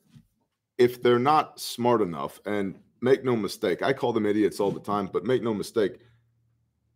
if 0.77 1.03
they're 1.03 1.19
not 1.19 1.59
smart 1.59 2.03
enough, 2.03 2.39
and 2.45 2.79
make 3.03 3.25
no 3.25 3.37
mistake, 3.37 3.83
I 3.83 3.93
call 3.93 4.13
them 4.13 4.27
idiots 4.27 4.61
all 4.61 4.71
the 4.71 4.81
time, 4.81 5.11
but 5.13 5.25
make 5.25 5.43
no 5.43 5.53
mistake, 5.53 5.99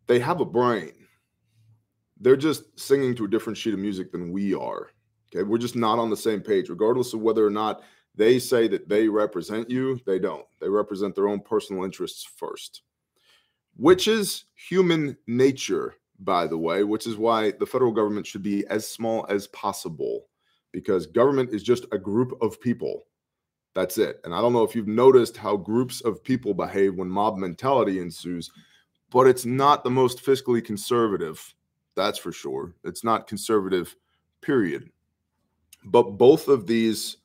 they 0.06 0.18
have 0.20 0.40
a 0.40 0.44
brain 0.44 0.92
they're 2.20 2.36
just 2.36 2.78
singing 2.78 3.14
to 3.14 3.24
a 3.24 3.28
different 3.28 3.56
sheet 3.58 3.74
of 3.74 3.80
music 3.80 4.12
than 4.12 4.32
we 4.32 4.54
are. 4.54 4.90
Okay. 5.34 5.42
We're 5.42 5.58
just 5.58 5.76
not 5.76 5.98
on 5.98 6.10
the 6.10 6.16
same 6.16 6.40
page, 6.40 6.68
regardless 6.68 7.12
of 7.12 7.20
whether 7.20 7.46
or 7.46 7.50
not 7.50 7.82
they 8.14 8.38
say 8.38 8.68
that 8.68 8.88
they 8.88 9.08
represent 9.08 9.68
you. 9.68 10.00
They 10.06 10.18
don't. 10.18 10.46
They 10.60 10.68
represent 10.68 11.14
their 11.14 11.28
own 11.28 11.40
personal 11.40 11.84
interests 11.84 12.24
first, 12.24 12.82
which 13.76 14.08
is 14.08 14.44
human 14.54 15.16
nature, 15.26 15.94
by 16.20 16.46
the 16.46 16.56
way, 16.56 16.84
which 16.84 17.06
is 17.06 17.16
why 17.16 17.50
the 17.52 17.66
federal 17.66 17.92
government 17.92 18.26
should 18.26 18.42
be 18.42 18.66
as 18.68 18.88
small 18.88 19.26
as 19.28 19.48
possible 19.48 20.28
because 20.72 21.06
government 21.06 21.52
is 21.52 21.62
just 21.62 21.86
a 21.92 21.98
group 21.98 22.32
of 22.40 22.60
people. 22.60 23.06
That's 23.76 23.98
it. 23.98 24.20
And 24.24 24.34
I 24.34 24.40
don't 24.40 24.52
know 24.54 24.64
if 24.64 24.74
you've 24.74 24.88
noticed 24.88 25.36
how 25.36 25.56
groups 25.56 26.00
of 26.00 26.24
people 26.24 26.54
behave 26.54 26.96
when 26.96 27.08
mob 27.08 27.36
mentality 27.36 28.00
ensues, 28.00 28.50
but 29.10 29.28
it's 29.28 29.44
not 29.44 29.84
the 29.84 29.90
most 29.90 30.24
fiscally 30.24 30.64
conservative 30.64 31.54
that's 31.96 32.18
for 32.18 32.30
sure. 32.30 32.74
It's 32.84 33.02
not 33.02 33.26
conservative, 33.26 33.96
period. 34.42 34.90
But 35.84 36.18
both 36.18 36.46
of 36.46 36.66
these, 36.66 37.16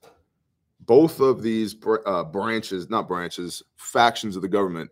both 0.79 1.19
of 1.19 1.43
these 1.43 1.75
uh, 2.05 2.23
branches, 2.23 2.89
not 2.89 3.07
branches, 3.07 3.61
factions 3.75 4.35
of 4.35 4.41
the 4.41 4.47
government, 4.47 4.89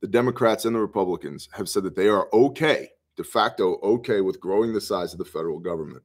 the 0.00 0.08
Democrats 0.08 0.64
and 0.64 0.74
the 0.74 0.80
Republicans 0.80 1.48
have 1.52 1.68
said 1.68 1.82
that 1.84 1.96
they 1.96 2.08
are 2.08 2.28
okay, 2.32 2.88
de 3.16 3.24
facto 3.24 3.78
okay, 3.82 4.22
with 4.22 4.40
growing 4.40 4.72
the 4.72 4.80
size 4.80 5.12
of 5.12 5.18
the 5.18 5.24
federal 5.24 5.58
government. 5.58 6.02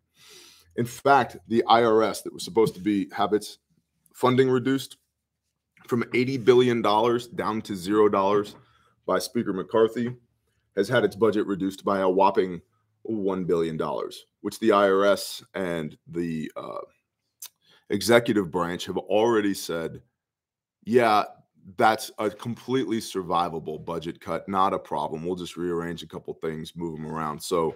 In 0.75 0.85
fact, 0.85 1.37
the 1.47 1.63
IRS 1.67 2.23
that 2.23 2.33
was 2.33 2.43
supposed 2.43 2.75
to 2.75 2.81
be 2.81 3.09
have 3.13 3.33
its 3.33 3.57
funding 4.13 4.49
reduced 4.49 4.97
from 5.87 6.03
$80 6.03 6.45
billion 6.45 6.81
down 6.81 7.61
to 7.61 7.75
zero 7.75 8.09
dollars 8.09 8.55
by 9.05 9.17
Speaker 9.19 9.53
McCarthy 9.53 10.15
has 10.75 10.87
had 10.87 11.03
its 11.03 11.15
budget 11.15 11.47
reduced 11.47 11.83
by 11.83 11.99
a 11.99 12.09
whopping 12.09 12.61
$1 13.09 13.47
billion, 13.47 13.79
which 14.41 14.59
the 14.59 14.69
IRS 14.69 15.43
and 15.55 15.97
the 16.07 16.51
uh, 16.55 16.77
executive 17.89 18.51
branch 18.51 18.85
have 18.85 18.97
already 18.97 19.53
said, 19.53 20.01
yeah, 20.83 21.23
that's 21.77 22.11
a 22.19 22.29
completely 22.29 22.99
survivable 22.99 23.83
budget 23.83 24.21
cut, 24.21 24.47
not 24.47 24.73
a 24.73 24.79
problem. 24.79 25.25
We'll 25.25 25.35
just 25.35 25.57
rearrange 25.57 26.03
a 26.03 26.07
couple 26.07 26.33
things, 26.35 26.75
move 26.75 26.97
them 26.97 27.07
around. 27.07 27.41
So 27.41 27.75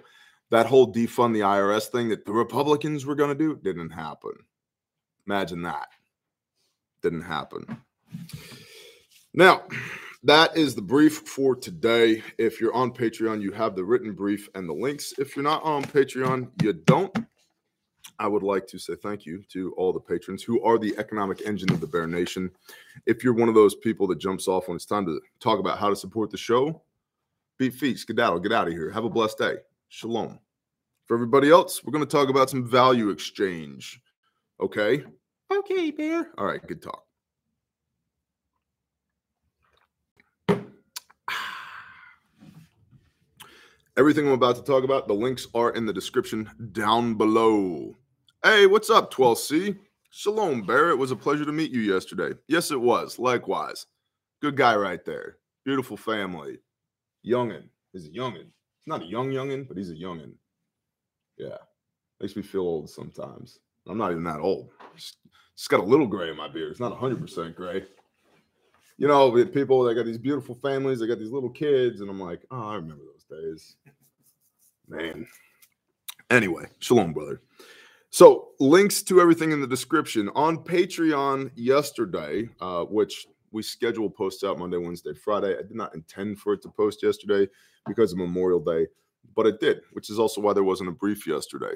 that 0.50 0.66
whole 0.66 0.92
defund 0.92 1.34
the 1.34 1.40
IRS 1.40 1.88
thing 1.88 2.08
that 2.08 2.24
the 2.24 2.32
Republicans 2.32 3.06
were 3.06 3.14
going 3.14 3.30
to 3.30 3.34
do 3.34 3.56
didn't 3.62 3.90
happen. 3.90 4.32
Imagine 5.26 5.62
that. 5.62 5.88
Didn't 7.04 7.20
happen. 7.20 7.66
Now, 9.34 9.64
that 10.22 10.56
is 10.56 10.74
the 10.74 10.80
brief 10.80 11.18
for 11.18 11.54
today. 11.54 12.22
If 12.38 12.62
you're 12.62 12.72
on 12.72 12.92
Patreon, 12.92 13.42
you 13.42 13.52
have 13.52 13.76
the 13.76 13.84
written 13.84 14.14
brief 14.14 14.48
and 14.54 14.66
the 14.66 14.72
links. 14.72 15.12
If 15.18 15.36
you're 15.36 15.42
not 15.42 15.62
on 15.64 15.84
Patreon, 15.84 16.50
you 16.62 16.72
don't. 16.72 17.14
I 18.18 18.26
would 18.26 18.42
like 18.42 18.66
to 18.68 18.78
say 18.78 18.94
thank 18.94 19.26
you 19.26 19.42
to 19.50 19.74
all 19.74 19.92
the 19.92 20.00
patrons 20.00 20.42
who 20.42 20.62
are 20.62 20.78
the 20.78 20.96
economic 20.96 21.42
engine 21.46 21.70
of 21.72 21.82
the 21.82 21.86
Bear 21.86 22.06
Nation. 22.06 22.50
If 23.04 23.22
you're 23.22 23.34
one 23.34 23.50
of 23.50 23.54
those 23.54 23.74
people 23.74 24.06
that 24.06 24.18
jumps 24.18 24.48
off 24.48 24.68
when 24.68 24.76
it's 24.76 24.86
time 24.86 25.04
to 25.04 25.20
talk 25.40 25.58
about 25.60 25.78
how 25.78 25.90
to 25.90 25.96
support 25.96 26.30
the 26.30 26.38
show, 26.38 26.80
beat 27.58 27.74
feet, 27.74 27.98
skedaddle, 27.98 28.40
get 28.40 28.52
out 28.52 28.66
of 28.66 28.72
here. 28.72 28.90
Have 28.90 29.04
a 29.04 29.10
blessed 29.10 29.36
day. 29.36 29.56
Shalom. 29.88 30.38
For 31.04 31.12
everybody 31.12 31.50
else, 31.50 31.84
we're 31.84 31.92
going 31.92 32.06
to 32.06 32.10
talk 32.10 32.30
about 32.30 32.48
some 32.48 32.66
value 32.66 33.10
exchange. 33.10 34.00
Okay? 34.58 35.04
Okay, 35.52 35.90
Bear. 35.90 36.30
All 36.38 36.46
right, 36.46 36.64
good 36.66 36.82
talk. 36.82 37.04
Everything 43.96 44.26
I'm 44.26 44.32
about 44.32 44.56
to 44.56 44.62
talk 44.62 44.84
about, 44.84 45.06
the 45.06 45.14
links 45.14 45.46
are 45.54 45.70
in 45.70 45.86
the 45.86 45.92
description 45.92 46.50
down 46.72 47.14
below. 47.14 47.96
Hey, 48.42 48.66
what's 48.66 48.90
up, 48.90 49.12
12C? 49.12 49.78
Shalom, 50.10 50.62
Bear. 50.62 50.90
It 50.90 50.98
was 50.98 51.10
a 51.10 51.16
pleasure 51.16 51.44
to 51.44 51.52
meet 51.52 51.70
you 51.72 51.80
yesterday. 51.80 52.38
Yes, 52.48 52.70
it 52.70 52.80
was. 52.80 53.18
Likewise. 53.18 53.86
Good 54.40 54.56
guy 54.56 54.76
right 54.76 55.04
there. 55.04 55.38
Beautiful 55.64 55.96
family. 55.96 56.58
Youngin. 57.26 57.64
He's 57.92 58.06
a 58.06 58.10
youngin. 58.10 58.44
He's 58.44 58.86
not 58.86 59.02
a 59.02 59.06
young 59.06 59.30
youngin, 59.30 59.66
but 59.66 59.76
he's 59.76 59.90
a 59.90 59.94
youngin. 59.94 60.32
Yeah. 61.36 61.56
Makes 62.20 62.36
me 62.36 62.42
feel 62.42 62.62
old 62.62 62.90
sometimes. 62.90 63.58
I'm 63.88 63.98
not 63.98 64.12
even 64.12 64.24
that 64.24 64.40
old. 64.40 64.70
Just, 64.96 65.16
just 65.56 65.70
got 65.70 65.80
a 65.80 65.84
little 65.84 66.06
gray 66.06 66.30
in 66.30 66.36
my 66.36 66.48
beard. 66.48 66.70
It's 66.70 66.80
not 66.80 66.98
100% 66.98 67.54
gray. 67.54 67.84
You 68.96 69.08
know, 69.08 69.32
people, 69.46 69.82
they 69.82 69.94
got 69.94 70.06
these 70.06 70.18
beautiful 70.18 70.54
families, 70.54 71.00
they 71.00 71.06
got 71.06 71.18
these 71.18 71.32
little 71.32 71.50
kids, 71.50 72.00
and 72.00 72.08
I'm 72.08 72.20
like, 72.20 72.42
oh, 72.50 72.68
I 72.68 72.74
remember 72.76 73.02
those 73.04 73.24
days. 73.24 73.76
Man. 74.88 75.26
Anyway, 76.30 76.66
shalom, 76.78 77.12
brother. 77.12 77.40
So, 78.10 78.50
links 78.60 79.02
to 79.04 79.20
everything 79.20 79.50
in 79.50 79.60
the 79.60 79.66
description 79.66 80.30
on 80.36 80.58
Patreon 80.58 81.50
yesterday, 81.56 82.48
uh, 82.60 82.84
which 82.84 83.26
we 83.50 83.62
schedule 83.62 84.08
posts 84.08 84.44
out 84.44 84.58
Monday, 84.58 84.76
Wednesday, 84.76 85.14
Friday. 85.14 85.54
I 85.54 85.62
did 85.62 85.74
not 85.74 85.94
intend 85.94 86.38
for 86.38 86.52
it 86.52 86.62
to 86.62 86.68
post 86.68 87.02
yesterday 87.02 87.48
because 87.86 88.12
of 88.12 88.18
Memorial 88.18 88.60
Day, 88.60 88.86
but 89.34 89.46
it 89.46 89.58
did, 89.58 89.80
which 89.92 90.10
is 90.10 90.18
also 90.20 90.40
why 90.40 90.52
there 90.52 90.62
wasn't 90.62 90.90
a 90.90 90.92
brief 90.92 91.26
yesterday. 91.26 91.74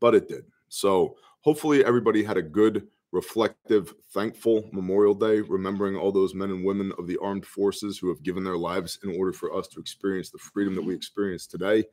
But 0.00 0.14
it 0.14 0.28
did. 0.28 0.44
So, 0.68 1.16
hopefully, 1.40 1.84
everybody 1.84 2.22
had 2.22 2.36
a 2.36 2.42
good, 2.42 2.88
reflective, 3.12 3.94
thankful 4.12 4.68
Memorial 4.72 5.14
Day, 5.14 5.40
remembering 5.40 5.96
all 5.96 6.12
those 6.12 6.34
men 6.34 6.50
and 6.50 6.64
women 6.64 6.92
of 6.98 7.06
the 7.06 7.18
armed 7.18 7.46
forces 7.46 7.98
who 7.98 8.08
have 8.08 8.22
given 8.22 8.44
their 8.44 8.56
lives 8.56 8.98
in 9.04 9.16
order 9.18 9.32
for 9.32 9.54
us 9.56 9.66
to 9.68 9.80
experience 9.80 10.30
the 10.30 10.38
freedom 10.38 10.74
that 10.74 10.82
we 10.82 10.88
mm-hmm. 10.88 10.98
experience 10.98 11.46
today. 11.46 11.84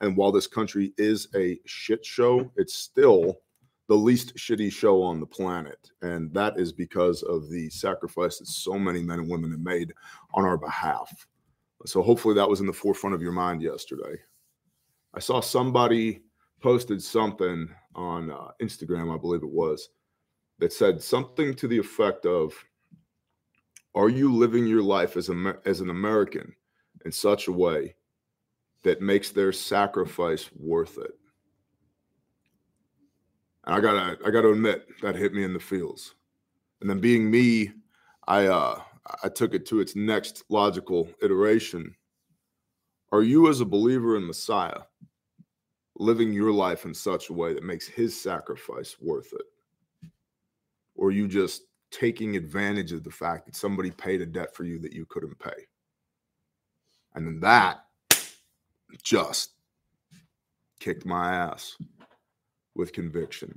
And 0.00 0.16
while 0.16 0.32
this 0.32 0.46
country 0.46 0.92
is 0.98 1.28
a 1.36 1.58
shit 1.66 2.04
show, 2.04 2.50
it's 2.56 2.74
still 2.74 3.40
the 3.88 3.94
least 3.94 4.34
shitty 4.36 4.72
show 4.72 5.02
on 5.02 5.20
the 5.20 5.26
planet. 5.26 5.90
And 6.02 6.32
that 6.34 6.58
is 6.58 6.72
because 6.72 7.22
of 7.22 7.50
the 7.50 7.68
sacrifice 7.70 8.38
that 8.38 8.46
so 8.46 8.78
many 8.78 9.02
men 9.02 9.20
and 9.20 9.30
women 9.30 9.50
have 9.50 9.60
made 9.60 9.92
on 10.32 10.44
our 10.44 10.56
behalf. 10.56 11.26
So 11.86 12.02
hopefully 12.02 12.34
that 12.34 12.48
was 12.48 12.60
in 12.60 12.66
the 12.66 12.72
forefront 12.72 13.14
of 13.14 13.22
your 13.22 13.32
mind 13.32 13.60
yesterday. 13.60 14.16
I 15.12 15.20
saw 15.20 15.40
somebody 15.40 16.22
posted 16.60 17.02
something 17.02 17.68
on 17.94 18.30
uh, 18.30 18.48
Instagram, 18.62 19.14
I 19.14 19.18
believe 19.18 19.42
it 19.42 19.50
was, 19.50 19.90
that 20.58 20.72
said 20.72 21.02
something 21.02 21.54
to 21.54 21.68
the 21.68 21.78
effect 21.78 22.26
of 22.26 22.54
Are 23.94 24.08
you 24.08 24.32
living 24.34 24.66
your 24.66 24.82
life 24.82 25.16
as, 25.16 25.28
a, 25.28 25.56
as 25.64 25.80
an 25.80 25.90
American 25.90 26.54
in 27.04 27.12
such 27.12 27.48
a 27.48 27.52
way 27.52 27.94
that 28.82 29.00
makes 29.00 29.30
their 29.30 29.52
sacrifice 29.52 30.50
worth 30.56 30.98
it? 30.98 31.12
And 33.64 33.74
I 33.74 33.80
gotta, 33.80 34.18
I 34.26 34.30
gotta 34.30 34.50
admit 34.50 34.86
that 35.02 35.16
hit 35.16 35.32
me 35.32 35.44
in 35.44 35.52
the 35.52 35.60
feels. 35.60 36.14
And 36.80 36.90
then 36.90 37.00
being 37.00 37.30
me, 37.30 37.72
I, 38.26 38.46
uh, 38.46 38.80
I 39.22 39.28
took 39.28 39.54
it 39.54 39.66
to 39.66 39.80
its 39.80 39.96
next 39.96 40.44
logical 40.48 41.08
iteration. 41.22 41.94
Are 43.12 43.22
you, 43.22 43.48
as 43.48 43.60
a 43.60 43.64
believer 43.64 44.16
in 44.16 44.26
Messiah, 44.26 44.80
living 45.96 46.32
your 46.32 46.52
life 46.52 46.84
in 46.84 46.94
such 46.94 47.30
a 47.30 47.32
way 47.32 47.54
that 47.54 47.62
makes 47.62 47.86
his 47.86 48.20
sacrifice 48.20 48.96
worth 49.00 49.32
it? 49.32 49.46
or 50.94 51.10
you 51.10 51.28
just 51.28 51.62
taking 51.90 52.36
advantage 52.36 52.92
of 52.92 53.04
the 53.04 53.10
fact 53.10 53.46
that 53.46 53.56
somebody 53.56 53.90
paid 53.90 54.20
a 54.20 54.26
debt 54.26 54.54
for 54.54 54.64
you 54.64 54.78
that 54.80 54.92
you 54.92 55.06
couldn't 55.06 55.38
pay. 55.38 55.66
And 57.14 57.26
then 57.26 57.40
that 57.40 57.84
just 59.02 59.52
kicked 60.80 61.06
my 61.06 61.34
ass 61.34 61.76
with 62.74 62.92
conviction. 62.92 63.56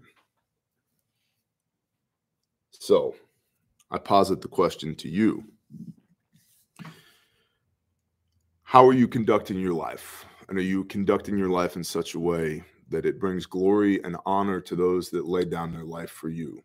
So 2.72 3.16
I 3.90 3.98
posit 3.98 4.42
the 4.42 4.48
question 4.48 4.94
to 4.96 5.10
you 5.10 5.44
How 8.64 8.86
are 8.86 8.94
you 8.94 9.08
conducting 9.08 9.60
your 9.60 9.74
life? 9.74 10.27
And 10.50 10.58
are 10.58 10.62
you 10.62 10.86
conducting 10.86 11.38
your 11.38 11.50
life 11.50 11.76
in 11.76 11.84
such 11.84 12.16
a 12.16 12.20
way 12.20 12.64
that 12.90 13.06
it 13.06 13.20
brings 13.20 13.46
glory 13.46 14.02
and 14.04 14.16
honor 14.26 14.62
to 14.62 14.76
those 14.76 15.10
that 15.10 15.28
lay 15.28 15.44
down 15.44 15.74
their 15.74 15.84
life 15.84 16.10
for 16.10 16.30
you, 16.30 16.64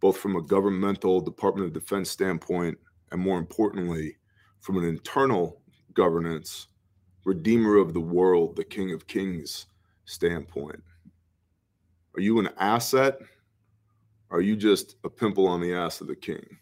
both 0.00 0.18
from 0.18 0.36
a 0.36 0.42
governmental 0.42 1.20
Department 1.20 1.66
of 1.66 1.72
Defense 1.72 2.10
standpoint, 2.10 2.78
and 3.12 3.20
more 3.20 3.38
importantly, 3.38 4.16
from 4.60 4.76
an 4.76 4.84
internal 4.84 5.62
governance, 5.94 6.68
Redeemer 7.24 7.76
of 7.76 7.94
the 7.94 8.00
world, 8.00 8.56
the 8.56 8.64
King 8.64 8.92
of 8.92 9.06
Kings 9.06 9.66
standpoint. 10.04 10.82
Are 12.16 12.20
you 12.20 12.38
an 12.40 12.48
asset? 12.58 13.18
Are 14.30 14.40
you 14.40 14.56
just 14.56 14.96
a 15.04 15.08
pimple 15.08 15.46
on 15.46 15.60
the 15.60 15.74
ass 15.74 16.00
of 16.00 16.06
the 16.06 16.16
king? 16.16 16.58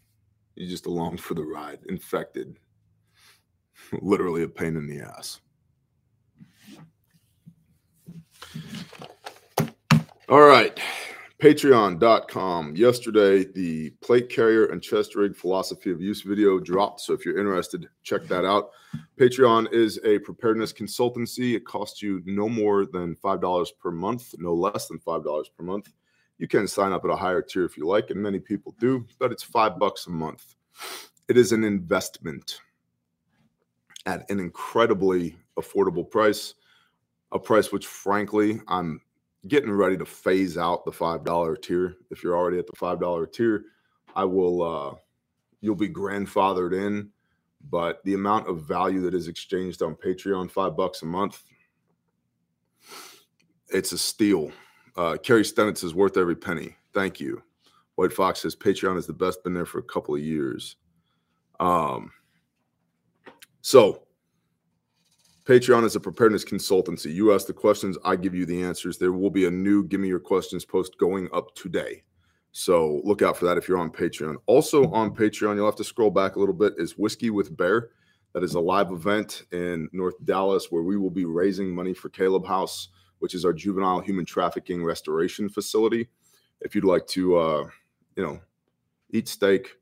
You 0.55 0.67
just 0.67 0.85
along 0.85 1.17
for 1.17 1.33
the 1.33 1.43
ride, 1.43 1.79
infected, 1.87 2.57
literally 4.01 4.43
a 4.43 4.47
pain 4.47 4.75
in 4.75 4.87
the 4.87 5.01
ass. 5.01 5.39
All 10.29 10.41
right. 10.41 10.79
Patreon.com. 11.41 12.75
Yesterday, 12.75 13.45
the 13.45 13.89
plate 14.01 14.29
carrier 14.29 14.67
and 14.67 14.79
chest 14.79 15.15
rig 15.15 15.35
philosophy 15.35 15.89
of 15.89 16.01
use 16.01 16.21
video 16.21 16.59
dropped. 16.59 17.01
So 17.01 17.13
if 17.13 17.25
you're 17.25 17.39
interested, 17.39 17.89
check 18.03 18.25
that 18.27 18.45
out. 18.45 18.69
Patreon 19.19 19.73
is 19.73 19.99
a 20.05 20.19
preparedness 20.19 20.71
consultancy. 20.71 21.55
It 21.55 21.65
costs 21.65 22.03
you 22.03 22.21
no 22.25 22.47
more 22.47 22.85
than 22.85 23.15
$5 23.15 23.67
per 23.81 23.89
month, 23.89 24.35
no 24.37 24.53
less 24.53 24.87
than 24.87 24.99
$5 24.99 25.45
per 25.57 25.63
month. 25.63 25.91
You 26.37 26.47
can 26.47 26.67
sign 26.67 26.91
up 26.91 27.03
at 27.05 27.09
a 27.09 27.15
higher 27.15 27.41
tier 27.41 27.65
if 27.65 27.75
you 27.75 27.87
like, 27.87 28.11
and 28.11 28.21
many 28.21 28.39
people 28.39 28.75
do, 28.79 29.07
but 29.17 29.31
it's 29.31 29.41
five 29.41 29.79
bucks 29.79 30.05
a 30.05 30.11
month. 30.11 30.53
It 31.27 31.37
is 31.37 31.53
an 31.53 31.63
investment 31.63 32.61
at 34.05 34.29
an 34.29 34.39
incredibly 34.39 35.37
affordable 35.57 36.07
price, 36.07 36.53
a 37.31 37.39
price 37.39 37.71
which, 37.71 37.87
frankly, 37.87 38.61
I'm 38.67 39.01
getting 39.47 39.71
ready 39.71 39.97
to 39.97 40.05
phase 40.05 40.57
out 40.57 40.85
the 40.85 40.91
five 40.91 41.23
dollar 41.23 41.55
tier. 41.55 41.95
If 42.11 42.23
you're 42.23 42.37
already 42.37 42.59
at 42.59 42.67
the 42.67 42.75
five 42.75 42.99
dollar 42.99 43.25
tier, 43.25 43.65
I 44.15 44.25
will. 44.25 44.61
Uh, 44.61 44.95
you'll 45.61 45.75
be 45.75 45.89
grandfathered 45.89 46.73
in, 46.73 47.09
but 47.69 48.03
the 48.05 48.13
amount 48.13 48.47
of 48.47 48.63
value 48.63 49.01
that 49.01 49.13
is 49.13 49.27
exchanged 49.27 49.81
on 49.81 49.95
Patreon, 49.95 50.49
five 50.49 50.77
bucks 50.77 51.01
a 51.01 51.05
month, 51.05 51.43
it's 53.69 53.91
a 53.91 53.97
steal. 53.97 54.51
Uh, 54.95 55.17
Carrie 55.17 55.43
Stenitz 55.43 55.83
is 55.83 55.93
worth 55.93 56.17
every 56.17 56.35
penny. 56.35 56.75
Thank 56.93 57.19
you. 57.19 57.43
White 57.95 58.13
Fox 58.13 58.41
says 58.41 58.55
Patreon 58.55 58.97
is 58.97 59.05
the 59.05 59.13
best. 59.13 59.43
Been 59.43 59.53
there 59.53 59.65
for 59.65 59.79
a 59.79 59.83
couple 59.83 60.15
of 60.15 60.21
years. 60.21 60.77
Um, 61.59 62.11
so 63.61 64.03
Patreon 65.49 65.83
is 65.83 65.95
a 65.95 65.99
preparedness 65.99 66.45
consultancy. 66.45 67.11
You 67.11 67.33
ask 67.33 67.47
the 67.47 67.53
questions, 67.53 67.97
I 68.05 68.15
give 68.15 68.35
you 68.35 68.45
the 68.45 68.61
answers. 68.61 68.99
There 68.99 69.13
will 69.13 69.31
be 69.31 69.47
a 69.47 69.49
new 69.49 69.83
Give 69.83 69.99
Me 69.99 70.07
Your 70.07 70.19
Questions 70.19 70.63
post 70.63 70.99
going 70.99 71.27
up 71.33 71.55
today. 71.55 72.03
So 72.51 73.01
look 73.03 73.23
out 73.23 73.35
for 73.35 73.45
that 73.45 73.57
if 73.57 73.67
you're 73.67 73.79
on 73.79 73.89
Patreon. 73.89 74.35
Also 74.45 74.91
on 74.91 75.09
Patreon, 75.09 75.55
you'll 75.55 75.65
have 75.65 75.75
to 75.77 75.83
scroll 75.83 76.11
back 76.11 76.35
a 76.35 76.39
little 76.39 76.53
bit, 76.53 76.73
is 76.77 76.99
Whiskey 76.99 77.31
with 77.31 77.57
Bear. 77.57 77.89
That 78.33 78.43
is 78.43 78.53
a 78.53 78.59
live 78.59 78.91
event 78.91 79.45
in 79.51 79.89
North 79.91 80.23
Dallas 80.23 80.67
where 80.69 80.83
we 80.83 80.97
will 80.97 81.09
be 81.09 81.25
raising 81.25 81.73
money 81.73 81.95
for 81.95 82.09
Caleb 82.09 82.45
House, 82.45 82.89
which 83.17 83.33
is 83.33 83.43
our 83.43 83.51
juvenile 83.51 84.01
human 84.01 84.25
trafficking 84.25 84.83
restoration 84.83 85.49
facility. 85.49 86.09
If 86.61 86.75
you'd 86.75 86.83
like 86.83 87.07
to, 87.07 87.37
uh, 87.37 87.67
you 88.15 88.21
know, 88.21 88.39
eat 89.09 89.27
steak, 89.27 89.77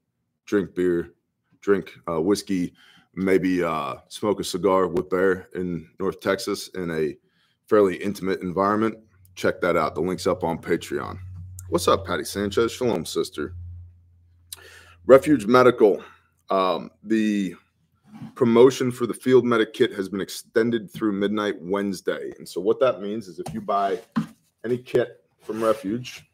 drink 0.46 0.76
beer, 0.76 1.14
drink 1.60 1.92
uh, 2.10 2.22
whiskey, 2.22 2.74
maybe 3.18 3.64
uh, 3.64 3.96
smoke 4.10 4.40
a 4.40 4.44
cigar 4.44 4.88
with 4.88 5.10
Bear 5.10 5.50
in 5.56 5.90
North 6.00 6.22
Texas 6.22 6.70
in 6.70 6.92
a 6.92 7.18
fairly 7.68 7.96
intimate 7.96 8.42
environment, 8.42 8.96
check 9.36 9.60
that 9.62 9.76
out. 9.76 9.96
The 9.96 10.02
link's 10.02 10.28
up 10.28 10.44
on 10.44 10.60
Patreon. 10.60 11.18
What's 11.70 11.88
up, 11.88 12.06
Patty 12.06 12.24
Sanchez? 12.24 12.72
Shalom, 12.72 13.06
sister. 13.06 13.56
Refuge 15.08 15.48
Medical. 15.48 16.02
Um, 16.50 16.92
the 17.04 17.56
promotion 18.36 18.92
for 18.92 19.08
the 19.08 19.14
field 19.14 19.46
medic 19.46 19.74
kit 19.74 19.92
has 19.94 20.08
been 20.08 20.22
extended 20.22 20.90
through 20.90 21.12
midnight 21.14 21.56
Wednesday. 21.60 22.32
And 22.38 22.48
so, 22.48 22.62
what 22.62 22.80
that 22.80 23.02
means 23.02 23.28
is 23.28 23.40
if 23.40 23.54
you 23.54 23.62
buy 23.62 24.00
any 24.64 24.78
kit 24.78 25.24
from 25.42 25.62
Refuge, 25.62 26.30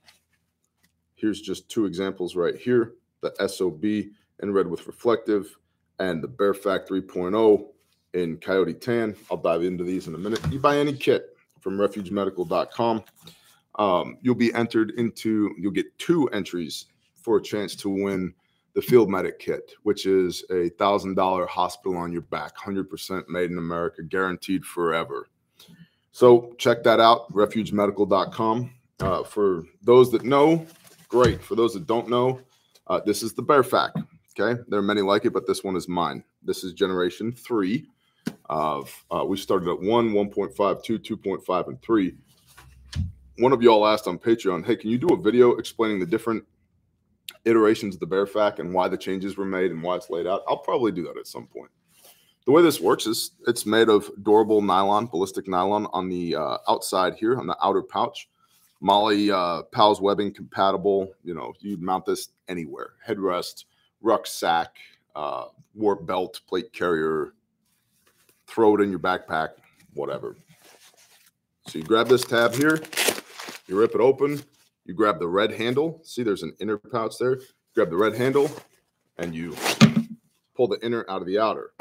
here's 1.16 1.42
just 1.42 1.70
two 1.70 1.86
examples 1.86 2.36
right 2.36 2.56
here 2.56 2.94
the 3.22 3.34
SOB 3.48 3.86
in 3.86 4.52
red 4.52 4.68
with 4.68 4.86
reflective 4.86 5.58
and 6.00 6.24
the 6.24 6.28
BearFAK 6.28 6.88
3.0 6.88 7.68
in 8.14 8.38
Coyote 8.38 8.74
Tan. 8.74 9.16
I'll 9.30 9.38
dive 9.38 9.64
into 9.64 9.84
these 9.84 10.08
in 10.08 10.16
a 10.16 10.18
minute. 10.18 10.42
You 10.52 10.60
buy 10.60 10.78
any 10.78 10.94
kit 10.94 11.34
from 11.64 11.78
refugemedical.com, 11.78 13.04
um, 13.76 14.18
you'll 14.22 14.36
be 14.36 14.54
entered 14.54 14.92
into, 14.98 15.56
you'll 15.58 15.72
get 15.72 15.98
two 15.98 16.28
entries 16.28 16.86
for 17.16 17.38
a 17.38 17.42
chance 17.42 17.76
to 17.78 17.90
win 17.90 18.34
the 18.76 18.82
Field 18.82 19.10
Medic 19.10 19.40
Kit, 19.40 19.72
which 19.84 20.06
is 20.06 20.44
a 20.52 20.70
thousand 20.70 21.16
dollar 21.16 21.46
hospital 21.46 21.98
on 21.98 22.12
your 22.12 22.22
back, 22.22 22.58
100% 22.58 23.30
made 23.30 23.50
in 23.50 23.58
America, 23.58 24.04
guaranteed 24.04 24.66
forever. 24.66 25.28
So 26.12 26.54
check 26.58 26.84
that 26.84 27.00
out, 27.00 27.32
refugemedical.com. 27.32 28.72
Uh, 29.00 29.24
for 29.24 29.64
those 29.82 30.12
that 30.12 30.24
know, 30.24 30.66
great. 31.08 31.42
For 31.42 31.56
those 31.56 31.74
that 31.74 31.88
don't 31.88 32.10
know, 32.10 32.42
uh, 32.88 33.00
this 33.06 33.24
is 33.24 33.34
the 33.34 33.44
BearFAK. 33.44 33.92
Okay, 34.40 34.60
there 34.68 34.80
are 34.80 34.84
many 34.84 35.02
like 35.02 35.26
it, 35.26 35.34
but 35.34 35.46
this 35.46 35.64
one 35.64 35.76
is 35.76 35.88
mine. 35.88 36.24
This 36.42 36.64
is 36.64 36.74
generation 36.74 37.32
three. 37.32 37.88
Of 38.46 39.06
uh, 39.12 39.24
we 39.26 39.38
started 39.38 39.70
at 39.70 39.82
one, 39.82 40.12
1.5, 40.12 40.84
2, 40.84 41.00
2.5, 41.00 41.68
and 41.68 41.82
three. 41.82 42.16
One 43.38 43.52
of 43.52 43.62
y'all 43.62 43.86
asked 43.86 44.08
on 44.08 44.18
Patreon, 44.18 44.66
"Hey, 44.66 44.76
can 44.76 44.90
you 44.90 44.98
do 44.98 45.10
a 45.10 45.22
video 45.22 45.52
explaining 45.56 46.00
the 46.00 46.06
different 46.06 46.44
iterations 47.46 47.96
of 47.96 48.00
the 48.00 48.08
BearFAK 48.08 48.60
and 48.60 48.74
why 48.74 48.88
the 48.88 48.98
changes 48.98 49.38
were 49.38 49.46
made 49.46 49.72
and 49.72 49.84
why 49.84 49.96
it's 49.96 50.10
laid 50.10 50.26
out?" 50.26 50.44
I'll 50.48 50.58
probably 50.58 50.92
do 50.92 51.04
that 51.04 51.18
at 51.18 51.28
some 51.28 51.48
point. 51.48 51.70
The 52.46 52.52
way 52.52 52.62
this 52.62 52.80
works 52.80 53.06
is 53.06 53.32
it's 53.48 53.66
made 53.66 53.90
of 53.90 54.10
durable 54.24 54.62
nylon, 54.62 55.08
ballistic 55.08 55.48
nylon 55.48 55.88
on 55.94 56.10
the 56.10 56.36
uh, 56.36 56.58
outside 56.68 57.16
here 57.16 57.38
on 57.38 57.48
the 57.48 57.58
outer 57.62 57.82
pouch. 57.82 58.30
MOLLE 58.82 59.32
uh, 59.32 59.64
PALS 59.64 60.02
webbing 60.02 60.34
compatible. 60.34 61.14
You 61.24 61.36
know, 61.36 61.54
you'd 61.60 61.82
mount 61.82 62.06
this 62.06 62.30
anywhere. 62.50 62.94
Headrest 63.08 63.66
rucksack, 64.04 64.76
uh, 65.16 65.46
war 65.74 65.96
belt, 65.96 66.42
plate 66.48 66.72
carrier, 66.72 67.34
throw 68.46 68.76
it 68.76 68.82
in 68.82 68.92
your 68.92 69.00
backpack, 69.00 69.50
whatever. 69.96 70.36
So 71.68 71.80
you 71.80 71.86
grab 71.86 72.08
this 72.08 72.24
tab 72.24 72.54
here, 72.54 72.82
you 73.68 73.80
rip 73.80 73.96
it 73.96 74.02
open, 74.02 74.44
you 74.86 74.94
grab 74.94 75.18
the 75.18 75.28
red 75.28 75.52
handle. 75.52 76.02
See, 76.04 76.22
there's 76.22 76.44
an 76.44 76.54
inner 76.60 76.78
pouch 76.78 77.18
there. 77.18 77.40
Grab 77.74 77.90
the 77.90 77.98
red 77.98 78.16
handle 78.16 78.52
and 79.18 79.34
you 79.34 79.56
pull 80.56 80.68
the 80.68 80.84
inner 80.86 81.06
out 81.10 81.22
of 81.22 81.28
the 81.28 81.40
outer. 81.40 81.72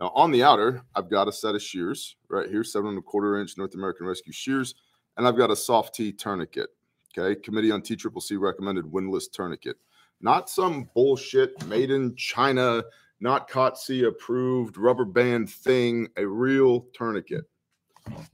Now 0.00 0.10
on 0.14 0.30
the 0.30 0.42
outer, 0.42 0.82
I've 0.94 1.10
got 1.10 1.28
a 1.28 1.32
set 1.32 1.54
of 1.54 1.62
shears 1.62 2.16
right 2.28 2.48
here, 2.48 2.64
seven 2.64 2.90
and 2.90 2.98
a 2.98 3.02
quarter 3.02 3.40
inch 3.40 3.58
North 3.58 3.74
American 3.74 4.06
Rescue 4.06 4.32
shears, 4.32 4.74
and 5.16 5.26
I've 5.26 5.36
got 5.36 5.50
a 5.50 5.56
soft 5.56 5.94
T 5.94 6.12
tourniquet. 6.12 6.70
Okay, 7.16 7.38
Committee 7.40 7.70
on 7.70 7.82
T 7.82 7.96
Triple 7.96 8.20
C 8.20 8.36
recommended 8.36 8.90
windlass 8.90 9.28
tourniquet 9.28 9.76
not 10.24 10.48
some 10.48 10.88
bullshit 10.94 11.66
made 11.66 11.90
in 11.90 12.16
China, 12.16 12.82
not 13.20 13.48
COTC 13.50 14.08
approved 14.08 14.78
rubber 14.78 15.04
band 15.04 15.50
thing, 15.50 16.08
a 16.16 16.26
real 16.26 16.86
tourniquet. 16.94 17.44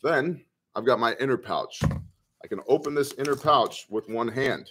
Then 0.01 0.45
I've 0.77 0.87
got 0.87 1.01
my 1.01 1.17
inner 1.19 1.37
pouch. 1.37 1.81
I 1.83 2.47
can 2.47 2.61
open 2.69 2.95
this 2.95 3.13
inner 3.15 3.35
pouch 3.35 3.87
with 3.91 4.09
one 4.09 4.29
hand. 4.29 4.71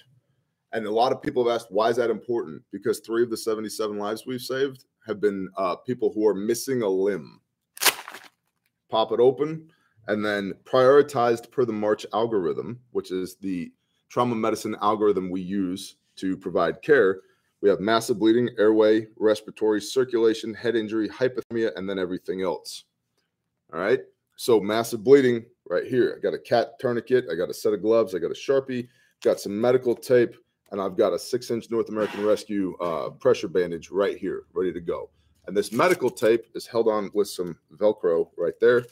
And 0.72 0.86
a 0.86 0.92
lot 0.92 1.12
of 1.12 1.22
people 1.22 1.46
have 1.46 1.54
asked, 1.54 1.72
why 1.72 1.90
is 1.90 1.98
that 1.98 2.10
important? 2.10 2.64
Because 2.72 3.00
three 3.00 3.24
of 3.24 3.30
the 3.30 3.38
77 3.38 3.98
lives 3.98 4.26
we've 4.26 4.40
saved 4.40 4.86
have 5.06 5.20
been 5.20 5.50
uh, 5.58 5.76
people 5.76 6.14
who 6.14 6.26
are 6.26 6.34
missing 6.34 6.84
a 6.84 6.88
limb. 6.88 7.42
Pop 8.90 9.12
it 9.12 9.20
open 9.20 9.70
and 10.08 10.24
then 10.24 10.54
prioritized 10.64 11.52
per 11.52 11.66
the 11.66 11.74
March 11.74 12.06
algorithm, 12.14 12.80
which 12.92 13.12
is 13.12 13.36
the 13.36 13.74
trauma 14.08 14.36
medicine 14.36 14.78
algorithm 14.82 15.30
we 15.30 15.42
use 15.42 15.98
to 16.20 16.38
provide 16.38 16.82
care. 16.82 17.22
We 17.62 17.70
have 17.70 17.80
massive 17.80 18.20
bleeding, 18.20 18.50
airway, 18.58 19.08
respiratory, 19.18 19.82
circulation, 19.82 20.54
head 20.54 20.76
injury, 20.76 21.10
hypothermia, 21.10 21.72
and 21.76 21.90
then 21.90 22.00
everything 22.00 22.42
else. 22.42 22.86
All 23.74 23.80
right. 23.80 24.00
So 24.38 24.60
massive 24.60 25.04
bleeding 25.04 25.46
right 25.70 25.86
here. 25.86 26.16
I 26.18 26.22
got 26.22 26.34
a 26.34 26.40
cat 26.40 26.80
tourniquet. 26.80 27.26
I 27.30 27.36
got 27.36 27.50
a 27.50 27.54
set 27.54 27.74
of 27.74 27.82
gloves. 27.82 28.16
I 28.16 28.20
got 28.20 28.32
a 28.32 28.34
Sharpie, 28.34 28.88
got 29.22 29.40
some 29.40 29.60
medical 29.60 29.94
tape, 29.94 30.36
and 30.72 30.82
I've 30.82 30.96
got 30.96 31.14
a 31.14 31.20
six 31.20 31.52
inch 31.52 31.70
North 31.70 31.90
American 31.90 32.26
Rescue 32.26 32.78
uh, 32.78 33.10
pressure 33.10 33.50
bandage 33.50 33.92
right 33.92 34.18
here, 34.18 34.44
ready 34.54 34.72
to 34.72 34.80
go. 34.80 35.10
And 35.48 35.58
this 35.58 35.72
medical 35.72 36.10
tape 36.10 36.46
is 36.56 36.66
held 36.68 36.88
on 36.88 37.12
with 37.14 37.28
some 37.28 37.58
Velcro 37.76 38.30
right 38.38 38.54
there. 38.62 38.86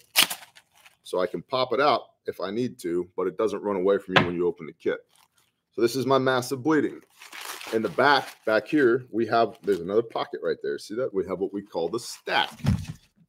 So 1.04 1.22
I 1.22 1.28
can 1.28 1.42
pop 1.44 1.72
it 1.72 1.80
out 1.80 2.02
if 2.26 2.42
I 2.42 2.52
need 2.52 2.78
to, 2.80 3.08
but 3.16 3.28
it 3.28 3.38
doesn't 3.38 3.64
run 3.64 3.78
away 3.78 3.98
from 4.00 4.16
you 4.18 4.26
when 4.26 4.36
you 4.36 4.48
open 4.48 4.66
the 4.66 4.74
kit. 4.74 5.00
So 5.78 5.84
this 5.84 5.96
is 5.96 6.08
my 6.08 6.18
massive 6.18 6.64
bleeding. 6.64 7.02
In 7.72 7.84
the 7.84 7.90
back, 7.90 8.44
back 8.48 8.68
here, 8.68 9.06
we 9.12 9.28
have, 9.28 9.60
there's 9.62 9.80
another 9.80 10.02
pocket 10.02 10.40
right 10.44 10.58
there. 10.64 10.80
See 10.80 10.96
that? 10.96 11.14
We 11.14 11.24
have 11.28 11.38
what 11.38 11.54
we 11.54 11.62
call 11.62 11.88
the 11.88 12.00
stack. 12.00 12.50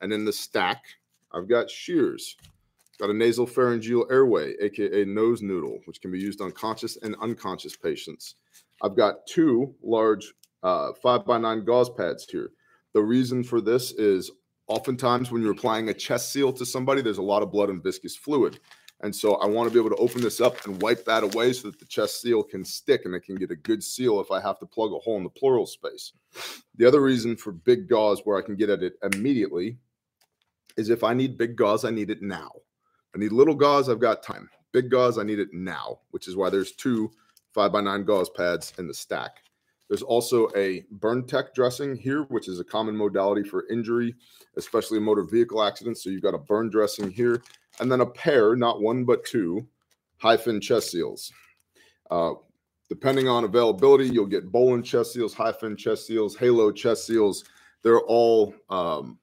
And 0.00 0.14
in 0.14 0.24
the 0.24 0.32
stack, 0.32 0.82
I've 1.30 1.46
got 1.46 1.68
shears. 1.68 2.36
Got 2.98 3.10
a 3.10 3.12
nasopharyngeal 3.12 4.10
airway, 4.10 4.54
aka 4.62 5.04
nose 5.04 5.42
noodle, 5.42 5.80
which 5.84 6.00
can 6.00 6.10
be 6.10 6.18
used 6.18 6.40
on 6.40 6.50
conscious 6.52 6.96
and 7.02 7.14
unconscious 7.20 7.76
patients. 7.76 8.36
I've 8.82 8.96
got 8.96 9.26
two 9.26 9.74
large 9.82 10.32
uh, 10.62 10.92
five 11.02 11.26
by 11.26 11.36
nine 11.36 11.66
gauze 11.66 11.90
pads 11.90 12.26
here. 12.30 12.48
The 12.94 13.02
reason 13.02 13.44
for 13.44 13.60
this 13.60 13.92
is 13.92 14.30
oftentimes 14.68 15.30
when 15.30 15.42
you're 15.42 15.52
applying 15.52 15.90
a 15.90 15.94
chest 15.94 16.32
seal 16.32 16.54
to 16.54 16.64
somebody, 16.64 17.02
there's 17.02 17.18
a 17.18 17.22
lot 17.22 17.42
of 17.42 17.52
blood 17.52 17.68
and 17.68 17.82
viscous 17.82 18.16
fluid. 18.16 18.58
And 19.00 19.14
so 19.14 19.34
I 19.34 19.46
want 19.46 19.68
to 19.68 19.72
be 19.72 19.78
able 19.78 19.94
to 19.94 20.02
open 20.02 20.20
this 20.20 20.40
up 20.40 20.64
and 20.66 20.82
wipe 20.82 21.04
that 21.04 21.22
away 21.22 21.52
so 21.52 21.70
that 21.70 21.78
the 21.78 21.84
chest 21.84 22.20
seal 22.20 22.42
can 22.42 22.64
stick 22.64 23.04
and 23.04 23.14
it 23.14 23.20
can 23.20 23.36
get 23.36 23.52
a 23.52 23.56
good 23.56 23.82
seal 23.82 24.20
if 24.20 24.30
I 24.30 24.40
have 24.40 24.58
to 24.58 24.66
plug 24.66 24.92
a 24.92 24.98
hole 24.98 25.16
in 25.16 25.22
the 25.22 25.30
pleural 25.30 25.66
space. 25.66 26.12
The 26.74 26.86
other 26.86 27.00
reason 27.00 27.36
for 27.36 27.52
big 27.52 27.88
gauze 27.88 28.22
where 28.24 28.36
I 28.36 28.42
can 28.42 28.56
get 28.56 28.70
at 28.70 28.82
it 28.82 28.94
immediately 29.12 29.78
is 30.76 30.90
if 30.90 31.04
I 31.04 31.14
need 31.14 31.38
big 31.38 31.56
gauze, 31.56 31.84
I 31.84 31.90
need 31.90 32.10
it 32.10 32.22
now. 32.22 32.50
I 33.14 33.18
need 33.18 33.32
little 33.32 33.54
gauze, 33.54 33.88
I've 33.88 34.00
got 34.00 34.22
time. 34.22 34.50
Big 34.72 34.90
gauze, 34.90 35.16
I 35.16 35.22
need 35.22 35.38
it 35.38 35.52
now, 35.52 36.00
which 36.10 36.28
is 36.28 36.36
why 36.36 36.50
there's 36.50 36.72
two 36.72 37.10
five 37.52 37.72
by 37.72 37.80
nine 37.80 38.04
gauze 38.04 38.30
pads 38.30 38.72
in 38.78 38.86
the 38.86 38.94
stack. 38.94 39.38
There's 39.88 40.02
also 40.02 40.48
a 40.54 40.84
BurnTec 40.98 41.54
dressing 41.54 41.96
here, 41.96 42.24
which 42.24 42.48
is 42.48 42.60
a 42.60 42.64
common 42.64 42.94
modality 42.96 43.42
for 43.42 43.66
injury, 43.68 44.14
especially 44.56 45.00
motor 45.00 45.22
vehicle 45.22 45.62
accidents. 45.62 46.04
So 46.04 46.10
you've 46.10 46.22
got 46.22 46.34
a 46.34 46.38
burn 46.38 46.68
dressing 46.68 47.10
here, 47.10 47.42
and 47.80 47.90
then 47.90 48.02
a 48.02 48.06
pair, 48.06 48.54
not 48.54 48.82
one 48.82 49.04
but 49.04 49.24
two 49.24 49.66
HyFin 50.22 50.60
chest 50.60 50.90
seals. 50.90 51.32
Uh, 52.10 52.34
depending 52.88 53.28
on 53.28 53.44
availability, 53.44 54.08
you'll 54.08 54.26
get 54.26 54.52
Bolin 54.52 54.84
chest 54.84 55.12
seals, 55.14 55.34
HyFin 55.34 55.76
chest 55.76 56.06
seals, 56.06 56.36
Halo 56.36 56.70
chest 56.70 57.06
seals. 57.06 57.44
They're 57.82 58.00
all 58.00 58.54
um, 58.68 59.18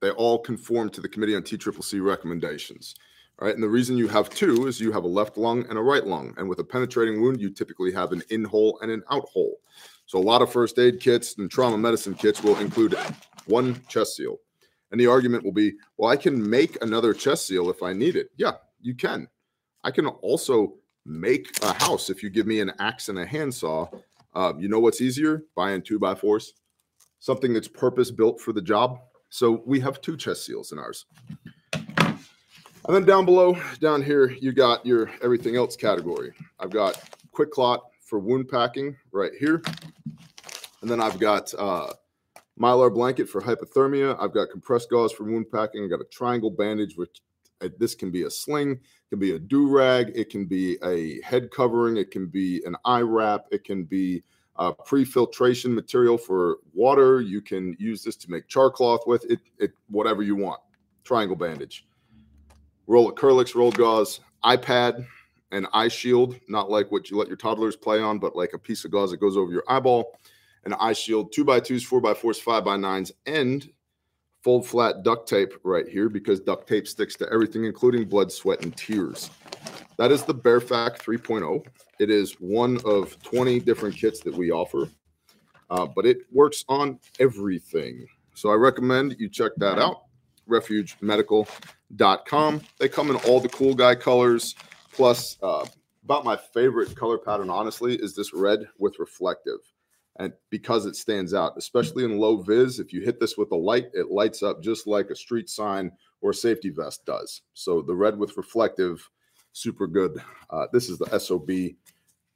they 0.00 0.10
all 0.10 0.38
conform 0.38 0.90
to 0.90 1.00
the 1.00 1.08
Committee 1.08 1.36
on 1.36 1.42
TCCC 1.42 2.04
recommendations. 2.04 2.94
All 3.38 3.46
right. 3.46 3.54
And 3.54 3.62
the 3.62 3.68
reason 3.68 3.96
you 3.96 4.08
have 4.08 4.30
two 4.30 4.66
is 4.68 4.80
you 4.80 4.92
have 4.92 5.04
a 5.04 5.08
left 5.08 5.36
lung 5.36 5.66
and 5.68 5.76
a 5.76 5.82
right 5.82 6.06
lung. 6.06 6.34
And 6.36 6.48
with 6.48 6.60
a 6.60 6.64
penetrating 6.64 7.20
wound, 7.20 7.40
you 7.40 7.50
typically 7.50 7.92
have 7.92 8.12
an 8.12 8.22
in 8.30 8.44
hole 8.44 8.78
and 8.80 8.90
an 8.90 9.02
out 9.10 9.28
hole. 9.28 9.58
So 10.06 10.18
a 10.18 10.20
lot 10.20 10.42
of 10.42 10.52
first 10.52 10.78
aid 10.78 11.00
kits 11.00 11.36
and 11.38 11.50
trauma 11.50 11.78
medicine 11.78 12.14
kits 12.14 12.42
will 12.42 12.56
include 12.58 12.96
one 13.46 13.80
chest 13.88 14.16
seal. 14.16 14.38
And 14.90 15.00
the 15.00 15.06
argument 15.08 15.44
will 15.44 15.52
be, 15.52 15.72
well, 15.96 16.10
I 16.10 16.16
can 16.16 16.48
make 16.48 16.80
another 16.82 17.12
chest 17.12 17.46
seal 17.46 17.70
if 17.70 17.82
I 17.82 17.92
need 17.92 18.14
it. 18.14 18.30
Yeah, 18.36 18.52
you 18.80 18.94
can. 18.94 19.26
I 19.82 19.90
can 19.90 20.06
also 20.06 20.74
make 21.04 21.58
a 21.62 21.72
house 21.72 22.10
if 22.10 22.22
you 22.22 22.30
give 22.30 22.46
me 22.46 22.60
an 22.60 22.72
axe 22.78 23.08
and 23.08 23.18
a 23.18 23.26
handsaw. 23.26 23.88
Uh, 24.34 24.52
you 24.58 24.68
know 24.68 24.80
what's 24.80 25.00
easier? 25.00 25.44
Buying 25.56 25.82
two 25.82 25.98
by 25.98 26.14
fours, 26.14 26.54
something 27.18 27.52
that's 27.52 27.68
purpose 27.68 28.10
built 28.10 28.40
for 28.40 28.52
the 28.52 28.62
job. 28.62 29.00
So 29.30 29.62
we 29.66 29.80
have 29.80 30.00
two 30.00 30.16
chest 30.16 30.46
seals 30.46 30.70
in 30.70 30.78
ours. 30.78 31.06
And 32.86 32.94
then 32.94 33.06
down 33.06 33.24
below, 33.24 33.56
down 33.80 34.02
here, 34.02 34.30
you 34.30 34.52
got 34.52 34.84
your 34.84 35.10
everything 35.22 35.56
else 35.56 35.74
category. 35.74 36.32
I've 36.60 36.70
got 36.70 37.02
QuikClot 37.32 37.80
for 38.02 38.18
wound 38.18 38.48
packing 38.48 38.94
right 39.10 39.32
here. 39.38 39.62
And 40.82 40.90
then 40.90 41.00
I've 41.00 41.18
got 41.18 41.54
uh, 41.54 41.94
mylar 42.60 42.92
blanket 42.92 43.26
for 43.26 43.40
hypothermia. 43.40 44.16
I've 44.20 44.34
got 44.34 44.50
compressed 44.50 44.90
gauze 44.90 45.12
for 45.12 45.24
wound 45.24 45.50
packing. 45.50 45.82
I've 45.82 45.90
got 45.90 46.02
a 46.02 46.08
triangle 46.10 46.50
bandage, 46.50 46.94
which 46.96 47.22
uh, 47.62 47.68
this 47.78 47.94
can 47.94 48.10
be 48.10 48.24
a 48.24 48.30
sling, 48.30 48.78
can 49.08 49.18
be 49.18 49.32
a 49.32 49.38
do 49.38 49.66
rag, 49.66 50.12
it 50.14 50.28
can 50.28 50.44
be 50.44 50.76
a 50.84 51.22
head 51.22 51.50
covering, 51.50 51.96
it 51.96 52.10
can 52.10 52.26
be 52.26 52.62
an 52.66 52.76
eye 52.84 53.00
wrap, 53.00 53.46
it 53.50 53.64
can 53.64 53.84
be 53.84 54.22
uh, 54.56 54.72
pre-filtration 54.72 55.74
material 55.74 56.18
for 56.18 56.58
water. 56.74 57.22
You 57.22 57.40
can 57.40 57.74
use 57.78 58.04
this 58.04 58.16
to 58.16 58.30
make 58.30 58.46
char 58.46 58.70
cloth 58.70 59.06
with 59.06 59.24
it, 59.30 59.40
it 59.58 59.72
whatever 59.88 60.22
you 60.22 60.36
want. 60.36 60.60
Triangle 61.02 61.36
bandage 61.36 61.86
roll 62.86 63.10
acrylics, 63.10 63.54
roll 63.54 63.72
gauze, 63.72 64.20
iPad, 64.44 65.06
and 65.50 65.66
eye 65.72 65.88
shield, 65.88 66.38
not 66.48 66.70
like 66.70 66.90
what 66.90 67.10
you 67.10 67.16
let 67.16 67.28
your 67.28 67.36
toddlers 67.36 67.76
play 67.76 68.00
on, 68.00 68.18
but 68.18 68.36
like 68.36 68.52
a 68.52 68.58
piece 68.58 68.84
of 68.84 68.90
gauze 68.90 69.10
that 69.10 69.20
goes 69.20 69.36
over 69.36 69.52
your 69.52 69.64
eyeball, 69.68 70.18
an 70.64 70.74
eye 70.74 70.92
shield, 70.92 71.32
two 71.32 71.44
by 71.44 71.60
twos, 71.60 71.84
four 71.84 72.00
by 72.00 72.14
fours, 72.14 72.38
five 72.38 72.64
by 72.64 72.76
nines, 72.76 73.12
and 73.26 73.70
fold 74.42 74.66
flat 74.66 75.02
duct 75.02 75.28
tape 75.28 75.54
right 75.62 75.88
here 75.88 76.08
because 76.08 76.40
duct 76.40 76.68
tape 76.68 76.86
sticks 76.86 77.14
to 77.16 77.32
everything, 77.32 77.64
including 77.64 78.04
blood, 78.04 78.30
sweat, 78.30 78.62
and 78.62 78.76
tears. 78.76 79.30
That 79.96 80.10
is 80.10 80.24
the 80.24 80.34
BearFAK 80.34 80.98
3.0. 80.98 81.64
It 82.00 82.10
is 82.10 82.32
one 82.40 82.80
of 82.84 83.20
20 83.22 83.60
different 83.60 83.96
kits 83.96 84.20
that 84.20 84.34
we 84.34 84.50
offer, 84.50 84.88
uh, 85.70 85.86
but 85.86 86.04
it 86.04 86.18
works 86.32 86.64
on 86.68 86.98
everything. 87.20 88.06
So 88.34 88.50
I 88.50 88.54
recommend 88.54 89.16
you 89.18 89.28
check 89.28 89.52
that 89.58 89.78
out. 89.78 90.03
Refuge 90.46 90.96
Medical 91.00 91.48
com. 92.26 92.60
They 92.78 92.88
come 92.88 93.10
in 93.10 93.16
all 93.16 93.40
the 93.40 93.48
cool 93.48 93.74
guy 93.74 93.94
colors. 93.94 94.54
Plus, 94.92 95.38
uh, 95.42 95.66
about 96.04 96.24
my 96.24 96.36
favorite 96.36 96.94
color 96.94 97.18
pattern, 97.18 97.50
honestly, 97.50 97.96
is 97.96 98.14
this 98.14 98.32
red 98.32 98.68
with 98.78 98.98
reflective. 98.98 99.60
And 100.16 100.32
because 100.50 100.86
it 100.86 100.94
stands 100.94 101.34
out, 101.34 101.54
especially 101.56 102.04
in 102.04 102.18
low 102.18 102.36
vis, 102.36 102.78
if 102.78 102.92
you 102.92 103.00
hit 103.00 103.18
this 103.18 103.36
with 103.36 103.50
a 103.50 103.56
light, 103.56 103.86
it 103.94 104.10
lights 104.10 104.42
up 104.42 104.62
just 104.62 104.86
like 104.86 105.10
a 105.10 105.16
street 105.16 105.50
sign 105.50 105.90
or 106.20 106.32
safety 106.32 106.70
vest 106.70 107.04
does. 107.04 107.42
So 107.54 107.82
the 107.82 107.94
red 107.94 108.16
with 108.16 108.36
reflective, 108.36 109.08
super 109.52 109.88
good. 109.88 110.22
Uh, 110.50 110.66
this 110.72 110.88
is 110.88 110.98
the 110.98 111.18
SOB, 111.18 111.50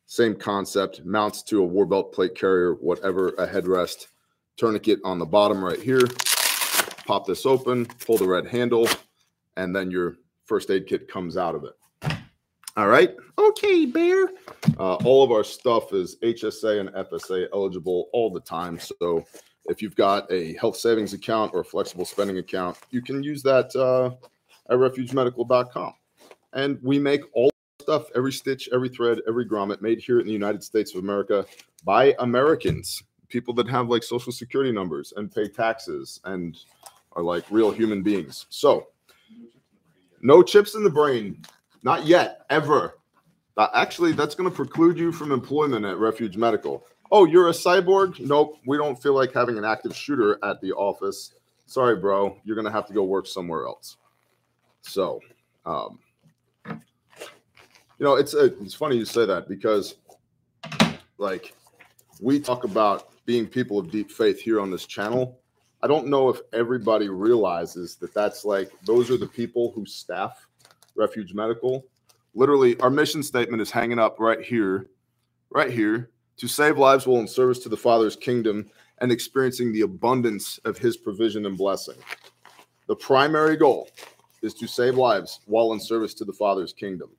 same 0.06 0.34
concept, 0.34 1.04
mounts 1.04 1.42
to 1.44 1.61
a 1.61 1.64
war 1.64 1.86
belt 1.86 2.12
plate 2.12 2.34
carrier, 2.34 2.74
whatever, 2.74 3.28
a 3.30 3.46
headrest, 3.46 4.09
tourniquet 4.56 4.98
on 5.04 5.20
the 5.20 5.26
bottom 5.26 5.64
right 5.64 5.80
here. 5.80 6.09
Pop 7.09 7.26
this 7.26 7.46
open, 7.46 7.86
pull 7.86 8.18
the 8.18 8.28
red 8.28 8.46
handle, 8.46 8.86
and 9.56 9.74
then 9.74 9.90
your 9.90 10.18
first 10.44 10.70
aid 10.70 10.86
kit 10.86 11.09
comes 11.09 11.38
out 11.38 11.54
of 11.54 11.64
it. 11.64 12.18
All 12.76 12.86
right. 12.86 13.16
Okay, 13.38 13.86
Bear. 13.86 14.28
Uh, 14.78 14.96
all 14.96 15.24
of 15.24 15.32
our 15.32 15.42
stuff 15.42 15.94
is 15.94 16.16
HSA 16.22 16.80
and 16.80 16.90
FSA 16.90 17.46
eligible 17.54 18.11
all 18.12 18.30
the 18.30 18.40
time. 18.40 18.78
So 18.78 19.24
if 19.70 19.80
you've 19.80 19.96
got 19.96 20.30
a 20.30 20.52
health 20.56 20.76
savings 20.76 21.14
account 21.14 21.52
or 21.54 21.61
a 21.61 21.64
flexible 21.64 22.04
spending 22.04 22.36
account, 22.36 22.76
you 22.90 23.00
can 23.00 23.22
use 23.22 23.42
that 23.42 23.74
uh, 23.74 24.09
at 24.70 24.78
refugemedical.com. 24.78 25.94
And 26.52 26.78
we 26.82 26.98
make 26.98 27.22
all 27.32 27.50
stuff, 27.80 28.11
every 28.14 28.32
stitch, 28.32 28.68
every 28.70 28.90
thread, 28.90 29.22
every 29.26 29.48
grommet 29.48 29.80
made 29.80 29.98
here 29.98 30.20
in 30.20 30.26
the 30.26 30.32
United 30.34 30.62
States 30.62 30.94
of 30.94 31.02
America 31.02 31.46
by 31.84 32.14
Americans, 32.18 33.02
people 33.30 33.54
that 33.54 33.66
have 33.66 33.88
like 33.88 34.02
social 34.02 34.30
security 34.30 34.72
numbers 34.72 35.14
and 35.16 35.34
pay 35.34 35.48
taxes 35.48 36.20
and 36.24 36.59
are 37.18 37.22
like 37.22 37.44
real 37.50 37.72
human 37.72 38.00
beings. 38.00 38.46
So 38.48 38.86
no 40.22 40.40
chips 40.42 40.76
in 40.76 40.84
the 40.84 40.90
brain. 40.90 41.42
Not 41.82 42.06
yet, 42.06 42.42
ever. 42.48 42.94
Uh, 43.56 43.66
actually, 43.74 44.12
that's 44.12 44.36
going 44.36 44.48
to 44.48 44.54
preclude 44.54 44.96
you 44.96 45.10
from 45.10 45.32
employment 45.32 45.84
at 45.84 45.98
Refuge 45.98 46.36
Medical. 46.36 46.86
Oh, 47.10 47.24
you're 47.24 47.48
a 47.48 47.52
cyborg? 47.52 48.20
Nope. 48.20 48.58
We 48.66 48.76
don't 48.76 49.00
feel 49.02 49.14
like 49.14 49.32
having 49.32 49.58
an 49.58 49.64
active 49.64 49.96
shooter 49.96 50.38
at 50.44 50.60
the 50.60 50.72
office. 50.72 51.34
Sorry, 51.66 51.96
bro. 51.96 52.36
You're 52.44 52.54
going 52.54 52.66
to 52.66 52.70
have 52.72 52.86
to 52.86 52.92
go 52.92 53.02
work 53.02 53.26
somewhere 53.26 53.66
else. 53.66 53.96
So, 54.82 55.20
um, 55.66 55.98
you 56.66 58.04
know, 58.04 58.14
it's 58.14 58.32
uh, 58.32 58.50
it's 58.62 58.74
funny 58.74 58.96
you 58.96 59.04
say 59.04 59.26
that 59.26 59.48
because, 59.48 59.96
like, 61.18 61.52
we 62.20 62.38
talk 62.38 62.62
about 62.62 63.08
being 63.26 63.46
people 63.46 63.78
of 63.78 63.90
deep 63.90 64.12
faith 64.12 64.40
here 64.40 64.60
on 64.60 64.70
this 64.70 64.86
channel, 64.86 65.40
I 65.81 65.87
don't 65.87 66.09
know 66.09 66.29
if 66.29 66.41
everybody 66.53 67.09
realizes 67.09 67.95
that 67.97 68.12
that's 68.12 68.45
like 68.45 68.70
those 68.83 69.11
are 69.11 69.16
the 69.16 69.29
people 69.29 69.70
who 69.72 69.87
staff 69.87 70.49
Refuge 70.97 71.35
Medical. 71.35 71.85
Literally, 72.35 72.79
our 72.81 72.91
mission 72.91 73.22
statement 73.22 73.62
is 73.62 73.70
hanging 73.70 74.01
up 74.01 74.18
right 74.18 74.41
here, 74.41 74.89
right 75.51 75.70
here 75.70 76.11
to 76.37 76.49
save 76.49 76.79
lives 76.79 77.07
while 77.07 77.20
in 77.20 77.29
service 77.29 77.61
to 77.61 77.68
the 77.68 77.76
Father's 77.76 78.16
kingdom 78.16 78.68
and 78.99 79.12
experiencing 79.12 79.72
the 79.72 79.83
abundance 79.83 80.59
of 80.64 80.76
his 80.76 80.97
provision 80.97 81.47
and 81.47 81.57
blessing. 81.57 81.97
The 82.89 82.97
primary 82.97 83.57
goal 83.57 83.89
is 84.43 84.55
to 84.55 84.66
save 84.66 84.97
lives 84.97 85.41
while 85.47 85.72
in 85.72 85.81
service 85.81 86.14
to 86.14 86.24
the 86.24 86.33
Father's 86.33 86.72
kingdom. 86.72 87.11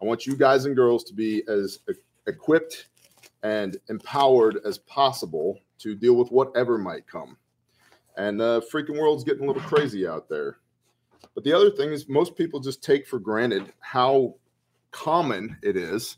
I 0.00 0.04
want 0.04 0.26
you 0.26 0.36
guys 0.36 0.64
and 0.64 0.76
girls 0.76 1.02
to 1.04 1.14
be 1.14 1.42
as 1.48 1.80
equipped 2.28 2.86
and 3.42 3.78
empowered 3.88 4.58
as 4.64 4.78
possible 4.78 5.58
to 5.78 5.96
deal 5.96 6.14
with 6.14 6.30
whatever 6.30 6.78
might 6.78 7.06
come 7.08 7.36
and 8.16 8.40
the 8.40 8.62
freaking 8.72 8.98
world's 8.98 9.24
getting 9.24 9.44
a 9.44 9.46
little 9.46 9.62
crazy 9.62 10.06
out 10.06 10.28
there. 10.28 10.56
But 11.34 11.44
the 11.44 11.52
other 11.52 11.70
thing 11.70 11.92
is, 11.92 12.08
most 12.08 12.36
people 12.36 12.60
just 12.60 12.82
take 12.82 13.06
for 13.06 13.18
granted 13.18 13.72
how 13.80 14.34
common 14.90 15.56
it 15.62 15.76
is 15.76 16.16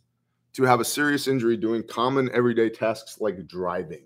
to 0.55 0.63
have 0.65 0.81
a 0.81 0.85
serious 0.85 1.29
injury 1.29 1.57
doing 1.57 1.83
common 1.83 2.31
everyday 2.33 2.71
tasks 2.71 3.21
like 3.21 3.47
driving. 3.47 4.05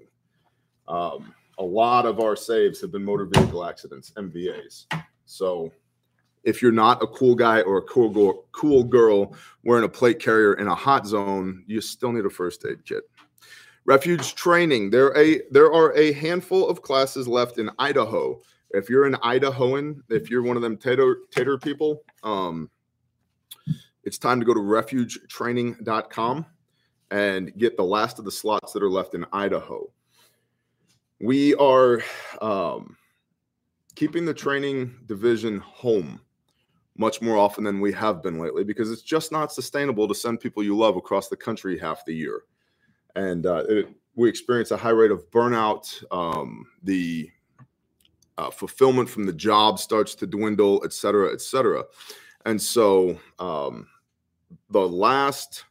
Um, 0.89 1.35
a 1.59 1.65
lot 1.65 2.07
of 2.07 2.21
our 2.21 2.37
saves 2.37 2.81
have 2.81 2.93
been 2.93 3.05
motor 3.05 3.27
vehicle 3.27 3.65
accidents, 3.65 4.13
MVAs. 4.17 4.85
So 5.25 5.73
if 6.45 6.63
you're 6.63 6.73
not 6.73 7.03
a 7.03 7.07
cool 7.09 7.35
guy 7.35 7.63
or 7.63 7.79
a 7.79 7.83
cool 7.83 8.47
cool 8.53 8.85
girl 8.85 9.35
wearing 9.65 9.85
a 9.85 9.89
plate 9.89 10.21
carrier 10.21 10.55
in 10.55 10.69
a 10.69 10.75
hot 10.75 11.07
zone, 11.07 11.65
you 11.67 11.81
still 11.81 12.13
need 12.13 12.25
a 12.25 12.31
first 12.31 12.65
aid 12.69 12.85
kit. 12.85 13.05
Refuge 13.87 14.35
training. 14.35 14.91
There 14.91 15.17
a 15.17 15.43
there 15.51 15.73
are 15.73 15.97
a 15.97 16.13
handful 16.13 16.69
of 16.69 16.83
classes 16.83 17.29
left 17.29 17.59
in 17.59 17.71
Idaho. 17.79 18.41
if 18.71 18.91
you're 18.91 19.07
an 19.07 19.15
Idahoan, 19.15 20.01
if 20.11 20.29
you're 20.29 20.43
one 20.43 20.57
of 20.57 20.63
them 20.63 20.77
tater 20.77 21.19
tater 21.31 21.57
people, 21.57 22.03
um, 22.25 22.69
it's 24.03 24.19
time 24.19 24.41
to 24.41 24.47
go 24.47 24.53
to 24.55 24.61
refugetraining.com 24.61 26.47
and 27.13 27.57
get 27.57 27.77
the 27.77 27.85
last 27.85 28.19
of 28.19 28.25
the 28.25 28.33
slots 28.33 28.73
that 28.73 28.83
are 28.83 28.91
left 28.91 29.15
in 29.15 29.25
Idaho. 29.33 29.89
We 31.21 31.55
are 31.55 32.03
um, 32.43 32.97
keeping 33.95 34.25
the 34.25 34.35
training 34.35 34.97
division 35.07 35.59
home 35.61 36.21
much 36.99 37.23
more 37.23 37.37
often 37.37 37.63
than 37.63 37.81
we 37.81 37.93
have 37.93 38.23
been 38.23 38.39
lately 38.39 38.65
because 38.65 38.91
it's 38.91 39.03
just 39.03 39.31
not 39.31 39.53
sustainable 39.53 40.09
to 40.09 40.15
send 40.15 40.41
people 40.41 40.63
you 40.63 40.77
love 40.77 40.97
across 40.97 41.29
the 41.29 41.37
country 41.37 41.79
half 41.79 42.05
the 42.05 42.15
year. 42.15 42.43
And 43.17 43.47
uh, 43.47 43.65
it, 43.69 43.89
we 44.15 44.29
experience 44.29 44.71
a 44.71 44.77
high 44.77 44.91
rate 44.91 45.11
of 45.11 45.29
burnout. 45.31 46.05
Um, 46.13 46.67
the 46.83 47.31
uh, 48.39 48.51
fulfillment 48.51 49.09
from 49.09 49.25
the 49.25 49.33
job 49.33 49.79
starts 49.79 50.15
to 50.17 50.27
dwindle, 50.27 50.83
et 50.85 50.93
cetera, 50.93 51.33
et 51.33 51.41
cetera. 51.41 51.85
And 52.45 52.61
so 52.61 53.19
um, 53.39 53.89
the 54.71 54.87
last 54.87 55.65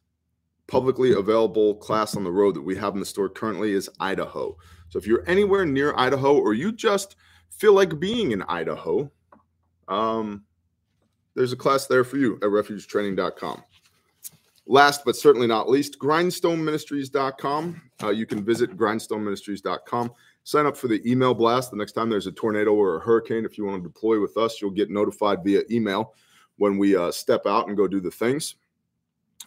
publicly 0.68 1.14
available 1.14 1.76
class 1.76 2.16
on 2.16 2.24
the 2.24 2.32
road 2.32 2.56
that 2.56 2.62
we 2.62 2.76
have 2.76 2.94
in 2.94 3.00
the 3.00 3.06
store 3.06 3.30
currently 3.30 3.74
is 3.74 3.90
Idaho. 4.00 4.58
So 4.90 4.98
if 5.00 5.06
you're 5.06 5.28
anywhere 5.28 5.66
near 5.66 5.94
Idaho 5.96 6.38
or 6.38 6.54
you 6.54 6.72
just 6.72 7.16
feel 7.50 7.74
like 7.74 8.00
being 8.00 8.32
in 8.32 8.42
Idaho, 8.44 9.12
um, 9.88 10.44
there's 11.36 11.54
a 11.54 11.58
class 11.58 11.86
there 11.88 12.04
for 12.04 12.18
you 12.18 12.36
at 12.36 12.50
refugetraining.com. 12.50 13.64
Last 14.68 15.06
but 15.06 15.16
certainly 15.16 15.48
not 15.48 15.70
least, 15.70 16.00
grindstoneministries.com. 16.00 17.82
Uh, 18.02 18.10
you 18.10 18.26
can 18.26 18.44
visit 18.44 18.76
grindstoneministries.com. 18.76 20.12
Sign 20.44 20.66
up 20.66 20.76
for 20.76 20.88
the 20.88 21.02
email 21.10 21.34
blast. 21.34 21.72
The 21.72 21.78
next 21.78 21.92
time 21.92 22.10
there's 22.10 22.28
a 22.28 22.32
tornado 22.32 22.74
or 22.74 22.98
a 22.98 23.00
hurricane, 23.00 23.46
if 23.46 23.58
you 23.58 23.66
want 23.66 23.84
to 23.84 23.88
deploy 23.88 24.20
with 24.20 24.38
us, 24.38 24.62
you'll 24.62 24.72
get 24.72 24.90
notified 24.90 25.44
via 25.44 25.62
email 25.70 26.14
when 26.58 26.78
we 26.78 26.96
uh, 26.96 27.12
step 27.12 27.46
out 27.46 27.68
and 27.68 27.78
go 27.78 27.88
do 27.88 28.00
the 28.00 28.12
things. 28.12 28.56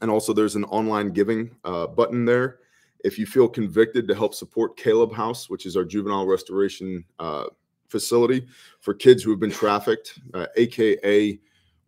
And 0.00 0.10
also, 0.10 0.32
there's 0.32 0.54
an 0.54 0.64
online 0.64 1.10
giving 1.10 1.50
uh, 1.64 1.88
button 1.88 2.24
there. 2.24 2.58
If 3.04 3.18
you 3.18 3.26
feel 3.26 3.48
convicted 3.48 4.06
to 4.08 4.14
help 4.14 4.34
support 4.34 4.76
Caleb 4.76 5.12
House, 5.12 5.50
which 5.50 5.66
is 5.66 5.76
our 5.76 5.84
juvenile 5.84 6.26
restoration 6.26 7.04
uh, 7.18 7.44
facility 7.88 8.46
for 8.80 8.94
kids 8.94 9.22
who 9.22 9.30
have 9.30 9.40
been 9.40 9.50
trafficked, 9.50 10.18
aka 10.56 11.32
uh, 11.32 11.36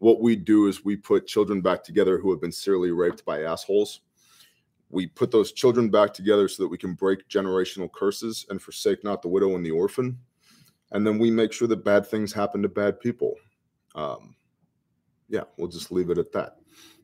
what 0.00 0.22
we 0.22 0.34
do 0.34 0.66
is 0.66 0.84
we 0.84 0.96
put 0.96 1.26
children 1.26 1.60
back 1.60 1.84
together 1.84 2.18
who 2.18 2.30
have 2.30 2.40
been 2.40 2.50
serially 2.50 2.90
raped 2.90 3.24
by 3.26 3.42
assholes. 3.42 4.00
We 4.88 5.06
put 5.06 5.30
those 5.30 5.52
children 5.52 5.90
back 5.90 6.14
together 6.14 6.48
so 6.48 6.62
that 6.62 6.68
we 6.68 6.78
can 6.78 6.94
break 6.94 7.28
generational 7.28 7.92
curses 7.92 8.46
and 8.48 8.60
forsake 8.60 9.04
not 9.04 9.20
the 9.20 9.28
widow 9.28 9.54
and 9.54 9.64
the 9.64 9.70
orphan. 9.70 10.18
And 10.92 11.06
then 11.06 11.18
we 11.18 11.30
make 11.30 11.52
sure 11.52 11.68
that 11.68 11.84
bad 11.84 12.06
things 12.06 12.32
happen 12.32 12.62
to 12.62 12.68
bad 12.68 12.98
people. 12.98 13.34
Um, 13.94 14.34
yeah, 15.28 15.44
we'll 15.58 15.68
just 15.68 15.92
leave 15.92 16.08
it 16.08 16.18
at 16.18 16.32
that. 16.32 16.56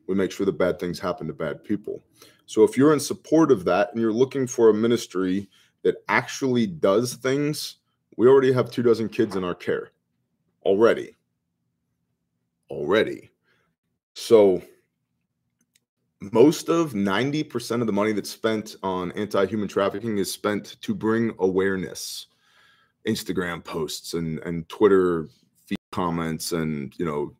We 0.07 0.15
make 0.15 0.31
sure 0.31 0.47
that 0.47 0.57
bad 0.57 0.79
things 0.79 0.99
happen 0.99 1.27
to 1.27 1.33
bad 1.33 1.63
people. 1.63 2.03
So 2.47 2.63
if 2.63 2.77
you're 2.77 2.93
in 2.93 2.99
support 2.99 3.51
of 3.51 3.63
that 3.65 3.91
and 3.91 4.01
you're 4.01 4.11
looking 4.11 4.47
for 4.47 4.69
a 4.69 4.73
ministry 4.73 5.49
that 5.83 5.97
actually 6.09 6.65
does 6.65 7.13
things, 7.13 7.75
we 8.17 8.27
already 8.27 8.51
have 8.51 8.71
two 8.71 8.81
dozen 8.81 9.07
kids 9.07 9.35
in 9.35 9.43
our 9.43 9.55
care 9.55 9.91
already 10.63 11.16
already. 12.69 13.29
So 14.13 14.61
most 16.19 16.69
of 16.69 16.93
90% 16.93 17.81
of 17.81 17.87
the 17.87 17.93
money 17.93 18.11
that's 18.11 18.29
spent 18.29 18.75
on 18.81 19.11
anti-human 19.11 19.67
trafficking 19.67 20.17
is 20.17 20.31
spent 20.31 20.77
to 20.81 20.95
bring 20.95 21.33
awareness. 21.39 22.27
Instagram 23.07 23.63
posts 23.63 24.15
and 24.15 24.39
and 24.39 24.67
twitter 24.67 25.29
feed 25.65 25.77
comments 25.93 26.51
and 26.51 26.93
you 26.99 27.05
know 27.05 27.33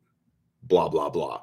blah 0.62 0.88
blah 0.88 1.10
blah. 1.10 1.42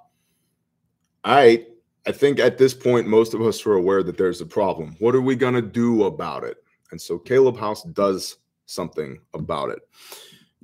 I 1.23 1.67
i 2.07 2.11
think 2.11 2.39
at 2.39 2.57
this 2.57 2.73
point 2.73 3.07
most 3.07 3.35
of 3.35 3.41
us 3.41 3.63
are 3.67 3.73
aware 3.73 4.01
that 4.01 4.17
there's 4.17 4.41
a 4.41 4.45
problem. 4.45 4.95
What 4.99 5.13
are 5.13 5.21
we 5.21 5.35
going 5.35 5.53
to 5.53 5.61
do 5.61 6.05
about 6.05 6.43
it? 6.43 6.57
And 6.89 6.99
so 6.99 7.19
caleb 7.19 7.57
house 7.57 7.83
does 7.83 8.37
something 8.65 9.19
about 9.35 9.69
it 9.69 9.79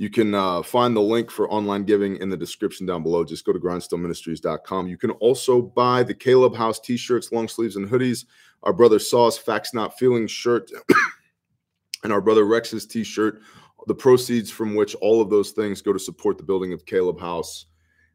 you 0.01 0.09
can 0.09 0.33
uh, 0.33 0.63
find 0.63 0.95
the 0.95 1.01
link 1.01 1.29
for 1.29 1.47
online 1.51 1.83
giving 1.83 2.17
in 2.17 2.29
the 2.31 2.35
description 2.35 2.87
down 2.87 3.03
below. 3.03 3.23
Just 3.23 3.45
go 3.45 3.53
to 3.53 3.59
grindstoneministries.com. 3.59 4.87
You 4.87 4.97
can 4.97 5.11
also 5.11 5.61
buy 5.61 6.01
the 6.01 6.15
Caleb 6.15 6.55
House 6.55 6.79
t 6.79 6.97
shirts, 6.97 7.31
long 7.31 7.47
sleeves, 7.47 7.75
and 7.75 7.87
hoodies. 7.87 8.25
Our 8.63 8.73
brother 8.73 8.97
Sauce 8.97 9.37
Facts 9.37 9.75
Not 9.75 9.99
Feeling 9.99 10.25
shirt, 10.25 10.71
and 12.03 12.11
our 12.11 12.19
brother 12.19 12.45
Rex's 12.45 12.87
t 12.87 13.03
shirt. 13.03 13.43
The 13.85 13.93
proceeds 13.93 14.49
from 14.49 14.73
which 14.73 14.95
all 14.95 15.21
of 15.21 15.29
those 15.29 15.51
things 15.51 15.83
go 15.83 15.93
to 15.93 15.99
support 15.99 16.39
the 16.39 16.45
building 16.45 16.73
of 16.73 16.87
Caleb 16.87 17.19
House. 17.19 17.67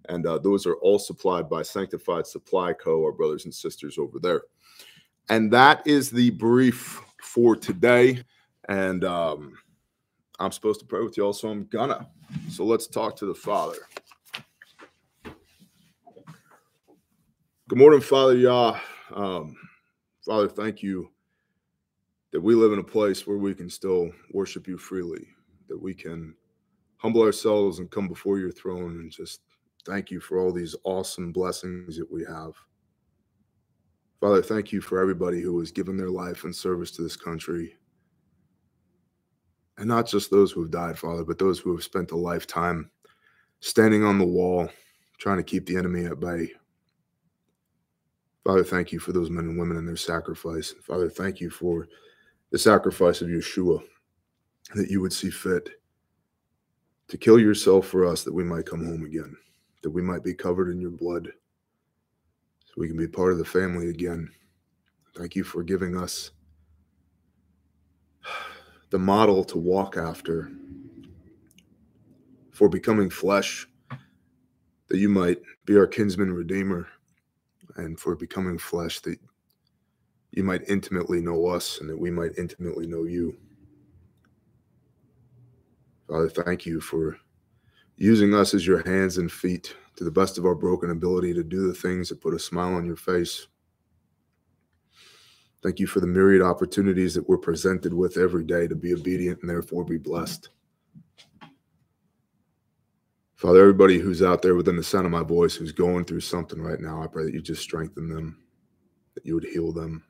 And 0.08 0.26
uh, 0.26 0.38
those 0.38 0.66
are 0.66 0.74
all 0.78 0.98
supplied 0.98 1.48
by 1.48 1.62
Sanctified 1.62 2.26
Supply 2.26 2.72
Co., 2.72 3.04
our 3.04 3.12
brothers 3.12 3.44
and 3.44 3.54
sisters 3.54 3.96
over 3.96 4.18
there. 4.18 4.42
And 5.28 5.52
that 5.52 5.86
is 5.86 6.10
the 6.10 6.30
brief 6.30 7.00
for 7.22 7.54
today. 7.54 8.24
And, 8.68 9.04
um, 9.04 9.54
I'm 10.38 10.52
supposed 10.52 10.80
to 10.80 10.86
pray 10.86 11.02
with 11.02 11.16
y'all, 11.16 11.32
so 11.32 11.48
I'm 11.48 11.64
gonna. 11.66 12.08
So 12.50 12.64
let's 12.64 12.86
talk 12.86 13.16
to 13.16 13.26
the 13.26 13.34
Father. 13.34 13.78
Good 17.68 17.78
morning, 17.78 18.00
Father 18.00 18.36
Yah. 18.36 18.78
Um, 19.14 19.56
Father, 20.24 20.48
thank 20.48 20.82
you 20.82 21.10
that 22.32 22.40
we 22.40 22.54
live 22.54 22.72
in 22.72 22.78
a 22.78 22.84
place 22.84 23.26
where 23.26 23.38
we 23.38 23.54
can 23.54 23.70
still 23.70 24.10
worship 24.32 24.68
you 24.68 24.76
freely, 24.76 25.26
that 25.68 25.80
we 25.80 25.94
can 25.94 26.34
humble 26.98 27.22
ourselves 27.22 27.78
and 27.78 27.90
come 27.90 28.08
before 28.08 28.38
your 28.38 28.50
throne 28.50 29.00
and 29.00 29.10
just 29.10 29.40
thank 29.86 30.10
you 30.10 30.20
for 30.20 30.38
all 30.38 30.52
these 30.52 30.76
awesome 30.84 31.32
blessings 31.32 31.96
that 31.96 32.10
we 32.10 32.24
have. 32.24 32.52
Father, 34.20 34.42
thank 34.42 34.72
you 34.72 34.80
for 34.80 35.00
everybody 35.00 35.40
who 35.40 35.58
has 35.60 35.70
given 35.70 35.96
their 35.96 36.10
life 36.10 36.44
in 36.44 36.52
service 36.52 36.90
to 36.92 37.02
this 37.02 37.16
country 37.16 37.74
and 39.78 39.88
not 39.88 40.06
just 40.06 40.30
those 40.30 40.52
who 40.52 40.62
have 40.62 40.70
died, 40.70 40.98
Father, 40.98 41.24
but 41.24 41.38
those 41.38 41.58
who 41.58 41.74
have 41.74 41.84
spent 41.84 42.10
a 42.10 42.16
lifetime 42.16 42.90
standing 43.60 44.04
on 44.04 44.18
the 44.18 44.24
wall, 44.24 44.68
trying 45.18 45.36
to 45.38 45.42
keep 45.42 45.66
the 45.66 45.76
enemy 45.76 46.04
at 46.06 46.20
bay. 46.20 46.50
Father, 48.44 48.64
thank 48.64 48.92
you 48.92 48.98
for 48.98 49.12
those 49.12 49.30
men 49.30 49.44
and 49.44 49.58
women 49.58 49.76
and 49.76 49.88
their 49.88 49.96
sacrifice. 49.96 50.74
Father, 50.82 51.10
thank 51.10 51.40
you 51.40 51.50
for 51.50 51.88
the 52.50 52.58
sacrifice 52.58 53.20
of 53.20 53.28
Yeshua 53.28 53.82
that 54.74 54.90
you 54.90 55.00
would 55.00 55.12
see 55.12 55.30
fit 55.30 55.68
to 57.08 57.18
kill 57.18 57.38
yourself 57.38 57.86
for 57.86 58.06
us 58.06 58.24
that 58.24 58.34
we 58.34 58.44
might 58.44 58.66
come 58.66 58.84
home 58.84 59.04
again, 59.04 59.36
that 59.82 59.90
we 59.90 60.02
might 60.02 60.24
be 60.24 60.34
covered 60.34 60.70
in 60.70 60.80
your 60.80 60.90
blood, 60.90 61.28
so 62.64 62.72
we 62.76 62.88
can 62.88 62.96
be 62.96 63.08
part 63.08 63.32
of 63.32 63.38
the 63.38 63.44
family 63.44 63.90
again. 63.90 64.28
Thank 65.16 65.34
you 65.34 65.44
for 65.44 65.62
giving 65.62 65.96
us 65.96 66.30
the 68.90 68.98
model 68.98 69.44
to 69.44 69.58
walk 69.58 69.96
after 69.96 70.50
for 72.52 72.68
becoming 72.68 73.10
flesh, 73.10 73.66
that 74.88 74.98
you 74.98 75.08
might 75.08 75.38
be 75.64 75.76
our 75.76 75.86
kinsman 75.86 76.32
redeemer, 76.32 76.88
and 77.76 77.98
for 77.98 78.14
becoming 78.14 78.58
flesh, 78.58 79.00
that 79.00 79.18
you 80.30 80.44
might 80.44 80.68
intimately 80.68 81.20
know 81.20 81.46
us 81.46 81.80
and 81.80 81.90
that 81.90 81.98
we 81.98 82.10
might 82.10 82.38
intimately 82.38 82.86
know 82.86 83.04
you. 83.04 83.36
Father, 86.08 86.28
thank 86.28 86.64
you 86.64 86.80
for 86.80 87.18
using 87.96 88.34
us 88.34 88.54
as 88.54 88.66
your 88.66 88.82
hands 88.86 89.18
and 89.18 89.32
feet 89.32 89.74
to 89.96 90.04
the 90.04 90.10
best 90.10 90.38
of 90.38 90.44
our 90.44 90.54
broken 90.54 90.90
ability 90.90 91.34
to 91.34 91.42
do 91.42 91.66
the 91.66 91.74
things 91.74 92.08
that 92.08 92.20
put 92.20 92.34
a 92.34 92.38
smile 92.38 92.74
on 92.74 92.84
your 92.84 92.96
face. 92.96 93.48
Thank 95.66 95.80
you 95.80 95.88
for 95.88 95.98
the 95.98 96.06
myriad 96.06 96.42
opportunities 96.42 97.12
that 97.14 97.28
we're 97.28 97.38
presented 97.38 97.92
with 97.92 98.18
every 98.18 98.44
day 98.44 98.68
to 98.68 98.76
be 98.76 98.94
obedient 98.94 99.40
and 99.40 99.50
therefore 99.50 99.84
be 99.84 99.98
blessed. 99.98 100.50
Father, 103.34 103.62
everybody 103.62 103.98
who's 103.98 104.22
out 104.22 104.42
there 104.42 104.54
within 104.54 104.76
the 104.76 104.84
sound 104.84 105.06
of 105.06 105.10
my 105.10 105.24
voice 105.24 105.56
who's 105.56 105.72
going 105.72 106.04
through 106.04 106.20
something 106.20 106.62
right 106.62 106.78
now, 106.78 107.02
I 107.02 107.08
pray 107.08 107.24
that 107.24 107.34
you 107.34 107.42
just 107.42 107.62
strengthen 107.62 108.08
them, 108.08 108.44
that 109.16 109.26
you 109.26 109.34
would 109.34 109.42
heal 109.42 109.72
them. 109.72 110.04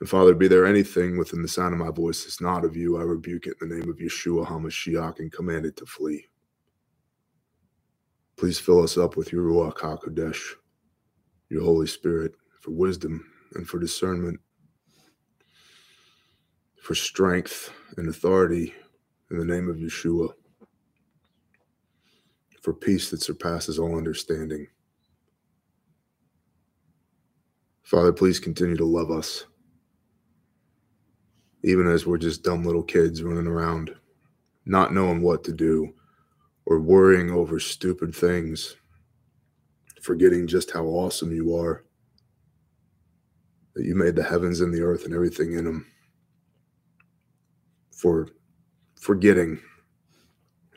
And 0.00 0.08
Father, 0.10 0.34
be 0.34 0.46
there 0.46 0.66
anything 0.66 1.16
within 1.16 1.40
the 1.40 1.48
sound 1.48 1.72
of 1.72 1.80
my 1.80 1.90
voice 1.90 2.24
that's 2.24 2.42
not 2.42 2.66
of 2.66 2.76
you, 2.76 2.98
I 2.98 3.02
rebuke 3.02 3.46
it 3.46 3.56
in 3.62 3.70
the 3.70 3.76
name 3.76 3.88
of 3.88 3.96
Yeshua 3.96 4.46
HaMashiach 4.46 5.20
and 5.20 5.32
command 5.32 5.64
it 5.64 5.78
to 5.78 5.86
flee. 5.86 6.26
Please 8.36 8.58
fill 8.58 8.82
us 8.82 8.98
up 8.98 9.16
with 9.16 9.32
your 9.32 9.44
Ruach 9.44 9.78
HaKodesh, 9.78 10.52
your 11.48 11.62
Holy 11.62 11.86
Spirit, 11.86 12.34
for 12.60 12.72
wisdom 12.72 13.24
and 13.54 13.68
for 13.68 13.78
discernment, 13.78 14.40
for 16.80 16.94
strength 16.94 17.72
and 17.96 18.08
authority 18.08 18.74
in 19.30 19.38
the 19.38 19.44
name 19.44 19.68
of 19.68 19.76
Yeshua, 19.76 20.30
for 22.62 22.72
peace 22.72 23.10
that 23.10 23.22
surpasses 23.22 23.78
all 23.78 23.96
understanding. 23.96 24.66
Father, 27.82 28.12
please 28.12 28.40
continue 28.40 28.76
to 28.76 28.84
love 28.84 29.10
us, 29.12 29.46
even 31.62 31.86
as 31.86 32.04
we're 32.04 32.18
just 32.18 32.42
dumb 32.42 32.64
little 32.64 32.82
kids 32.82 33.22
running 33.22 33.46
around, 33.46 33.94
not 34.64 34.92
knowing 34.92 35.22
what 35.22 35.44
to 35.44 35.52
do 35.52 35.94
or 36.66 36.80
worrying 36.80 37.30
over 37.30 37.60
stupid 37.60 38.12
things, 38.14 38.76
forgetting 40.02 40.48
just 40.48 40.72
how 40.72 40.84
awesome 40.84 41.32
you 41.32 41.56
are, 41.56 41.85
that 43.76 43.84
you 43.84 43.94
made 43.94 44.16
the 44.16 44.22
heavens 44.22 44.62
and 44.62 44.72
the 44.72 44.80
earth 44.80 45.04
and 45.04 45.14
everything 45.14 45.52
in 45.52 45.64
them, 45.64 45.86
for 47.92 48.28
forgetting 48.98 49.60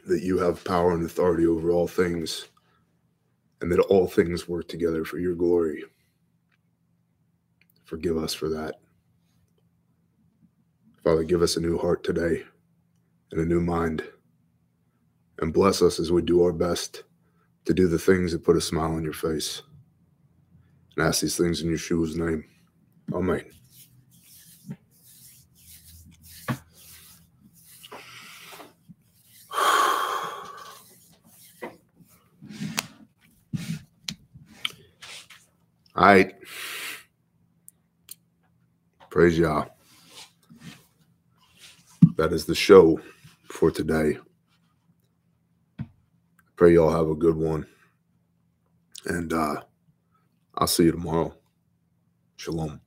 that 0.05 0.21
you 0.21 0.37
have 0.37 0.63
power 0.65 0.91
and 0.91 1.05
authority 1.05 1.47
over 1.47 1.71
all 1.71 1.87
things 1.87 2.49
and 3.61 3.71
that 3.71 3.79
all 3.79 4.05
things 4.05 4.49
work 4.49 4.67
together 4.67 5.05
for 5.05 5.17
your 5.17 5.33
glory. 5.33 5.83
Forgive 7.85 8.17
us 8.17 8.33
for 8.33 8.49
that. 8.49 8.75
Father, 11.03 11.23
give 11.23 11.41
us 11.41 11.55
a 11.55 11.61
new 11.61 11.77
heart 11.77 12.03
today 12.03 12.43
and 13.31 13.39
a 13.39 13.45
new 13.45 13.61
mind. 13.61 14.03
And 15.39 15.53
bless 15.53 15.81
us 15.81 16.01
as 16.01 16.11
we 16.11 16.21
do 16.21 16.43
our 16.43 16.51
best 16.51 17.03
to 17.63 17.73
do 17.73 17.87
the 17.87 17.97
things 17.97 18.33
that 18.33 18.43
put 18.43 18.57
a 18.57 18.61
smile 18.61 18.93
on 18.95 19.03
your 19.03 19.13
face. 19.13 19.61
And 20.97 21.07
ask 21.07 21.21
these 21.21 21.37
things 21.37 21.61
in 21.61 21.69
Yeshua's 21.69 22.17
name. 22.17 22.43
Amen. 23.13 23.45
All 35.95 36.05
right. 36.07 36.33
Praise 39.09 39.39
Yah. 39.39 39.65
That 42.17 42.33
is 42.33 42.45
the 42.45 42.55
show 42.55 42.99
for 43.51 43.71
today. 43.71 44.17
Pray 46.57 46.73
y'all 46.75 46.91
have 46.91 47.09
a 47.09 47.15
good 47.15 47.37
one. 47.37 47.65
And 49.05 49.33
uh, 49.33 49.61
I'll 50.57 50.67
see 50.67 50.85
you 50.85 50.93
tomorrow. 50.93 51.35
Shalom. 52.39 52.79